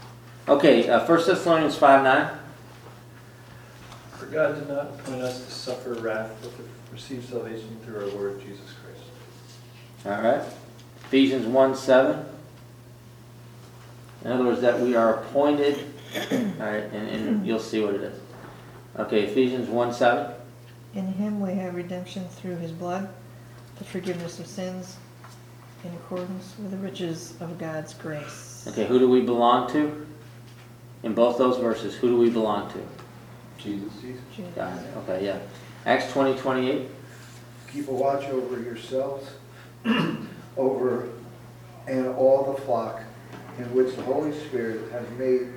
Okay, 0.49 0.89
uh, 0.89 1.07
1 1.07 1.27
Thessalonians 1.27 1.77
5 1.77 2.03
9. 2.03 2.31
For 4.17 4.27
God 4.27 4.55
did 4.55 4.69
not 4.69 4.87
appoint 4.87 5.21
us 5.21 5.45
to 5.45 5.51
suffer 5.51 5.93
wrath, 5.95 6.31
but 6.41 6.57
to 6.57 6.63
receive 6.93 7.24
salvation 7.24 7.78
through 7.84 8.01
our 8.01 8.07
Lord 8.07 8.40
Jesus 8.40 8.66
Christ. 8.82 9.03
All 10.07 10.22
right. 10.22 10.43
Ephesians 11.07 11.47
1 11.47 11.76
7. 11.76 12.24
In 14.24 14.30
other 14.30 14.45
words, 14.45 14.61
that 14.61 14.78
we 14.78 14.95
are 14.95 15.14
appointed. 15.14 15.78
All 16.14 16.38
right, 16.38 16.84
and, 16.93 17.09
and 17.09 17.47
you'll 17.47 17.59
see 17.59 17.82
what 17.82 17.95
it 17.95 18.03
is. 18.03 18.20
Okay, 18.99 19.24
Ephesians 19.24 19.68
1 19.68 19.93
7. 19.93 20.34
In 20.95 21.07
him 21.07 21.40
we 21.40 21.55
have 21.55 21.74
redemption 21.74 22.28
through 22.28 22.57
his 22.57 22.70
blood, 22.70 23.09
the 23.78 23.84
forgiveness 23.84 24.38
of 24.38 24.47
sins, 24.47 24.99
in 25.84 25.93
accordance 25.95 26.55
with 26.59 26.70
the 26.70 26.76
riches 26.76 27.34
of 27.40 27.59
God's 27.59 27.95
grace. 27.95 28.66
Okay, 28.68 28.86
who 28.86 28.99
do 28.99 29.09
we 29.09 29.22
belong 29.22 29.72
to? 29.72 30.07
In 31.03 31.14
both 31.14 31.38
those 31.38 31.57
verses, 31.57 31.97
who 31.97 32.09
do 32.09 32.16
we 32.18 32.30
belong 32.30 32.70
to? 32.72 32.78
Jesus. 33.59 33.93
Jesus. 34.36 34.55
God. 34.55 34.78
Okay, 34.99 35.24
yeah. 35.24 35.38
Acts 35.85 36.12
20 36.12 36.39
28. 36.39 36.89
Keep 37.72 37.89
a 37.89 37.93
watch 37.93 38.24
over 38.26 38.61
yourselves, 38.61 39.28
over 40.57 41.09
and 41.89 42.07
all 42.09 42.53
the 42.53 42.61
flock 42.62 43.03
in 43.59 43.64
which 43.74 43.97
the 43.97 44.03
Holy 44.03 44.33
Spirit 44.47 44.91
has 44.93 45.09
made 45.18 45.49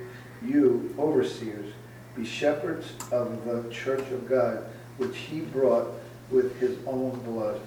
you 0.42 0.94
overseers. 0.98 1.72
Be 2.16 2.24
shepherds 2.24 2.92
of 3.12 3.44
the 3.44 3.70
church 3.70 4.10
of 4.10 4.28
God, 4.28 4.64
which 4.96 5.16
he 5.16 5.40
brought 5.40 5.88
with 6.30 6.58
his 6.58 6.76
own 6.86 7.10
blood. 7.20 7.60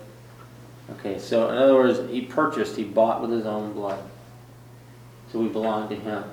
Okay, 0.91 1.19
so 1.19 1.49
in 1.49 1.57
other 1.57 1.75
words, 1.75 2.09
he 2.09 2.21
purchased, 2.21 2.75
he 2.75 2.83
bought 2.83 3.21
with 3.21 3.31
his 3.31 3.45
own 3.45 3.73
blood. 3.73 4.03
So 5.31 5.39
we 5.39 5.47
belong 5.47 5.87
to 5.89 5.95
him. 5.95 6.23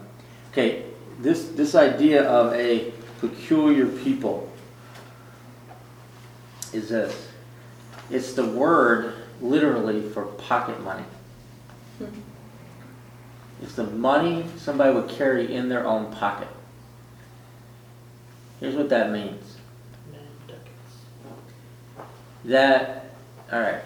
Okay, 0.52 0.86
this, 1.20 1.48
this 1.50 1.74
idea 1.74 2.24
of 2.24 2.54
a 2.54 2.90
peculiar 3.20 3.86
people 3.86 4.50
is 6.76 6.90
this. 6.90 7.28
It's 8.10 8.34
the 8.34 8.46
word 8.46 9.14
literally 9.40 10.08
for 10.10 10.26
pocket 10.26 10.80
money. 10.82 11.04
Hmm. 11.98 12.04
It's 13.62 13.74
the 13.74 13.84
money 13.84 14.44
somebody 14.58 14.94
would 14.94 15.08
carry 15.08 15.52
in 15.52 15.68
their 15.68 15.86
own 15.86 16.12
pocket. 16.12 16.48
Here's 18.60 18.74
what 18.74 18.88
that 18.90 19.10
means. 19.10 19.56
That, 22.44 23.10
all 23.50 23.60
right, 23.60 23.82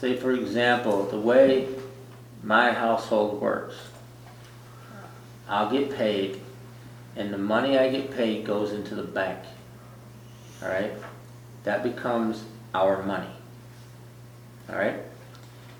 say 0.00 0.16
for 0.16 0.32
example, 0.32 1.06
the 1.06 1.18
way 1.18 1.68
my 2.42 2.72
household 2.72 3.40
works, 3.40 3.76
I'll 5.48 5.70
get 5.70 5.94
paid, 5.94 6.40
and 7.14 7.32
the 7.32 7.38
money 7.38 7.78
I 7.78 7.88
get 7.88 8.10
paid 8.16 8.44
goes 8.44 8.72
into 8.72 8.96
the 8.96 9.04
bank. 9.04 9.38
All 10.60 10.68
right? 10.68 10.92
That 11.64 11.82
becomes 11.82 12.44
our 12.74 13.02
money. 13.02 13.30
All 14.68 14.76
right? 14.76 14.96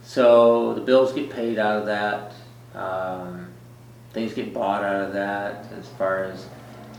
So 0.03 0.75
the 0.75 0.81
bills 0.81 1.13
get 1.13 1.31
paid 1.31 1.59
out 1.59 1.79
of 1.79 1.87
that, 1.87 2.33
um, 2.75 3.49
things 4.13 4.35
get 4.35 4.53
bought 4.53 4.83
out 4.83 5.07
of 5.07 5.13
that 5.13 5.67
as 5.79 5.89
far 5.91 6.25
as 6.25 6.47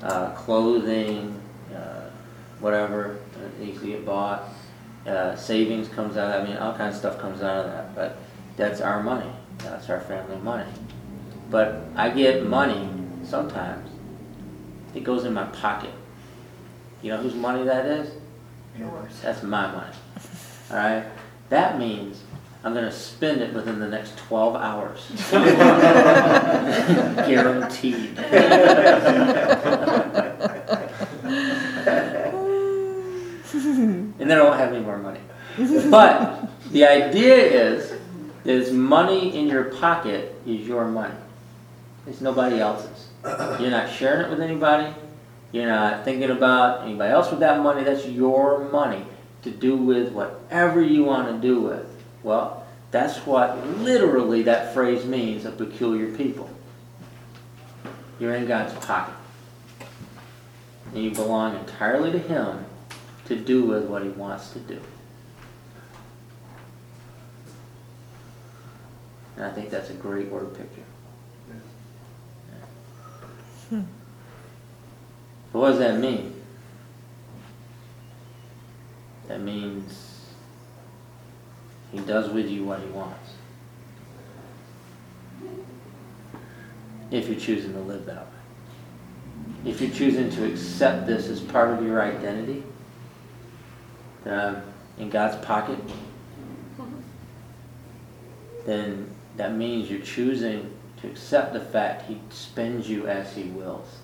uh, 0.02 0.32
clothing, 0.32 1.40
uh, 1.74 2.10
whatever 2.60 3.20
that 3.40 3.60
needs 3.60 3.80
to 3.82 3.88
get 3.88 4.06
bought. 4.06 4.44
Uh, 5.06 5.36
savings 5.36 5.90
comes 5.90 6.16
out, 6.16 6.34
of, 6.34 6.44
I 6.44 6.48
mean, 6.48 6.58
all 6.58 6.76
kinds 6.76 6.96
of 6.96 7.00
stuff 7.00 7.20
comes 7.20 7.42
out 7.42 7.66
of 7.66 7.72
that, 7.72 7.94
but 7.94 8.18
that's 8.56 8.80
our 8.80 9.04
money. 9.04 9.32
That's 9.60 9.90
our 9.90 10.00
family 10.00 10.38
money. 10.38 10.70
But 11.50 11.84
I 11.96 12.10
get 12.10 12.46
money 12.46 12.90
sometimes, 13.26 13.90
it 14.96 15.04
goes 15.04 15.26
in 15.26 15.34
my 15.34 15.46
pocket. 15.46 15.94
You 17.02 17.12
know 17.12 17.18
whose 17.18 17.36
money 17.36 17.66
that 17.66 17.86
is? 17.86 18.14
Yours. 18.78 19.11
That's 19.21 19.43
my 19.43 19.71
money. 19.71 19.95
All 20.71 20.78
right? 20.78 21.05
That 21.49 21.78
means 21.78 22.24
I'm 22.63 22.74
going 22.74 22.86
to 22.86 22.91
spend 22.91 23.41
it 23.41 23.53
within 23.53 23.80
the 23.80 23.88
next 23.88 24.17
12 24.17 24.55
hours. 24.55 25.11
Guaranteed. 27.28 28.17
and 34.19 34.32
then 34.32 34.39
I 34.39 34.43
won't 34.43 34.59
have 34.59 34.74
any 34.74 34.84
more 34.84 34.97
money. 34.97 35.19
But 35.89 36.49
the 36.71 36.86
idea 36.86 37.36
is, 37.36 37.93
is 38.45 38.71
money 38.71 39.38
in 39.38 39.47
your 39.47 39.65
pocket 39.65 40.36
is 40.45 40.65
your 40.67 40.86
money. 40.86 41.13
It's 42.07 42.21
nobody 42.21 42.59
else's. 42.59 43.09
You're 43.24 43.69
not 43.69 43.91
sharing 43.91 44.26
it 44.26 44.30
with 44.30 44.41
anybody. 44.41 44.93
You're 45.54 45.68
not 45.68 46.04
thinking 46.04 46.32
about 46.32 46.82
anybody 46.82 47.14
else 47.14 47.30
with 47.30 47.39
that 47.41 47.62
money. 47.62 47.84
That's 47.84 48.08
your 48.08 48.70
money 48.72 49.06
to 49.43 49.51
do 49.51 49.78
with 49.78 50.12
whatever 50.12 50.82
you 50.82 51.04
want 51.04 51.30
to 51.30 51.47
do 51.47 51.62
with. 51.62 51.86
Well, 52.24 52.66
that's 52.89 53.20
what 53.20 53.66
literally 53.80 54.41
that 54.43 54.74
phrase 54.74 55.06
means, 55.06 55.45
a 55.45 55.51
peculiar 55.51 56.12
people. 56.18 56.49
You're 58.20 58.34
in 58.34 58.47
God's 58.47 58.74
pocket. 58.86 59.14
And 60.93 61.04
you 61.04 61.12
belong 61.12 61.56
entirely 61.56 62.12
to 62.12 62.20
Him 62.20 62.66
to 63.26 63.36
do 63.36 63.64
with 63.64 63.86
what 63.86 64.01
He 64.01 64.10
wants 64.10 64.51
to 64.54 64.60
do. 64.60 64.80
And 69.36 69.45
I 69.45 69.51
think 69.51 69.70
that's 69.70 69.91
a 69.91 69.95
great 69.95 70.30
word 70.30 70.56
picture. 70.56 70.84
Hmm. 73.70 73.82
But 73.82 74.03
what 75.54 75.70
does 75.70 75.80
that 75.80 75.99
mean? 75.99 76.41
That 79.28 79.39
means 79.39 80.26
he 81.91 81.99
does 81.99 82.30
with 82.30 82.49
you 82.49 82.66
what 82.66 82.80
he 82.80 82.88
wants. 82.88 83.30
If 87.12 87.30
you're 87.30 87.39
choosing 87.39 87.74
to 87.74 87.80
live 87.80 88.06
that 88.08 88.26
way. 88.26 89.72
If 89.72 89.80
you're 89.80 89.91
choosing 89.91 90.30
to 90.32 90.51
accept 90.51 91.06
this 91.06 91.28
as 91.28 91.39
part 91.39 91.70
of 91.70 91.86
your 91.86 92.01
identity, 92.01 92.64
I'm 94.26 94.64
in 94.97 95.10
God's 95.10 95.43
pocket, 95.45 95.80
then 98.66 99.10
that 99.38 99.56
means 99.56 99.89
you're 99.89 100.01
choosing 100.01 100.74
to 101.01 101.08
accept 101.08 101.54
the 101.54 101.60
fact 101.60 102.08
he 102.08 102.20
spends 102.30 102.89
you 102.89 103.08
as 103.08 103.36
he 103.36 103.43
wills. 103.43 104.03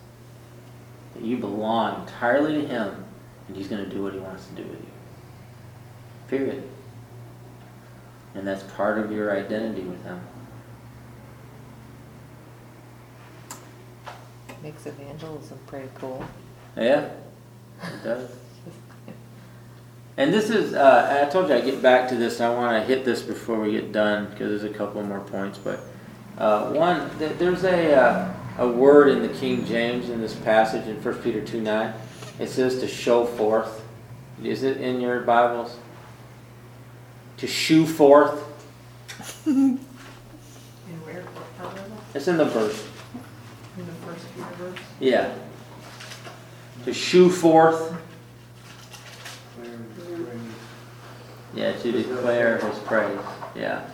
That 1.14 1.24
you 1.24 1.38
belong 1.38 2.01
entirely 2.01 2.62
to 2.62 2.68
him 2.68 3.05
and 3.49 3.57
he's 3.57 3.68
going 3.68 3.84
to 3.84 3.89
do 3.89 4.03
what 4.03 4.14
he 4.14 4.20
wants 4.20 4.45
to 4.47 4.53
do 4.53 4.64
with 4.64 4.80
you. 4.80 4.91
Period. 6.28 6.64
And 8.36 8.47
that's 8.47 8.64
part 8.74 8.99
of 8.99 9.12
your 9.12 9.36
identity 9.36 9.82
with 9.82 10.03
him. 10.03 10.22
Makes 14.62 14.86
evangelism 14.86 15.57
pretty 15.66 15.89
cool. 15.95 16.24
Yeah, 16.78 17.10
it 17.82 18.03
does. 18.03 18.30
And 20.18 20.34
this 20.34 20.49
is, 20.49 20.74
uh, 20.74 21.26
I 21.26 21.32
told 21.32 21.47
you 21.47 21.55
I'd 21.55 21.64
get 21.64 21.82
back 21.82 22.10
to 22.10 22.16
this. 22.16 22.41
I 22.41 22.53
want 22.53 22.80
to 22.80 22.86
hit 22.86 23.05
this 23.05 23.22
before 23.22 23.62
we 23.62 23.72
get 23.72 23.93
done 23.93 24.30
because 24.30 24.62
there's 24.62 24.70
a 24.70 24.78
couple 24.78 25.01
more 25.01 25.22
points. 25.22 25.57
But 25.57 25.80
uh, 26.38 26.72
one, 26.74 27.10
th- 27.20 27.38
there's 27.38 27.64
a, 27.64 27.95
uh, 27.95 28.34
a 28.60 28.68
word 28.68 29.07
in 29.07 29.22
the 29.22 29.30
King 29.30 29.66
James 29.66 30.10
in 30.10 30.20
this 30.20 30.36
passage 30.36 30.86
in 30.86 31.01
1 31.01 31.16
Peter 31.24 31.41
2 31.41 31.62
9. 31.62 31.93
It 32.39 32.49
says 32.49 32.80
to 32.82 32.88
show 32.88 33.26
forth. 33.26 33.86
Is 34.43 34.64
it 34.64 34.78
in 34.78 34.99
your 34.99 35.22
Bibles? 35.22 35.78
To 37.38 37.47
shew 37.47 37.86
forth. 37.86 38.45
And 39.45 39.80
where, 41.03 41.22
what 41.22 41.57
part 41.57 41.80
of 41.80 41.86
it? 41.86 41.91
It's 42.16 42.28
in 42.28 42.38
the 42.38 42.45
verse. 42.45 42.86
In 43.78 43.86
the 43.86 43.91
first 43.93 44.26
few 44.28 44.43
verses? 44.43 44.86
Yeah. 44.99 45.34
To 46.84 46.93
shew 46.93 47.30
forth. 47.30 47.95
Yeah, 51.53 51.72
to 51.74 51.91
declare 51.91 52.57
his 52.57 52.80
praise. 52.80 53.20
Yeah. 53.55 53.86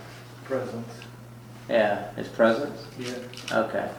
presence. 0.44 0.94
Yeah, 1.70 2.14
his 2.16 2.28
presence. 2.28 2.86
Yeah. 3.00 3.16
Okay. 3.52 3.90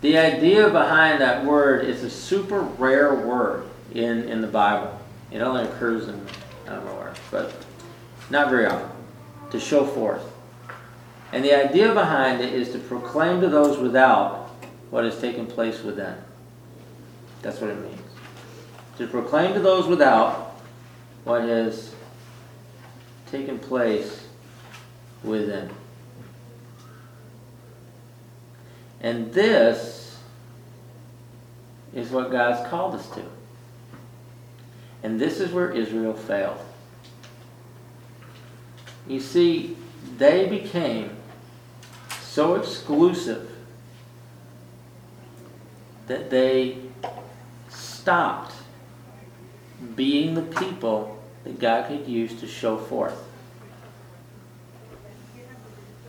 The 0.00 0.16
idea 0.16 0.70
behind 0.70 1.20
that 1.20 1.44
word 1.44 1.84
is 1.84 2.02
a 2.02 2.10
super 2.10 2.60
rare 2.60 3.14
word 3.14 3.68
in, 3.92 4.28
in 4.28 4.40
the 4.40 4.46
Bible. 4.46 4.98
It 5.30 5.40
only 5.40 5.64
occurs 5.64 6.08
in, 6.08 6.26
I 6.66 6.76
don't 6.76 6.86
know 6.86 6.94
where, 6.94 7.12
but 7.30 7.54
not 8.30 8.48
very 8.48 8.66
often. 8.66 8.88
To 9.50 9.60
show 9.60 9.84
forth. 9.84 10.22
And 11.32 11.44
the 11.44 11.54
idea 11.54 11.92
behind 11.92 12.40
it 12.40 12.54
is 12.54 12.70
to 12.72 12.78
proclaim 12.78 13.40
to 13.40 13.48
those 13.48 13.78
without 13.78 14.50
what 14.90 15.04
has 15.04 15.20
taken 15.20 15.46
place 15.46 15.82
within. 15.82 16.14
That's 17.42 17.60
what 17.60 17.70
it 17.70 17.80
means. 17.80 18.00
To 18.98 19.06
proclaim 19.06 19.54
to 19.54 19.60
those 19.60 19.86
without 19.86 20.60
what 21.24 21.42
has 21.42 21.94
taken 23.30 23.58
place 23.58 24.26
within. 25.22 25.70
And 29.00 29.32
this 29.32 30.18
is 31.94 32.10
what 32.10 32.30
God's 32.30 32.68
called 32.68 32.94
us 32.94 33.08
to. 33.10 33.22
And 35.02 35.18
this 35.18 35.40
is 35.40 35.52
where 35.52 35.70
Israel 35.70 36.12
failed. 36.12 36.58
You 39.08 39.20
see, 39.20 39.76
they 40.18 40.46
became 40.46 41.16
so 42.20 42.54
exclusive 42.54 43.50
that 46.06 46.30
they 46.30 46.78
stopped 47.68 48.54
being 49.96 50.34
the 50.34 50.42
people 50.42 51.18
that 51.44 51.58
God 51.58 51.88
could 51.88 52.06
use 52.06 52.38
to 52.40 52.46
show 52.46 52.76
forth. 52.76 53.29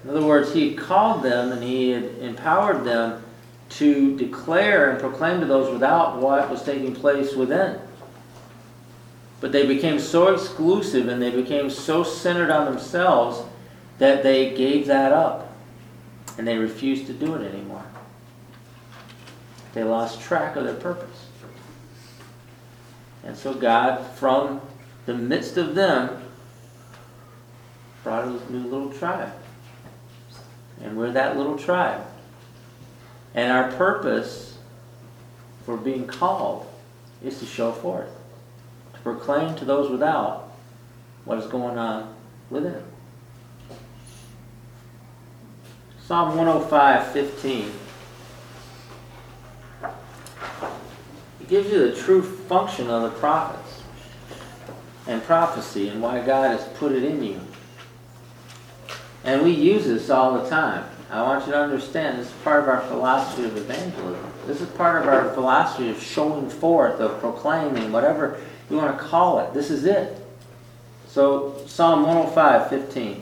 In 0.03 0.09
other 0.09 0.25
words, 0.25 0.53
He 0.53 0.69
had 0.69 0.77
called 0.77 1.23
them 1.23 1.51
and 1.51 1.63
He 1.63 1.89
had 1.89 2.03
empowered 2.19 2.83
them 2.83 3.23
to 3.69 4.17
declare 4.17 4.91
and 4.91 4.99
proclaim 4.99 5.39
to 5.39 5.45
those 5.45 5.71
without 5.71 6.17
what 6.17 6.49
was 6.49 6.63
taking 6.63 6.93
place 6.93 7.35
within. 7.35 7.79
But 9.39 9.51
they 9.51 9.65
became 9.65 9.99
so 9.99 10.33
exclusive 10.33 11.07
and 11.07 11.21
they 11.21 11.31
became 11.31 11.69
so 11.69 12.03
centered 12.03 12.49
on 12.49 12.65
themselves 12.65 13.41
that 13.97 14.23
they 14.23 14.55
gave 14.55 14.87
that 14.87 15.11
up 15.11 15.55
and 16.37 16.47
they 16.47 16.57
refused 16.57 17.07
to 17.07 17.13
do 17.13 17.35
it 17.35 17.47
anymore. 17.47 17.85
They 19.73 19.83
lost 19.83 20.21
track 20.21 20.55
of 20.55 20.65
their 20.65 20.75
purpose. 20.75 21.27
And 23.23 23.37
so 23.37 23.53
God, 23.53 24.05
from 24.15 24.61
the 25.05 25.13
midst 25.13 25.57
of 25.57 25.75
them, 25.75 26.23
brought 28.03 28.25
a 28.25 28.51
new 28.51 28.67
little 28.67 28.91
tribe. 28.91 29.31
And 30.84 30.97
we're 30.97 31.11
that 31.11 31.38
little 31.38 31.57
tribe. 31.57 32.05
And 33.34 33.51
our 33.51 33.71
purpose 33.71 34.57
for 35.65 35.77
being 35.77 36.07
called 36.07 36.67
is 37.23 37.39
to 37.39 37.45
show 37.45 37.71
forth, 37.71 38.09
to 38.93 38.99
proclaim 38.99 39.55
to 39.55 39.65
those 39.65 39.89
without 39.89 40.51
what 41.25 41.38
is 41.38 41.45
going 41.45 41.77
on 41.77 42.13
within. 42.49 42.84
Psalm 46.05 46.36
105, 46.36 47.11
15. 47.13 47.71
It 51.39 51.47
gives 51.47 51.71
you 51.71 51.89
the 51.89 51.95
true 51.95 52.21
function 52.21 52.89
of 52.89 53.03
the 53.03 53.17
prophets 53.19 53.84
and 55.07 55.23
prophecy 55.23 55.89
and 55.89 56.01
why 56.01 56.19
God 56.25 56.57
has 56.57 56.67
put 56.77 56.91
it 56.91 57.03
in 57.03 57.23
you. 57.23 57.39
And 59.24 59.43
we 59.43 59.51
use 59.51 59.86
this 59.86 60.09
all 60.09 60.41
the 60.41 60.49
time. 60.49 60.86
I 61.09 61.22
want 61.24 61.45
you 61.45 61.51
to 61.51 61.59
understand 61.59 62.19
this 62.19 62.28
is 62.28 62.34
part 62.43 62.63
of 62.63 62.69
our 62.69 62.82
philosophy 62.82 63.43
of 63.43 63.55
evangelism. 63.57 64.32
This 64.47 64.61
is 64.61 64.69
part 64.69 65.01
of 65.01 65.07
our 65.07 65.34
philosophy 65.34 65.89
of 65.89 66.01
showing 66.01 66.49
forth, 66.49 66.99
of 66.99 67.19
proclaiming, 67.19 67.91
whatever 67.91 68.39
you 68.69 68.78
want 68.78 68.97
to 68.97 69.03
call 69.03 69.39
it. 69.39 69.53
This 69.53 69.69
is 69.69 69.86
it. 69.86 70.26
So, 71.07 71.61
Psalm 71.67 72.03
105, 72.03 72.69
15. 72.69 73.22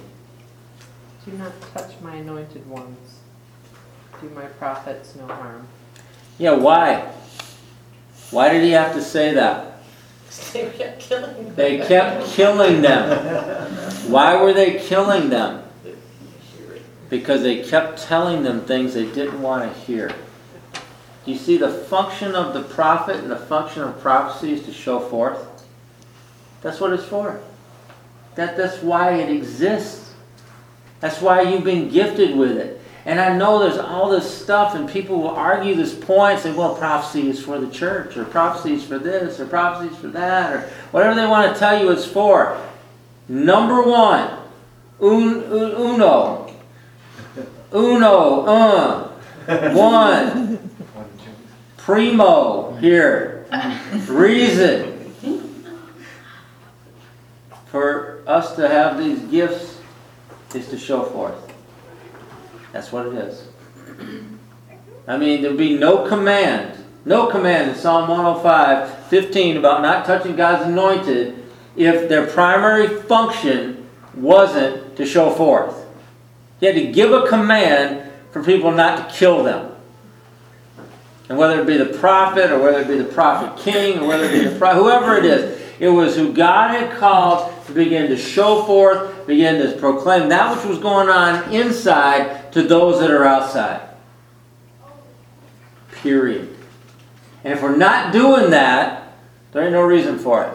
Do 1.25 1.31
not 1.31 1.51
touch 1.73 1.99
my 2.01 2.15
anointed 2.15 2.69
ones. 2.69 3.19
Do 4.21 4.29
my 4.29 4.45
prophets 4.45 5.15
no 5.15 5.25
harm. 5.25 5.67
Yeah, 6.37 6.53
why? 6.53 7.11
Why 8.31 8.53
did 8.53 8.63
he 8.63 8.71
have 8.71 8.93
to 8.93 9.01
say 9.01 9.33
that? 9.33 9.81
They 10.53 10.69
kept 10.69 11.01
killing 11.01 11.45
them. 11.45 11.55
They 11.55 11.77
kept 11.79 12.27
killing 12.27 12.81
them. 12.81 13.73
Why 14.11 14.39
were 14.39 14.53
they 14.53 14.77
killing 14.79 15.29
them? 15.29 15.63
Because 17.09 17.41
they 17.41 17.63
kept 17.63 18.01
telling 18.03 18.43
them 18.43 18.61
things 18.61 18.93
they 18.93 19.11
didn't 19.11 19.41
want 19.41 19.63
to 19.63 19.79
hear. 19.81 20.13
Do 21.25 21.31
you 21.31 21.37
see 21.37 21.57
the 21.57 21.69
function 21.69 22.35
of 22.35 22.53
the 22.53 22.61
prophet 22.61 23.17
and 23.17 23.31
the 23.31 23.37
function 23.37 23.83
of 23.83 23.99
prophecy 23.99 24.53
is 24.53 24.63
to 24.65 24.73
show 24.73 24.99
forth? 24.99 25.45
That's 26.61 26.79
what 26.79 26.93
it's 26.93 27.05
for. 27.05 27.39
That, 28.35 28.57
that's 28.57 28.81
why 28.81 29.15
it 29.15 29.35
exists. 29.35 30.13
That's 30.99 31.21
why 31.21 31.41
you've 31.41 31.63
been 31.63 31.89
gifted 31.89 32.35
with 32.37 32.57
it. 32.57 32.81
And 33.05 33.19
I 33.19 33.35
know 33.35 33.59
there's 33.59 33.77
all 33.77 34.09
this 34.09 34.29
stuff, 34.29 34.75
and 34.75 34.89
people 34.89 35.21
will 35.21 35.29
argue 35.29 35.73
this 35.73 35.95
point, 35.95 36.39
say, 36.39 36.51
well, 36.51 36.75
prophecy 36.75 37.29
is 37.29 37.41
for 37.43 37.57
the 37.57 37.69
church, 37.69 38.17
or 38.17 38.25
prophecy 38.25 38.73
is 38.73 38.83
for 38.85 38.99
this, 38.99 39.39
or 39.39 39.45
prophecy 39.45 39.93
is 39.93 39.99
for 39.99 40.09
that, 40.09 40.53
or 40.53 40.61
whatever 40.91 41.15
they 41.15 41.25
want 41.25 41.51
to 41.51 41.59
tell 41.59 41.81
you 41.81 41.89
it's 41.91 42.05
for. 42.05 42.61
Number 43.27 43.81
one, 43.81 44.29
un, 45.01 45.43
un, 45.45 45.71
uno, 45.71 46.48
uno, 47.73 48.45
uh, 48.45 49.09
one, 49.73 50.69
primo, 51.77 52.75
here, 52.75 53.45
reason 54.07 55.13
for 57.67 58.23
us 58.25 58.55
to 58.55 58.67
have 58.67 58.97
these 58.97 59.19
gifts 59.23 59.79
is 60.55 60.67
to 60.69 60.77
show 60.77 61.03
forth. 61.03 61.53
That's 62.71 62.91
what 62.91 63.07
it 63.07 63.13
is. 63.13 63.47
I 65.07 65.17
mean, 65.17 65.41
there'd 65.41 65.57
be 65.57 65.77
no 65.77 66.07
command, 66.07 66.83
no 67.05 67.27
command 67.27 67.71
in 67.71 67.75
Psalm 67.75 68.07
105, 68.09 69.07
15 69.07 69.57
about 69.57 69.81
not 69.81 70.05
touching 70.05 70.35
God's 70.35 70.67
anointed 70.67 71.43
if 71.75 72.09
their 72.09 72.27
primary 72.27 72.87
function 72.87 73.89
wasn't 74.15 74.95
to 74.97 75.05
show 75.05 75.31
forth. 75.31 75.85
He 76.59 76.65
had 76.65 76.75
to 76.75 76.91
give 76.91 77.11
a 77.11 77.27
command 77.27 78.11
for 78.31 78.43
people 78.43 78.71
not 78.71 79.09
to 79.09 79.15
kill 79.15 79.43
them. 79.43 79.75
And 81.29 81.37
whether 81.37 81.61
it 81.61 81.67
be 81.67 81.77
the 81.77 81.97
prophet, 81.97 82.51
or 82.51 82.59
whether 82.59 82.81
it 82.81 82.87
be 82.87 82.97
the 82.97 83.11
prophet 83.13 83.61
king, 83.63 83.99
or 83.99 84.07
whether 84.07 84.25
it 84.25 84.31
be 84.31 84.49
the 84.49 84.57
prophet, 84.57 84.81
whoever 84.81 85.15
it 85.15 85.25
is, 85.25 85.61
it 85.79 85.89
was 85.89 86.15
who 86.15 86.33
God 86.33 86.71
had 86.71 86.97
called 86.97 87.53
to 87.67 87.71
begin 87.71 88.09
to 88.09 88.17
show 88.17 88.63
forth, 88.63 89.27
begin 89.27 89.61
to 89.61 89.77
proclaim 89.79 90.27
that 90.29 90.55
which 90.55 90.65
was 90.65 90.79
going 90.79 91.07
on 91.07 91.53
inside 91.53 92.51
to 92.53 92.63
those 92.63 92.99
that 92.99 93.11
are 93.11 93.23
outside. 93.23 93.81
Period. 95.91 96.55
And 97.43 97.53
if 97.53 97.61
we're 97.61 97.75
not 97.75 98.11
doing 98.11 98.49
that, 98.49 99.13
there 99.51 99.63
ain't 99.63 99.71
no 99.71 99.83
reason 99.83 100.19
for 100.19 100.43
it. 100.43 100.53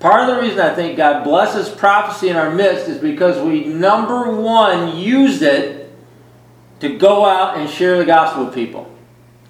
Part 0.00 0.26
of 0.26 0.34
the 0.34 0.40
reason 0.40 0.60
I 0.60 0.74
think 0.74 0.96
God 0.96 1.24
blesses 1.24 1.68
prophecy 1.68 2.30
in 2.30 2.36
our 2.36 2.50
midst 2.50 2.88
is 2.88 2.96
because 2.96 3.40
we, 3.46 3.66
number 3.66 4.34
one, 4.34 4.96
used 4.96 5.42
it 5.42 5.92
to 6.80 6.96
go 6.96 7.26
out 7.26 7.58
and 7.58 7.68
share 7.68 7.98
the 7.98 8.06
gospel 8.06 8.46
with 8.46 8.54
people. 8.54 8.90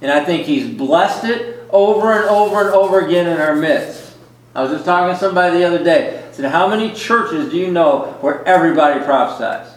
And 0.03 0.11
I 0.11 0.25
think 0.25 0.47
He's 0.47 0.69
blessed 0.69 1.25
it 1.25 1.65
over 1.71 2.13
and 2.13 2.29
over 2.29 2.63
and 2.63 2.71
over 2.71 3.07
again 3.07 3.29
in 3.29 3.41
our 3.41 3.55
midst. 3.55 4.17
I 4.53 4.63
was 4.63 4.73
just 4.73 4.85
talking 4.85 5.15
to 5.15 5.21
somebody 5.21 5.59
the 5.59 5.65
other 5.65 5.85
day. 5.85 6.27
I 6.29 6.33
said, 6.33 6.51
How 6.51 6.69
many 6.69 6.93
churches 6.95 7.53
do 7.53 7.57
you 7.57 7.71
know 7.71 8.19
where 8.21 8.45
everybody 8.45 9.05
prophesies? 9.05 9.73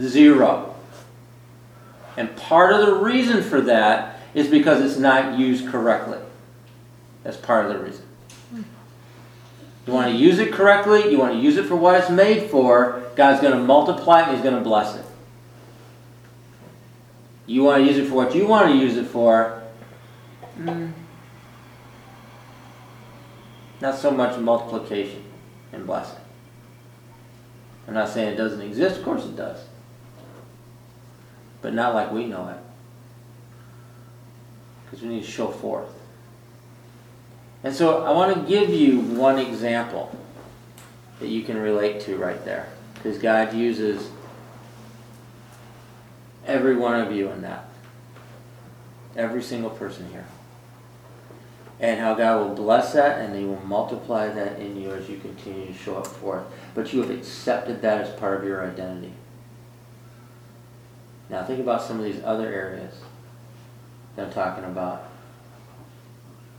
Zero. 0.00 0.74
And 2.16 2.34
part 2.34 2.72
of 2.72 2.86
the 2.86 2.94
reason 2.94 3.42
for 3.42 3.60
that 3.60 4.20
is 4.32 4.48
because 4.48 4.80
it's 4.80 4.98
not 4.98 5.38
used 5.38 5.68
correctly. 5.68 6.18
That's 7.24 7.36
part 7.36 7.66
of 7.66 7.74
the 7.74 7.84
reason. 7.84 8.07
You 9.88 9.94
want 9.94 10.12
to 10.12 10.18
use 10.18 10.38
it 10.38 10.52
correctly, 10.52 11.10
you 11.10 11.18
want 11.18 11.32
to 11.32 11.38
use 11.38 11.56
it 11.56 11.64
for 11.64 11.74
what 11.74 11.98
it's 11.98 12.10
made 12.10 12.50
for, 12.50 13.02
God's 13.16 13.40
going 13.40 13.54
to 13.54 13.58
multiply 13.58 14.20
it 14.20 14.24
and 14.24 14.34
He's 14.34 14.42
going 14.42 14.54
to 14.54 14.60
bless 14.60 14.94
it. 14.94 15.04
You 17.46 17.62
want 17.62 17.82
to 17.82 17.88
use 17.88 17.96
it 17.96 18.06
for 18.06 18.16
what 18.16 18.34
you 18.34 18.46
want 18.46 18.70
to 18.70 18.76
use 18.76 18.98
it 18.98 19.06
for, 19.06 19.62
mm, 20.58 20.92
not 23.80 23.96
so 23.96 24.10
much 24.10 24.38
multiplication 24.38 25.24
and 25.72 25.86
blessing. 25.86 26.20
I'm 27.86 27.94
not 27.94 28.10
saying 28.10 28.34
it 28.34 28.36
doesn't 28.36 28.60
exist, 28.60 28.98
of 28.98 29.04
course 29.06 29.24
it 29.24 29.36
does. 29.36 29.64
But 31.62 31.72
not 31.72 31.94
like 31.94 32.12
we 32.12 32.26
know 32.26 32.46
it. 32.48 32.58
Because 34.84 35.00
we 35.00 35.08
need 35.08 35.24
to 35.24 35.30
show 35.30 35.48
forth. 35.48 35.97
And 37.62 37.74
so 37.74 38.04
I 38.04 38.12
want 38.12 38.34
to 38.36 38.48
give 38.48 38.70
you 38.70 39.00
one 39.00 39.38
example 39.38 40.16
that 41.20 41.28
you 41.28 41.42
can 41.42 41.56
relate 41.56 42.00
to 42.02 42.16
right 42.16 42.44
there. 42.44 42.68
Because 42.94 43.18
God 43.18 43.54
uses 43.54 44.10
every 46.46 46.76
one 46.76 47.00
of 47.00 47.12
you 47.12 47.30
in 47.30 47.42
that. 47.42 47.68
Every 49.16 49.42
single 49.42 49.70
person 49.70 50.08
here. 50.10 50.26
And 51.80 52.00
how 52.00 52.14
God 52.14 52.40
will 52.40 52.54
bless 52.54 52.92
that 52.92 53.20
and 53.20 53.36
He 53.36 53.44
will 53.44 53.64
multiply 53.64 54.28
that 54.28 54.58
in 54.58 54.80
you 54.80 54.92
as 54.92 55.08
you 55.08 55.18
continue 55.18 55.66
to 55.66 55.74
show 55.74 55.96
up 55.96 56.06
forth. 56.06 56.44
But 56.74 56.92
you 56.92 57.02
have 57.02 57.10
accepted 57.10 57.82
that 57.82 58.00
as 58.00 58.18
part 58.18 58.40
of 58.40 58.44
your 58.44 58.64
identity. 58.64 59.12
Now 61.30 61.44
think 61.44 61.60
about 61.60 61.82
some 61.82 61.98
of 61.98 62.04
these 62.04 62.22
other 62.24 62.52
areas 62.52 62.94
that 64.16 64.26
I'm 64.26 64.32
talking 64.32 64.64
about. 64.64 65.07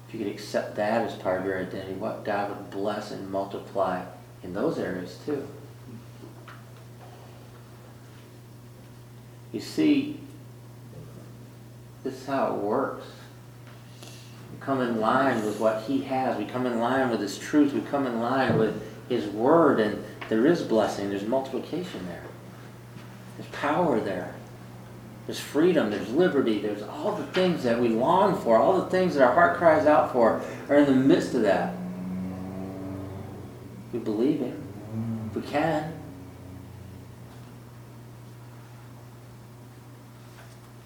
If 0.09 0.15
you 0.15 0.25
could 0.25 0.33
accept 0.33 0.75
that 0.77 1.05
as 1.05 1.13
part 1.13 1.39
of 1.39 1.45
your 1.45 1.59
identity, 1.59 1.93
what 1.93 2.25
God 2.25 2.49
would 2.49 2.71
bless 2.71 3.11
and 3.11 3.29
multiply 3.29 4.03
in 4.41 4.55
those 4.55 4.79
areas 4.79 5.19
too. 5.23 5.47
You 9.51 9.59
see, 9.59 10.19
this 12.03 12.15
is 12.15 12.25
how 12.25 12.55
it 12.55 12.57
works. 12.57 13.05
We 14.51 14.59
come 14.59 14.81
in 14.81 14.99
line 14.99 15.45
with 15.45 15.59
what 15.59 15.83
He 15.83 16.01
has. 16.01 16.39
We 16.39 16.45
come 16.45 16.65
in 16.65 16.79
line 16.79 17.11
with 17.11 17.19
His 17.19 17.37
truth. 17.37 17.73
We 17.73 17.81
come 17.81 18.07
in 18.07 18.19
line 18.19 18.57
with 18.57 18.81
His 19.09 19.27
Word, 19.27 19.79
and 19.79 20.03
there 20.27 20.47
is 20.47 20.63
blessing. 20.63 21.11
There's 21.11 21.21
multiplication 21.21 22.07
there. 22.07 22.23
There's 23.37 23.49
power 23.51 23.99
there. 23.99 24.33
There's 25.29 25.39
freedom, 25.39 25.91
there's 25.91 26.09
liberty, 26.09 26.57
there's 26.57 26.81
all 26.81 27.11
the 27.11 27.27
things 27.27 27.61
that 27.61 27.79
we 27.79 27.89
long 27.89 28.41
for, 28.41 28.57
all 28.57 28.81
the 28.81 28.89
things 28.89 29.13
that 29.13 29.21
our 29.21 29.31
heart 29.31 29.57
cries 29.57 29.85
out 29.85 30.11
for 30.11 30.41
are 30.67 30.75
in 30.75 30.85
the 30.87 30.91
midst 30.91 31.35
of 31.35 31.43
that. 31.43 31.75
We 33.93 33.99
believe 33.99 34.39
Him. 34.39 35.29
We 35.35 35.43
can. 35.43 35.93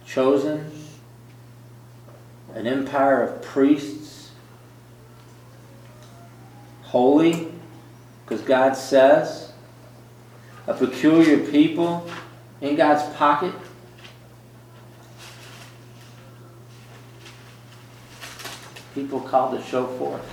Chosen, 0.04 0.70
an 2.52 2.66
empire 2.66 3.22
of 3.22 3.40
priests, 3.40 4.30
holy, 6.82 7.50
because 8.26 8.42
God 8.42 8.76
says, 8.76 9.54
a 10.66 10.74
peculiar 10.74 11.38
people 11.50 12.06
in 12.60 12.76
God's 12.76 13.10
pocket. 13.16 13.54
People 18.94 19.20
called 19.20 19.58
to 19.58 19.64
show 19.66 19.86
forth. 19.98 20.24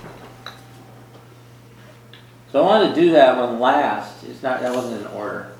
So 2.50 2.62
I 2.62 2.66
wanted 2.66 2.94
to 2.94 3.00
do 3.00 3.12
that 3.12 3.36
one 3.36 3.58
last. 3.58 4.24
It's 4.24 4.42
not 4.42 4.60
that 4.60 4.74
wasn't 4.74 5.00
in 5.00 5.06
order. 5.08 5.52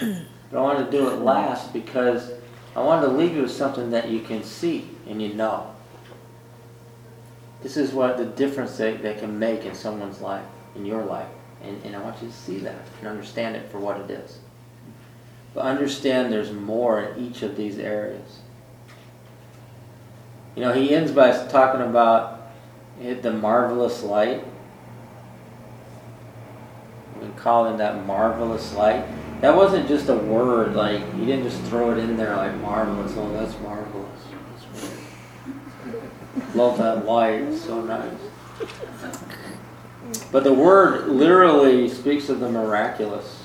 But 0.52 0.58
I 0.58 0.62
wanted 0.62 0.90
to 0.90 0.98
do 0.98 1.08
it 1.08 1.20
last 1.20 1.72
because 1.72 2.30
I 2.76 2.82
wanted 2.82 3.06
to 3.06 3.12
leave 3.14 3.34
you 3.34 3.40
with 3.40 3.50
something 3.50 3.90
that 3.92 4.10
you 4.10 4.20
can 4.20 4.44
see 4.44 4.86
and 5.08 5.20
you 5.22 5.32
know. 5.32 5.74
This 7.62 7.78
is 7.78 7.92
what 7.92 8.18
the 8.18 8.26
difference 8.26 8.76
that, 8.76 9.02
that 9.02 9.18
can 9.18 9.38
make 9.38 9.64
in 9.64 9.74
someone's 9.74 10.20
life, 10.20 10.44
in 10.76 10.84
your 10.84 11.04
life. 11.04 11.28
And, 11.62 11.82
and 11.84 11.96
I 11.96 12.02
want 12.02 12.20
you 12.20 12.28
to 12.28 12.34
see 12.34 12.58
that 12.58 12.82
and 12.98 13.08
understand 13.08 13.56
it 13.56 13.70
for 13.70 13.78
what 13.78 13.98
it 13.98 14.10
is. 14.10 14.40
But 15.54 15.62
understand 15.62 16.30
there's 16.30 16.52
more 16.52 17.00
in 17.00 17.24
each 17.24 17.42
of 17.42 17.56
these 17.56 17.78
areas. 17.78 18.40
You 20.54 20.62
know, 20.62 20.72
he 20.72 20.94
ends 20.94 21.12
by 21.12 21.30
talking 21.48 21.80
about 21.80 22.40
the 23.00 23.32
marvelous 23.32 24.02
light. 24.02 24.44
We 27.20 27.28
call 27.36 27.72
it 27.72 27.78
that 27.78 28.04
marvelous 28.06 28.74
light. 28.74 29.04
That 29.40 29.56
wasn't 29.56 29.88
just 29.88 30.08
a 30.08 30.14
word, 30.14 30.74
like, 30.74 31.00
he 31.14 31.24
didn't 31.26 31.44
just 31.44 31.62
throw 31.64 31.90
it 31.92 31.98
in 31.98 32.16
there 32.16 32.36
like 32.36 32.54
marvelous. 32.58 33.12
Oh, 33.16 33.32
that's 33.32 33.58
marvelous. 33.60 34.20
That's. 34.64 36.54
Love 36.54 36.78
that 36.78 37.06
light, 37.06 37.42
it's 37.42 37.62
so 37.62 37.80
nice. 37.82 38.12
But 40.30 40.44
the 40.44 40.52
word 40.52 41.08
literally 41.08 41.88
speaks 41.88 42.28
of 42.28 42.40
the 42.40 42.50
miraculous. 42.50 43.44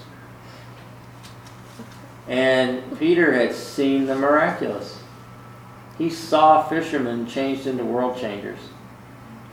And 2.27 2.97
Peter 2.99 3.33
had 3.33 3.53
seen 3.53 4.05
the 4.05 4.15
miraculous. 4.15 4.99
He 5.97 6.09
saw 6.09 6.67
fishermen 6.67 7.27
changed 7.27 7.65
into 7.65 7.83
world 7.83 8.19
changers. 8.19 8.59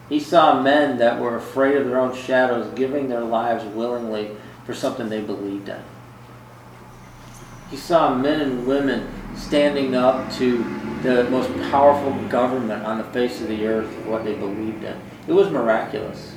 He 0.09 0.21
saw 0.21 0.61
men 0.61 0.99
that 0.99 1.21
were 1.21 1.37
afraid 1.37 1.77
of 1.77 1.87
their 1.87 1.99
own 1.99 2.15
shadows 2.15 2.73
giving 2.75 3.09
their 3.09 3.25
lives 3.25 3.65
willingly 3.65 4.31
for 4.67 4.75
something 4.75 5.09
they 5.09 5.23
believed 5.23 5.69
in. 5.69 5.83
He 7.71 7.77
saw 7.77 8.15
men 8.15 8.41
and 8.41 8.67
women 8.67 9.09
standing 9.37 9.95
up 9.95 10.31
to 10.35 10.59
the 11.03 11.25
most 11.31 11.53
powerful 11.71 12.13
government 12.29 12.85
on 12.85 12.99
the 12.99 13.05
face 13.05 13.41
of 13.41 13.49
the 13.49 13.67
earth 13.67 13.91
for 13.91 14.11
what 14.11 14.25
they 14.25 14.35
believed 14.35 14.85
in. 14.85 15.01
It 15.27 15.33
was 15.33 15.51
miraculous. 15.51 16.35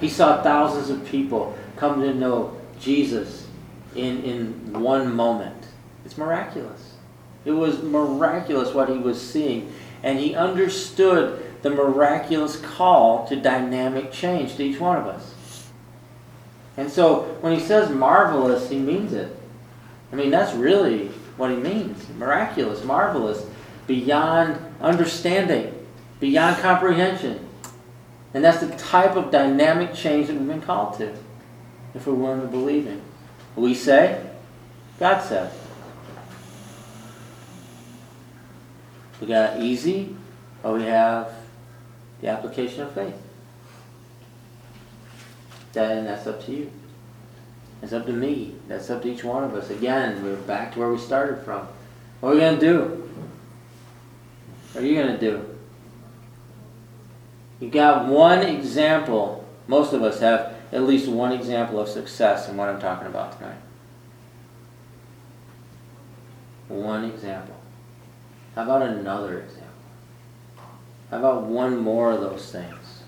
He 0.00 0.08
saw 0.08 0.42
thousands 0.42 0.88
of 0.90 1.04
people 1.04 1.56
come 1.76 2.00
to 2.00 2.14
know 2.14 2.58
Jesus 2.80 3.46
in, 3.94 4.22
in 4.22 4.72
one 4.72 5.14
moment. 5.14 5.66
It's 6.04 6.16
miraculous. 6.16 6.89
It 7.44 7.52
was 7.52 7.82
miraculous 7.82 8.74
what 8.74 8.88
he 8.88 8.98
was 8.98 9.20
seeing. 9.20 9.72
And 10.02 10.18
he 10.18 10.34
understood 10.34 11.44
the 11.62 11.70
miraculous 11.70 12.56
call 12.56 13.26
to 13.28 13.36
dynamic 13.36 14.12
change 14.12 14.56
to 14.56 14.62
each 14.62 14.80
one 14.80 14.96
of 14.96 15.06
us. 15.06 15.34
And 16.76 16.90
so 16.90 17.36
when 17.40 17.52
he 17.52 17.60
says 17.60 17.90
marvelous, 17.90 18.70
he 18.70 18.78
means 18.78 19.12
it. 19.12 19.36
I 20.12 20.16
mean, 20.16 20.30
that's 20.30 20.54
really 20.54 21.08
what 21.36 21.50
he 21.50 21.56
means 21.56 22.08
miraculous, 22.10 22.84
marvelous, 22.84 23.46
beyond 23.86 24.58
understanding, 24.80 25.74
beyond 26.20 26.56
comprehension. 26.58 27.46
And 28.32 28.44
that's 28.44 28.60
the 28.60 28.74
type 28.76 29.16
of 29.16 29.30
dynamic 29.30 29.94
change 29.94 30.28
that 30.28 30.36
we've 30.36 30.46
been 30.46 30.62
called 30.62 30.96
to 30.98 31.14
if 31.94 32.06
we're 32.06 32.14
willing 32.14 32.42
to 32.42 32.46
believe 32.46 32.86
in. 32.86 33.02
We 33.56 33.74
say, 33.74 34.24
God 34.98 35.20
said. 35.20 35.52
We 39.20 39.26
got 39.26 39.60
easy, 39.60 40.16
or 40.62 40.74
we 40.74 40.84
have 40.84 41.32
the 42.20 42.28
application 42.28 42.82
of 42.82 42.92
faith. 42.92 43.14
Then 45.72 46.04
that's 46.04 46.26
up 46.26 46.44
to 46.46 46.52
you. 46.52 46.70
It's 47.82 47.92
up 47.92 48.06
to 48.06 48.12
me. 48.12 48.54
That's 48.68 48.90
up 48.90 49.02
to 49.02 49.12
each 49.12 49.24
one 49.24 49.44
of 49.44 49.54
us. 49.54 49.70
Again, 49.70 50.22
we're 50.22 50.36
back 50.36 50.72
to 50.72 50.80
where 50.80 50.90
we 50.90 50.98
started 50.98 51.44
from. 51.44 51.68
What 52.20 52.30
are 52.30 52.34
we 52.34 52.40
going 52.40 52.58
to 52.58 52.66
do? 52.66 53.10
What 54.72 54.84
are 54.84 54.86
you 54.86 54.94
going 54.94 55.18
to 55.18 55.20
do? 55.20 55.58
You 57.60 57.68
got 57.68 58.06
one 58.06 58.42
example. 58.42 59.46
Most 59.66 59.92
of 59.92 60.02
us 60.02 60.20
have 60.20 60.54
at 60.72 60.82
least 60.82 61.08
one 61.08 61.32
example 61.32 61.80
of 61.80 61.88
success 61.88 62.48
in 62.48 62.56
what 62.56 62.68
I'm 62.68 62.80
talking 62.80 63.06
about 63.06 63.38
tonight. 63.38 63.58
One 66.68 67.04
example. 67.04 67.59
How 68.54 68.64
about 68.64 68.82
another 68.82 69.40
example? 69.40 69.66
How 71.10 71.18
about 71.18 71.42
one 71.44 71.78
more 71.78 72.12
of 72.12 72.20
those 72.20 72.50
things? 72.50 73.02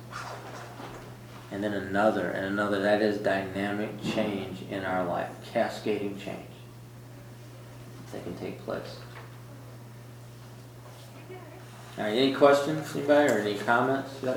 And 1.51 1.63
then 1.63 1.75
another 1.75 2.31
and 2.31 2.47
another. 2.47 2.81
That 2.81 3.03
is 3.03 3.19
dynamic 3.19 4.03
change 4.03 4.63
in 4.71 4.85
our 4.85 5.05
life, 5.05 5.29
cascading 5.53 6.19
change 6.19 6.47
that 8.13 8.25
can 8.25 8.35
take 8.37 8.65
place. 8.65 8.97
All 11.99 12.05
right, 12.05 12.17
any 12.17 12.33
questions, 12.33 12.97
anybody, 12.97 13.33
or 13.33 13.39
any 13.39 13.59
comments 13.59 14.13
you? 14.23 14.29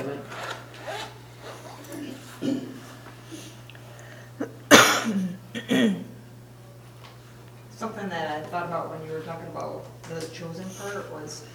Something 7.72 8.10
that 8.10 8.32
I 8.32 8.41
thought 8.47 8.66
about 8.66 8.89
when 8.89 9.06
you 9.06 9.12
were 9.14 9.22
talking 9.22 9.47
about 9.47 9.86
the 10.10 10.26
chosen 10.34 10.66
part 10.82 11.12
was, 11.12 11.45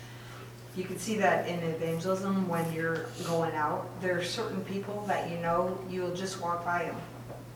you 0.76 0.84
can 0.84 0.98
see 0.98 1.16
that 1.18 1.48
in 1.48 1.58
evangelism, 1.60 2.48
when 2.48 2.70
you're 2.72 3.06
going 3.26 3.54
out, 3.54 3.88
there 4.00 4.16
are 4.18 4.22
certain 4.24 4.62
people 4.64 5.04
that 5.06 5.30
you 5.30 5.38
know, 5.38 5.78
you'll 5.90 6.14
just 6.14 6.40
walk 6.40 6.64
by 6.64 6.84
them. 6.84 6.96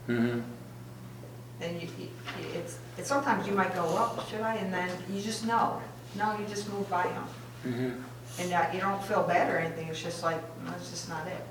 Mm-hmm. 0.09 0.39
And 1.61 1.81
you, 1.81 1.87
you- 1.97 2.09
it's, 2.53 2.77
it's 2.97 3.07
sometimes 3.07 3.47
you 3.47 3.53
might 3.53 3.73
go, 3.73 3.85
well, 3.85 4.25
should 4.29 4.41
I? 4.41 4.55
And 4.55 4.73
then 4.73 4.89
you 5.09 5.21
just 5.21 5.45
know. 5.45 5.81
No, 6.17 6.37
you 6.37 6.45
just 6.47 6.71
move 6.71 6.89
by 6.89 7.03
them. 7.03 7.23
Mm-hmm. 7.65 8.41
And 8.41 8.53
uh, 8.53 8.65
you 8.73 8.79
don't 8.81 9.01
feel 9.03 9.23
bad 9.23 9.53
or 9.53 9.57
anything, 9.57 9.87
it's 9.87 10.01
just 10.01 10.23
like, 10.23 10.41
that's 10.65 10.89
just 10.89 11.07
not 11.09 11.25
it. 11.27 11.45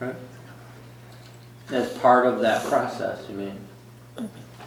Right. 0.00 0.14
As 1.70 1.92
part 1.98 2.26
of 2.26 2.40
that 2.40 2.64
process, 2.66 3.28
you 3.28 3.34
mean, 3.36 3.58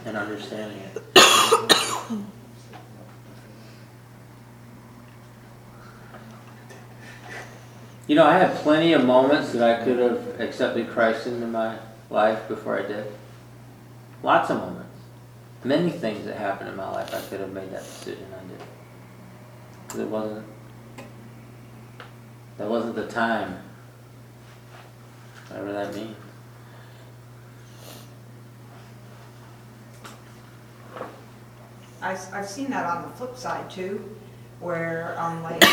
and 0.06 0.18
understanding 0.18 0.78
it. 0.94 1.04
You 8.12 8.16
know, 8.16 8.26
I 8.26 8.38
had 8.38 8.53
plenty 8.55 8.91
of 8.91 9.05
moments 9.05 9.53
that 9.53 9.64
I 9.64 9.86
could 9.86 9.97
have 9.97 10.38
accepted 10.41 10.89
Christ 10.89 11.28
into 11.28 11.47
my 11.47 11.78
life 12.09 12.45
before 12.49 12.78
I 12.78 12.82
did. 12.82 13.05
Lots 14.22 14.49
of 14.49 14.57
moments. 14.57 14.99
Many 15.64 15.91
things 15.91 16.26
that 16.26 16.36
happened 16.36 16.72
in 16.72 16.76
my 16.76 16.91
life, 16.91 17.16
I 17.16 17.22
could 17.22 17.39
have 17.39 17.53
made 17.53 17.72
that 17.72 17.84
decision. 17.84 18.26
I 18.38 18.49
did. 18.49 18.68
Because 19.88 19.99
it 20.01 20.07
wasn't. 20.09 20.45
That 22.57 22.68
wasn't 22.68 22.95
the 22.95 23.07
time. 23.07 23.59
Whatever 25.47 25.72
that 25.72 25.95
means. 25.95 26.18
I've, 32.01 32.34
I've 32.34 32.49
seen 32.49 32.72
that 32.72 32.86
on 32.86 33.03
the 33.03 33.16
flip 33.16 33.38
side 33.38 33.70
too, 33.72 34.14
where, 34.59 35.16
um, 35.18 35.43
like, 35.43 35.64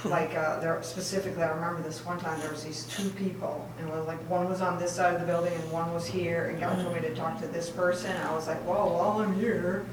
like, 0.04 0.34
uh, 0.34 0.58
there, 0.60 0.82
specifically, 0.82 1.42
I 1.42 1.50
remember 1.50 1.82
this 1.82 2.04
one 2.04 2.18
time, 2.18 2.40
there 2.40 2.50
was 2.50 2.64
these 2.64 2.84
two 2.84 3.10
people, 3.10 3.68
and 3.78 3.88
it 3.88 3.94
was 3.94 4.06
like, 4.06 4.18
one 4.30 4.48
was 4.48 4.60
on 4.60 4.78
this 4.78 4.92
side 4.92 5.14
of 5.14 5.20
the 5.20 5.26
building 5.26 5.52
and 5.52 5.70
one 5.70 5.92
was 5.92 6.06
here, 6.06 6.46
and 6.46 6.58
God 6.60 6.80
told 6.80 6.94
me 6.94 7.00
to 7.02 7.14
talk 7.14 7.40
to 7.40 7.46
this 7.48 7.68
person, 7.70 8.10
I 8.22 8.32
was 8.34 8.46
like, 8.46 8.64
well, 8.66 8.88
while 8.90 9.20
I'm 9.20 9.38
here, 9.38 9.84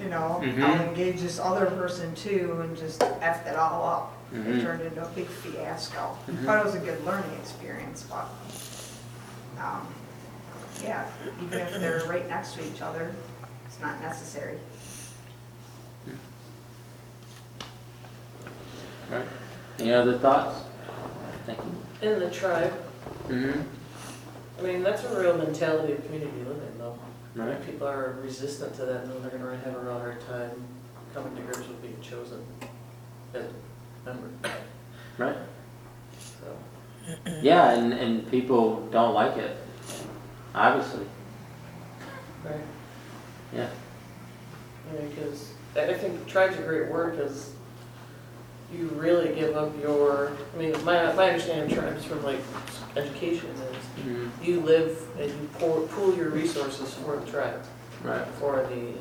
you 0.00 0.08
know, 0.08 0.40
I'll 0.42 0.42
Mhm. 0.42 0.88
engage 0.88 1.20
this 1.20 1.38
other 1.38 1.66
person 1.66 2.14
too, 2.14 2.58
and 2.62 2.76
just 2.76 3.00
effed 3.00 3.46
it 3.46 3.56
all 3.56 3.86
up. 3.86 4.12
It 4.32 4.38
Mhm. 4.38 4.62
turned 4.62 4.82
into 4.82 5.02
a 5.02 5.08
big 5.10 5.28
fiasco. 5.28 6.16
Mhm. 6.26 6.46
But 6.46 6.58
it 6.58 6.64
was 6.64 6.74
a 6.74 6.78
good 6.80 7.04
learning 7.04 7.32
experience, 7.40 8.02
but, 8.08 8.26
um, 9.58 9.86
yeah, 10.82 11.04
even 11.42 11.58
if 11.58 11.78
they're 11.80 12.02
right 12.06 12.28
next 12.28 12.54
to 12.54 12.64
each 12.64 12.82
other, 12.82 13.12
it's 13.66 13.78
not 13.80 14.00
necessary. 14.00 14.58
Right. 19.12 19.26
Any 19.78 19.92
other 19.92 20.18
thoughts? 20.18 20.64
Thank 21.46 21.58
you. 21.58 22.08
In 22.10 22.18
the 22.18 22.30
tribe, 22.30 22.72
Mm-hmm. 23.28 23.60
I 24.58 24.62
mean, 24.62 24.82
that's 24.82 25.04
a 25.04 25.20
real 25.20 25.36
mentality 25.36 25.92
of 25.94 26.04
community 26.06 26.38
living, 26.38 26.78
though. 26.78 26.98
Right. 27.34 27.50
If 27.50 27.66
people 27.66 27.86
are 27.86 28.16
resistant 28.22 28.74
to 28.76 28.84
that, 28.84 29.06
then 29.06 29.22
they're 29.22 29.30
gonna 29.38 29.56
have 29.64 29.74
a 29.76 29.80
real 29.80 29.98
hard 29.98 30.20
time 30.26 30.50
coming 31.14 31.34
to 31.36 31.42
grips 31.42 31.58
with 31.68 31.80
being 31.82 32.00
chosen 32.00 32.44
as 33.34 33.44
a 33.44 34.08
member, 34.08 34.28
Right. 35.18 35.36
so. 36.40 36.56
Yeah, 37.40 37.72
and, 37.72 37.92
and 37.92 38.30
people 38.30 38.86
don't 38.92 39.14
like 39.14 39.36
it. 39.36 39.56
Obviously. 40.54 41.06
Right. 42.44 42.54
Yeah. 43.54 43.68
Because 45.08 45.52
I 45.76 45.86
I 45.86 45.94
think 45.94 46.26
tribe's 46.26 46.56
a 46.58 46.62
great 46.62 46.88
word, 46.90 47.16
because 47.16 47.52
you 48.76 48.88
really 48.94 49.34
give 49.34 49.56
up 49.56 49.72
your, 49.82 50.32
I 50.54 50.58
mean, 50.58 50.72
my, 50.84 51.12
my 51.12 51.30
understanding 51.30 51.70
of 51.76 51.78
tribes 51.84 52.04
from 52.04 52.22
like 52.24 52.40
education 52.96 53.50
is 53.50 53.76
Mm-hmm. 54.06 54.42
you 54.42 54.60
live 54.60 54.98
and 55.20 55.30
you 55.30 55.48
pour, 55.58 55.82
pool 55.88 56.16
your 56.16 56.30
resources 56.30 56.92
for 56.94 57.16
the 57.16 57.30
tribe, 57.30 57.62
Right. 58.02 58.26
for 58.40 58.66
the 58.68 58.94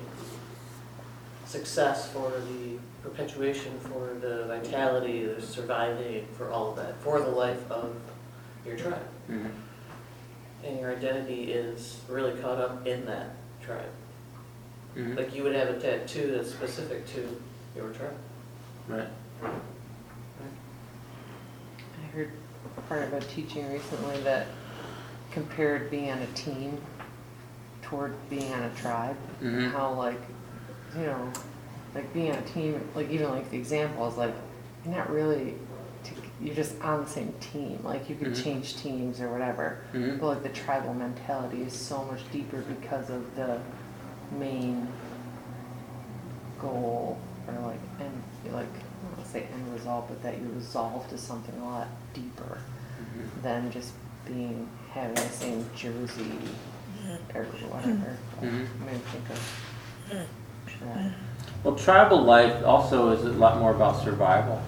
success, 1.45 2.11
for 2.11 2.29
the 2.31 2.77
perpetuation, 3.01 3.79
for 3.79 4.15
the 4.19 4.45
vitality, 4.47 5.25
the 5.25 5.41
surviving, 5.41 6.27
for 6.37 6.51
all 6.51 6.71
of 6.71 6.75
that, 6.75 6.95
for 7.01 7.19
the 7.19 7.29
life 7.29 7.69
of 7.71 7.95
your 8.65 8.77
tribe. 8.77 9.07
Mm-hmm. 9.29 9.47
And 10.65 10.79
your 10.79 10.91
identity 10.95 11.51
is 11.51 11.99
really 12.07 12.39
caught 12.41 12.59
up 12.59 12.85
in 12.85 13.05
that. 13.05 13.31
tribe. 13.63 13.89
Mhm. 14.97 15.15
Like 15.15 15.33
you 15.35 15.43
would 15.43 15.53
have 15.55 15.69
a 15.69 15.79
tattoo 15.79 16.31
that's 16.35 16.51
specific 16.51 17.07
to 17.13 17.41
your 17.75 17.89
tribe. 17.91 18.17
Right. 18.87 19.07
I 19.43 19.49
heard 22.13 22.31
part 22.87 23.03
of 23.03 23.13
a 23.13 23.21
teaching 23.21 23.71
recently 23.71 24.19
that 24.21 24.47
compared 25.31 25.89
being 25.89 26.11
on 26.11 26.19
a 26.19 26.27
team 26.27 26.77
toward 27.81 28.13
being 28.29 28.51
on 28.53 28.63
a 28.63 28.69
tribe. 28.75 29.15
Mhm. 29.41 29.71
How 29.71 29.93
like, 29.93 30.19
you 30.97 31.05
know, 31.05 31.31
like 31.95 32.11
being 32.13 32.31
on 32.31 32.37
a 32.37 32.41
team, 32.43 32.81
like 32.95 33.09
even 33.09 33.29
like 33.29 33.49
the 33.49 33.57
example 33.57 34.07
is 34.07 34.17
like, 34.17 34.33
you're 34.85 34.95
not 34.95 35.09
really, 35.09 35.55
t- 36.03 36.15
you're 36.41 36.55
just 36.55 36.79
on 36.81 37.03
the 37.03 37.09
same 37.09 37.33
team. 37.39 37.79
Like 37.83 38.09
you 38.09 38.15
could 38.15 38.29
Mhm. 38.33 38.43
change 38.43 38.75
teams 38.77 39.21
or 39.21 39.29
whatever. 39.31 39.77
Mhm. 39.93 40.19
But 40.19 40.27
like 40.27 40.43
the 40.43 40.49
tribal 40.49 40.93
mentality 40.93 41.61
is 41.63 41.73
so 41.73 42.03
much 42.05 42.29
deeper 42.31 42.57
because 42.61 43.09
of 43.09 43.35
the 43.35 43.59
main 44.37 44.87
goal 46.59 47.17
or 47.47 47.53
like 47.67 47.79
and 47.99 48.53
like 48.53 48.67
I 49.33 49.39
don't 49.39 49.43
want 49.43 49.53
to 49.53 49.57
say 49.57 49.63
end 49.63 49.73
result, 49.73 50.07
but 50.09 50.23
that 50.23 50.37
you 50.39 50.51
resolve 50.55 51.09
to 51.09 51.17
something 51.17 51.57
a 51.59 51.65
lot 51.65 51.87
deeper 52.13 52.57
Mhm. 52.99 53.41
than 53.43 53.71
just 53.71 53.93
being 54.25 54.67
having 54.93 55.15
the 55.15 55.21
same 55.21 55.65
jersey 55.75 56.37
or 57.33 57.43
whatever. 57.43 58.17
Mhm. 58.41 58.67
Made 58.85 58.93
me 58.93 58.99
think 59.11 59.29
of 59.29 59.39
that. 60.81 61.11
Well, 61.63 61.75
tribal 61.75 62.21
life 62.23 62.63
also 62.65 63.09
is 63.11 63.23
a 63.23 63.29
lot 63.29 63.57
more 63.59 63.71
about 63.71 64.01
survival. 64.03 64.61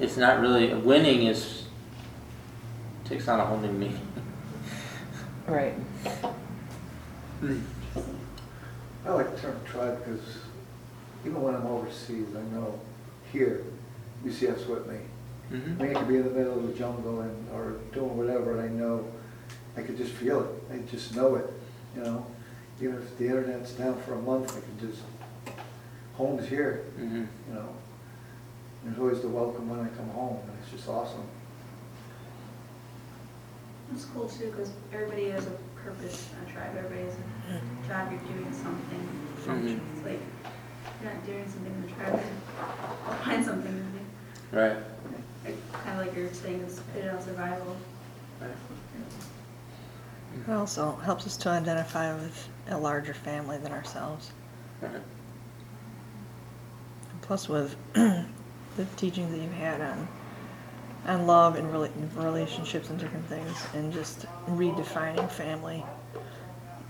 It's 0.00 0.16
not 0.16 0.40
really 0.40 0.74
winning 0.74 1.26
is 1.26 1.64
takes 3.04 3.28
on 3.28 3.40
a 3.40 3.44
whole 3.44 3.58
new 3.58 3.72
meaning. 3.72 4.08
Right. 5.46 5.74
I 9.04 9.10
like 9.10 9.34
the 9.34 9.40
term 9.40 9.56
tribe 9.64 9.98
because 10.04 10.38
even 11.24 11.42
when 11.42 11.54
I'm 11.54 11.66
overseas, 11.66 12.28
I 12.36 12.42
know 12.54 12.78
here, 13.32 13.64
UCF's 14.24 14.66
with 14.66 14.86
me. 14.86 14.96
I 15.50 15.54
Mhm. 15.54 15.78
mean, 15.78 15.96
I 15.96 15.98
could 15.98 16.08
be 16.08 16.16
in 16.16 16.24
the 16.24 16.30
middle 16.30 16.54
of 16.58 16.66
the 16.66 16.74
jungle 16.74 17.20
and, 17.20 17.48
or 17.50 17.72
doing 17.92 18.16
whatever, 18.16 18.52
and 18.52 18.60
I 18.60 18.68
know, 18.68 19.04
I 19.76 19.82
could 19.82 19.96
just 19.96 20.12
feel 20.12 20.42
it, 20.42 20.48
I 20.72 20.78
just 20.90 21.16
know 21.16 21.34
it, 21.36 21.50
you 21.96 22.02
know? 22.02 22.26
Even 22.80 22.96
if 22.96 23.16
the 23.18 23.26
internet's 23.26 23.72
down 23.72 24.00
for 24.02 24.14
a 24.14 24.20
month, 24.22 24.56
I 24.56 24.60
can 24.60 24.90
just, 24.90 25.02
home 26.14 26.38
is 26.38 26.48
here, 26.48 26.84
Mhm. 26.98 27.26
you 27.48 27.54
know? 27.54 27.68
There's 28.84 28.98
always 28.98 29.20
the 29.20 29.28
welcome 29.28 29.68
when 29.70 29.80
I 29.80 29.88
come 29.88 30.08
home, 30.10 30.38
and 30.48 30.58
it's 30.62 30.70
just 30.72 30.88
awesome. 30.88 31.22
It's 33.94 34.04
cool 34.06 34.28
too, 34.28 34.46
because 34.50 34.70
everybody 34.92 35.30
has 35.30 35.46
a 35.46 35.50
purpose 35.84 36.28
in 36.32 36.48
a 36.48 36.52
tribe, 36.52 36.76
everybody 36.76 37.02
has 37.04 37.14
a 37.14 37.88
job, 37.88 38.10
you're 38.10 38.20
doing 38.20 38.52
something. 38.52 39.08
Mhm. 39.46 39.80
It's 39.96 40.06
like, 40.06 40.20
you're 41.02 41.12
not 41.12 41.26
doing 41.26 41.44
something 41.48 41.72
in 41.72 41.82
the 41.82 41.88
tribe, 41.92 42.20
I'll 43.06 43.14
find 43.18 43.44
something 43.44 43.72
to 43.72 44.56
do. 44.56 44.58
Right. 44.60 44.76
Kind 45.72 46.00
of 46.00 46.06
like 46.06 46.14
you're 46.16 46.32
saying, 46.32 46.60
it's 46.62 46.78
fit 46.94 47.08
on 47.08 47.20
survival. 47.22 47.76
Right. 48.40 48.50
It 50.48 50.52
also 50.52 50.96
helps 50.96 51.26
us 51.26 51.36
to 51.38 51.48
identify 51.50 52.14
with 52.14 52.48
a 52.68 52.78
larger 52.78 53.14
family 53.14 53.58
than 53.58 53.72
ourselves. 53.72 54.30
Right. 54.80 54.90
Plus 57.22 57.48
with 57.48 57.76
the 57.94 58.24
teachings 58.96 59.30
that 59.30 59.38
you've 59.38 59.52
had 59.52 59.80
on 59.80 60.08
on 61.04 61.26
love 61.26 61.56
and 61.56 61.66
rela- 61.72 61.90
relationships 62.14 62.88
and 62.90 62.98
different 62.98 63.26
things 63.26 63.56
and 63.74 63.92
just 63.92 64.26
redefining 64.50 65.28
family. 65.30 65.84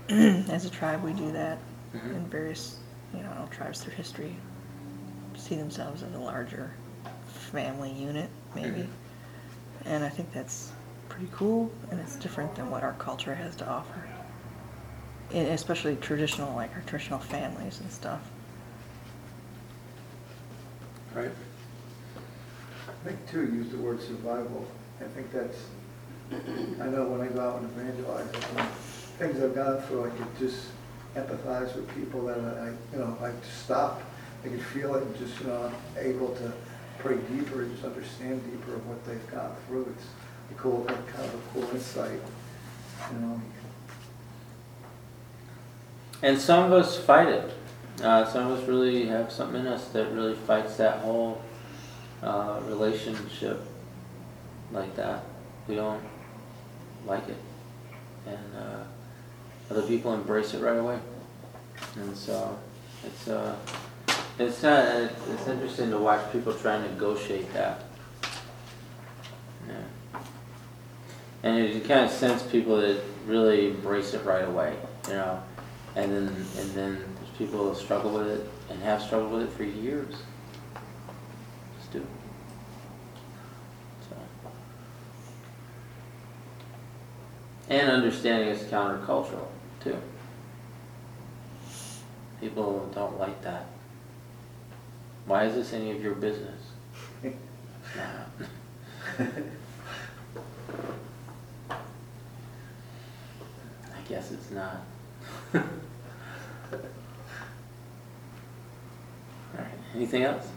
As 0.09 0.65
a 0.65 0.69
tribe 0.69 1.03
we 1.03 1.13
do 1.13 1.31
that 1.31 1.57
Mhm. 1.95 2.15
in 2.15 2.25
various 2.25 2.77
you 3.13 3.21
know 3.21 3.47
tribes 3.51 3.81
through 3.81 3.93
history 3.93 4.35
see 5.35 5.55
themselves 5.55 6.03
as 6.03 6.13
a 6.13 6.17
larger 6.19 6.71
family 7.27 7.91
unit 7.91 8.29
maybe. 8.55 8.69
Mhm. 8.81 8.89
And 9.85 10.03
I 10.03 10.09
think 10.09 10.31
that's 10.31 10.71
pretty 11.09 11.29
cool 11.31 11.71
and 11.91 11.99
it's 11.99 12.15
different 12.15 12.55
than 12.55 12.69
what 12.69 12.83
our 12.83 12.93
culture 12.93 13.35
has 13.35 13.55
to 13.57 13.67
offer. 13.67 14.03
And 15.33 15.47
especially 15.49 15.95
traditional 15.97 16.53
like 16.55 16.73
our 16.75 16.81
traditional 16.85 17.19
families 17.19 17.79
and 17.81 17.91
stuff. 17.91 18.21
Right. 21.13 21.31
I 22.87 23.07
think 23.07 23.29
too, 23.29 23.45
use 23.53 23.69
the 23.69 23.77
word 23.77 24.01
survival. 24.01 24.65
I 25.01 25.05
think 25.05 25.31
that's, 25.31 25.57
I 26.31 26.87
know 26.87 27.05
when 27.05 27.21
I 27.21 27.27
go 27.27 27.41
out 27.41 27.61
and 27.61 27.69
evangelize, 27.71 28.25
things 29.19 29.43
I've 29.43 29.53
gone 29.53 29.81
through, 29.81 30.05
I 30.05 30.09
could 30.09 30.37
just 30.39 30.67
empathize 31.15 31.75
with 31.75 31.93
people 31.95 32.25
that 32.25 32.37
I, 32.37 32.67
you 32.91 32.99
know, 32.99 33.17
I 33.21 33.31
just 33.41 33.63
stop. 33.65 34.01
I 34.43 34.47
can 34.47 34.59
feel 34.59 34.95
it 34.95 35.03
and 35.03 35.17
just, 35.17 35.39
you 35.39 35.47
know, 35.47 35.71
able 35.97 36.35
to 36.35 36.53
pray 36.99 37.17
deeper 37.31 37.61
and 37.61 37.71
just 37.73 37.85
understand 37.85 38.43
deeper 38.49 38.75
of 38.75 38.87
what 38.87 39.05
they've 39.05 39.31
gone 39.31 39.55
through. 39.67 39.93
It's 39.95 40.05
a 40.51 40.53
cool, 40.55 40.83
kind 40.85 40.99
of 40.99 41.33
a 41.33 41.53
cool 41.53 41.69
insight, 41.71 42.19
you 43.11 43.19
know. 43.19 43.41
And 46.21 46.39
some 46.39 46.65
of 46.65 46.73
us 46.73 46.97
fight 46.97 47.27
it. 47.27 47.53
Uh, 48.01 48.25
some 48.25 48.51
of 48.51 48.59
us 48.59 48.67
really 48.67 49.05
have 49.05 49.31
something 49.31 49.61
in 49.61 49.67
us 49.67 49.89
that 49.89 50.11
really 50.13 50.35
fights 50.35 50.77
that 50.77 50.99
whole 50.99 51.41
uh, 52.21 52.59
relationship 52.65 53.61
like 54.71 54.95
that. 54.95 55.23
We 55.67 55.75
don't 55.75 56.01
like 57.05 57.27
it. 57.29 57.37
And 58.25 58.55
uh, 58.57 58.83
other 59.69 59.81
people 59.83 60.13
embrace 60.13 60.53
it 60.53 60.61
right 60.61 60.77
away. 60.77 60.99
And 61.95 62.15
so 62.17 62.57
it's 63.05 63.27
uh, 63.27 63.55
it's 64.39 64.63
uh, 64.63 65.09
it's 65.29 65.47
interesting 65.47 65.91
to 65.91 65.97
watch 65.97 66.31
people 66.31 66.53
try 66.53 66.75
and 66.75 66.91
negotiate 66.93 67.51
that. 67.53 67.83
Yeah. 69.67 70.19
And 71.43 71.69
you 71.69 71.81
kind 71.81 72.05
of 72.05 72.11
sense 72.11 72.43
people 72.43 72.77
that 72.77 73.01
really 73.27 73.69
embrace 73.69 74.13
it 74.13 74.25
right 74.25 74.45
away, 74.45 74.75
you 75.07 75.13
know, 75.13 75.43
and 75.95 76.11
then 76.11 76.27
and 76.27 76.69
then 76.71 76.95
there's 76.95 77.37
people 77.37 77.75
struggle 77.75 78.11
with 78.11 78.27
it 78.27 78.49
and 78.69 78.81
have 78.81 79.01
struggled 79.01 79.31
with 79.33 79.43
it 79.43 79.53
for 79.53 79.63
years. 79.63 80.15
Just 81.77 81.91
do. 81.91 82.05
So. 84.09 84.15
And 87.69 87.89
understanding 87.89 88.49
it's 88.49 88.63
countercultural 88.63 89.47
too. 89.81 89.97
People 92.39 92.89
don't 92.93 93.17
like 93.17 93.41
that. 93.43 93.67
Why 95.25 95.45
is 95.45 95.55
this 95.55 95.71
any 95.73 95.91
of 95.91 96.03
your 96.03 96.15
business? 96.15 96.61
I 97.23 97.29
guess 104.09 104.31
it's 104.31 104.51
not. 104.51 104.83
Alright, 105.53 105.65
anything 109.95 110.23
else? 110.23 110.47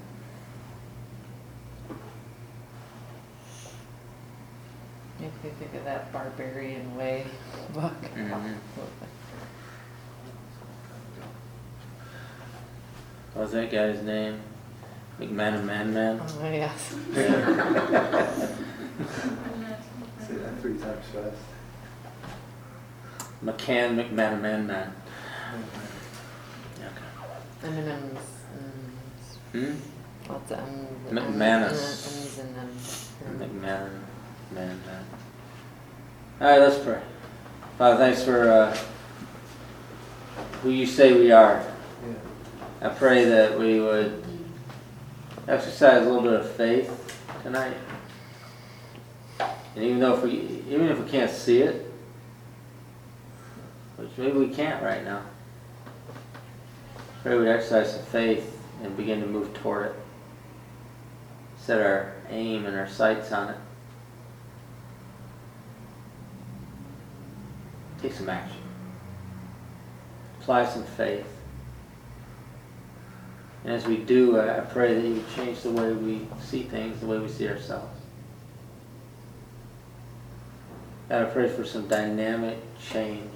Makes 5.20 5.44
me 5.44 5.50
think 5.58 5.74
of 5.74 5.84
that 5.84 6.12
Barbarian 6.12 6.94
Way 6.96 7.26
book. 7.72 7.94
Mhm. 8.14 8.54
What 13.32 13.42
was 13.42 13.52
that 13.52 13.70
guy's 13.70 14.02
name? 14.02 14.40
McMahon 15.18 15.64
Man 15.64 15.94
Man? 15.94 16.20
Oh, 16.20 16.50
yes. 16.50 16.94
Say 20.26 20.34
that 20.34 20.60
three 20.60 20.76
times 20.78 21.06
fast. 21.12 21.42
McCann 23.44 23.96
McMahon 23.96 24.40
Man 24.40 24.66
Man. 24.66 24.92
Okay. 26.78 27.68
M&M's. 27.78 28.20
Hmm? 29.52 29.74
Lots 30.30 30.50
of 30.50 30.58
M's. 30.58 31.12
McManus. 31.12 31.72
M's 31.72 32.38
and 32.38 32.56
M's. 32.58 33.08
McMahon 33.38 33.90
Man 34.50 34.80
Man. 34.86 35.04
Alright, 36.40 36.60
let's 36.60 36.82
pray. 36.82 37.00
Father, 37.78 37.96
thanks 37.96 38.22
for 38.22 38.50
uh, 38.50 38.76
who 40.62 40.70
you 40.70 40.86
say 40.86 41.12
we 41.12 41.32
are. 41.32 41.64
Yeah. 42.80 42.88
I 42.88 42.94
pray 42.94 43.24
that 43.24 43.58
we 43.58 43.80
would 43.80 44.22
exercise 45.48 46.02
a 46.02 46.06
little 46.06 46.22
bit 46.22 46.34
of 46.34 46.50
faith 46.52 47.18
tonight. 47.42 47.76
And 49.38 49.84
even 49.84 50.00
though 50.00 50.14
if 50.14 50.22
we, 50.22 50.30
even 50.68 50.88
if 50.88 50.98
we 50.98 51.10
can't 51.10 51.30
see 51.30 51.62
it, 51.62 51.90
which 53.96 54.10
maybe 54.16 54.38
we 54.38 54.48
can't 54.48 54.82
right 54.82 55.04
now, 55.04 55.22
pray 57.22 57.36
we'd 57.36 57.48
exercise 57.48 57.94
some 57.94 58.04
faith 58.06 58.58
and 58.82 58.96
begin 58.96 59.20
to 59.20 59.26
move 59.26 59.52
toward 59.54 59.86
it. 59.86 59.94
Set 61.58 61.80
our 61.80 62.14
aim 62.30 62.66
and 62.66 62.76
our 62.76 62.88
sights 62.88 63.32
on 63.32 63.50
it. 63.50 63.56
Take 68.06 68.14
some 68.14 68.28
action. 68.28 68.62
apply 70.38 70.64
some 70.64 70.84
faith. 70.84 71.26
And 73.64 73.72
as 73.72 73.84
we 73.84 73.96
do, 73.96 74.38
I 74.38 74.60
pray 74.60 74.94
that 74.94 75.04
you 75.04 75.24
change 75.34 75.62
the 75.62 75.72
way 75.72 75.92
we 75.92 76.28
see 76.40 76.62
things, 76.62 77.00
the 77.00 77.06
way 77.08 77.18
we 77.18 77.26
see 77.26 77.48
ourselves. 77.48 78.00
God, 81.08 81.22
I 81.22 81.24
pray 81.24 81.48
for 81.48 81.64
some 81.64 81.88
dynamic 81.88 82.58
change 82.78 83.32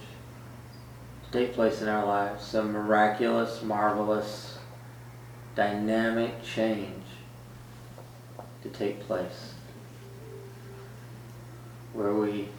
to 1.25 1.33
take 1.37 1.53
place 1.53 1.83
in 1.83 1.89
our 1.89 2.07
lives, 2.07 2.45
some 2.45 2.71
miraculous, 2.71 3.64
marvelous, 3.64 4.57
dynamic 5.57 6.45
change 6.45 7.07
to 8.62 8.68
take 8.68 9.01
place 9.01 9.55
where 11.93 12.14
we 12.14 12.51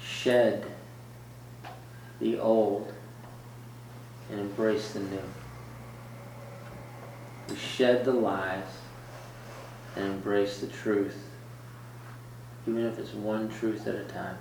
shed 0.00 0.64
the 2.20 2.38
old 2.38 2.92
and 4.30 4.40
embrace 4.40 4.92
the 4.92 5.00
new. 5.00 5.22
We 7.48 7.56
shed 7.56 8.04
the 8.04 8.12
lies 8.12 8.64
and 9.96 10.04
embrace 10.04 10.60
the 10.60 10.66
truth, 10.66 11.16
even 12.66 12.84
if 12.86 12.98
it's 12.98 13.14
one 13.14 13.48
truth 13.48 13.86
at 13.86 13.94
a 13.94 14.04
time. 14.04 14.36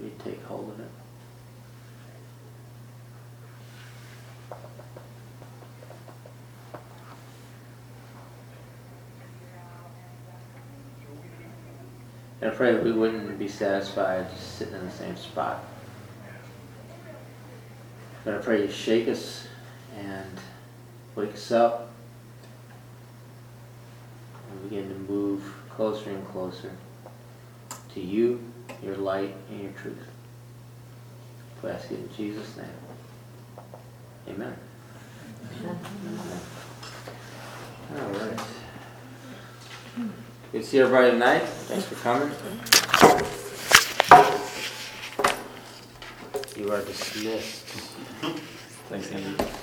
We 0.00 0.10
take 0.24 0.42
hold 0.44 0.70
of 0.70 0.80
it. 0.80 0.90
And 12.40 12.50
I 12.50 12.54
pray 12.54 12.72
that 12.72 12.82
we 12.82 12.90
wouldn't 12.90 13.38
be 13.38 13.46
satisfied 13.46 14.28
just 14.30 14.56
sitting 14.56 14.74
in 14.74 14.84
the 14.84 14.90
same 14.90 15.16
spot. 15.16 15.64
But 18.24 18.34
I 18.34 18.38
pray 18.38 18.62
you 18.62 18.70
shake 18.70 19.08
us 19.08 19.48
and 19.98 20.30
wake 21.16 21.34
us 21.34 21.50
up 21.50 21.90
and 24.50 24.70
begin 24.70 24.88
to 24.88 25.12
move 25.12 25.42
closer 25.70 26.10
and 26.10 26.26
closer 26.28 26.70
to 27.94 28.00
you, 28.00 28.40
your 28.82 28.96
light, 28.96 29.34
and 29.50 29.62
your 29.62 29.72
truth. 29.72 30.06
We 31.62 31.70
ask 31.70 31.90
it 31.90 31.98
in 31.98 32.08
Jesus' 32.16 32.56
name. 32.56 32.66
Amen. 34.28 34.56
All 37.90 38.10
right. 38.10 38.40
Good 40.52 40.62
to 40.62 40.64
see 40.64 40.80
everybody 40.80 41.10
tonight. 41.12 41.42
Thanks 41.42 41.86
for 41.86 41.94
coming. 41.96 43.28
You 46.62 46.70
are 46.70 46.80
dismissed. 46.84 47.64
Thanks, 48.88 49.10
Andy. 49.10 49.62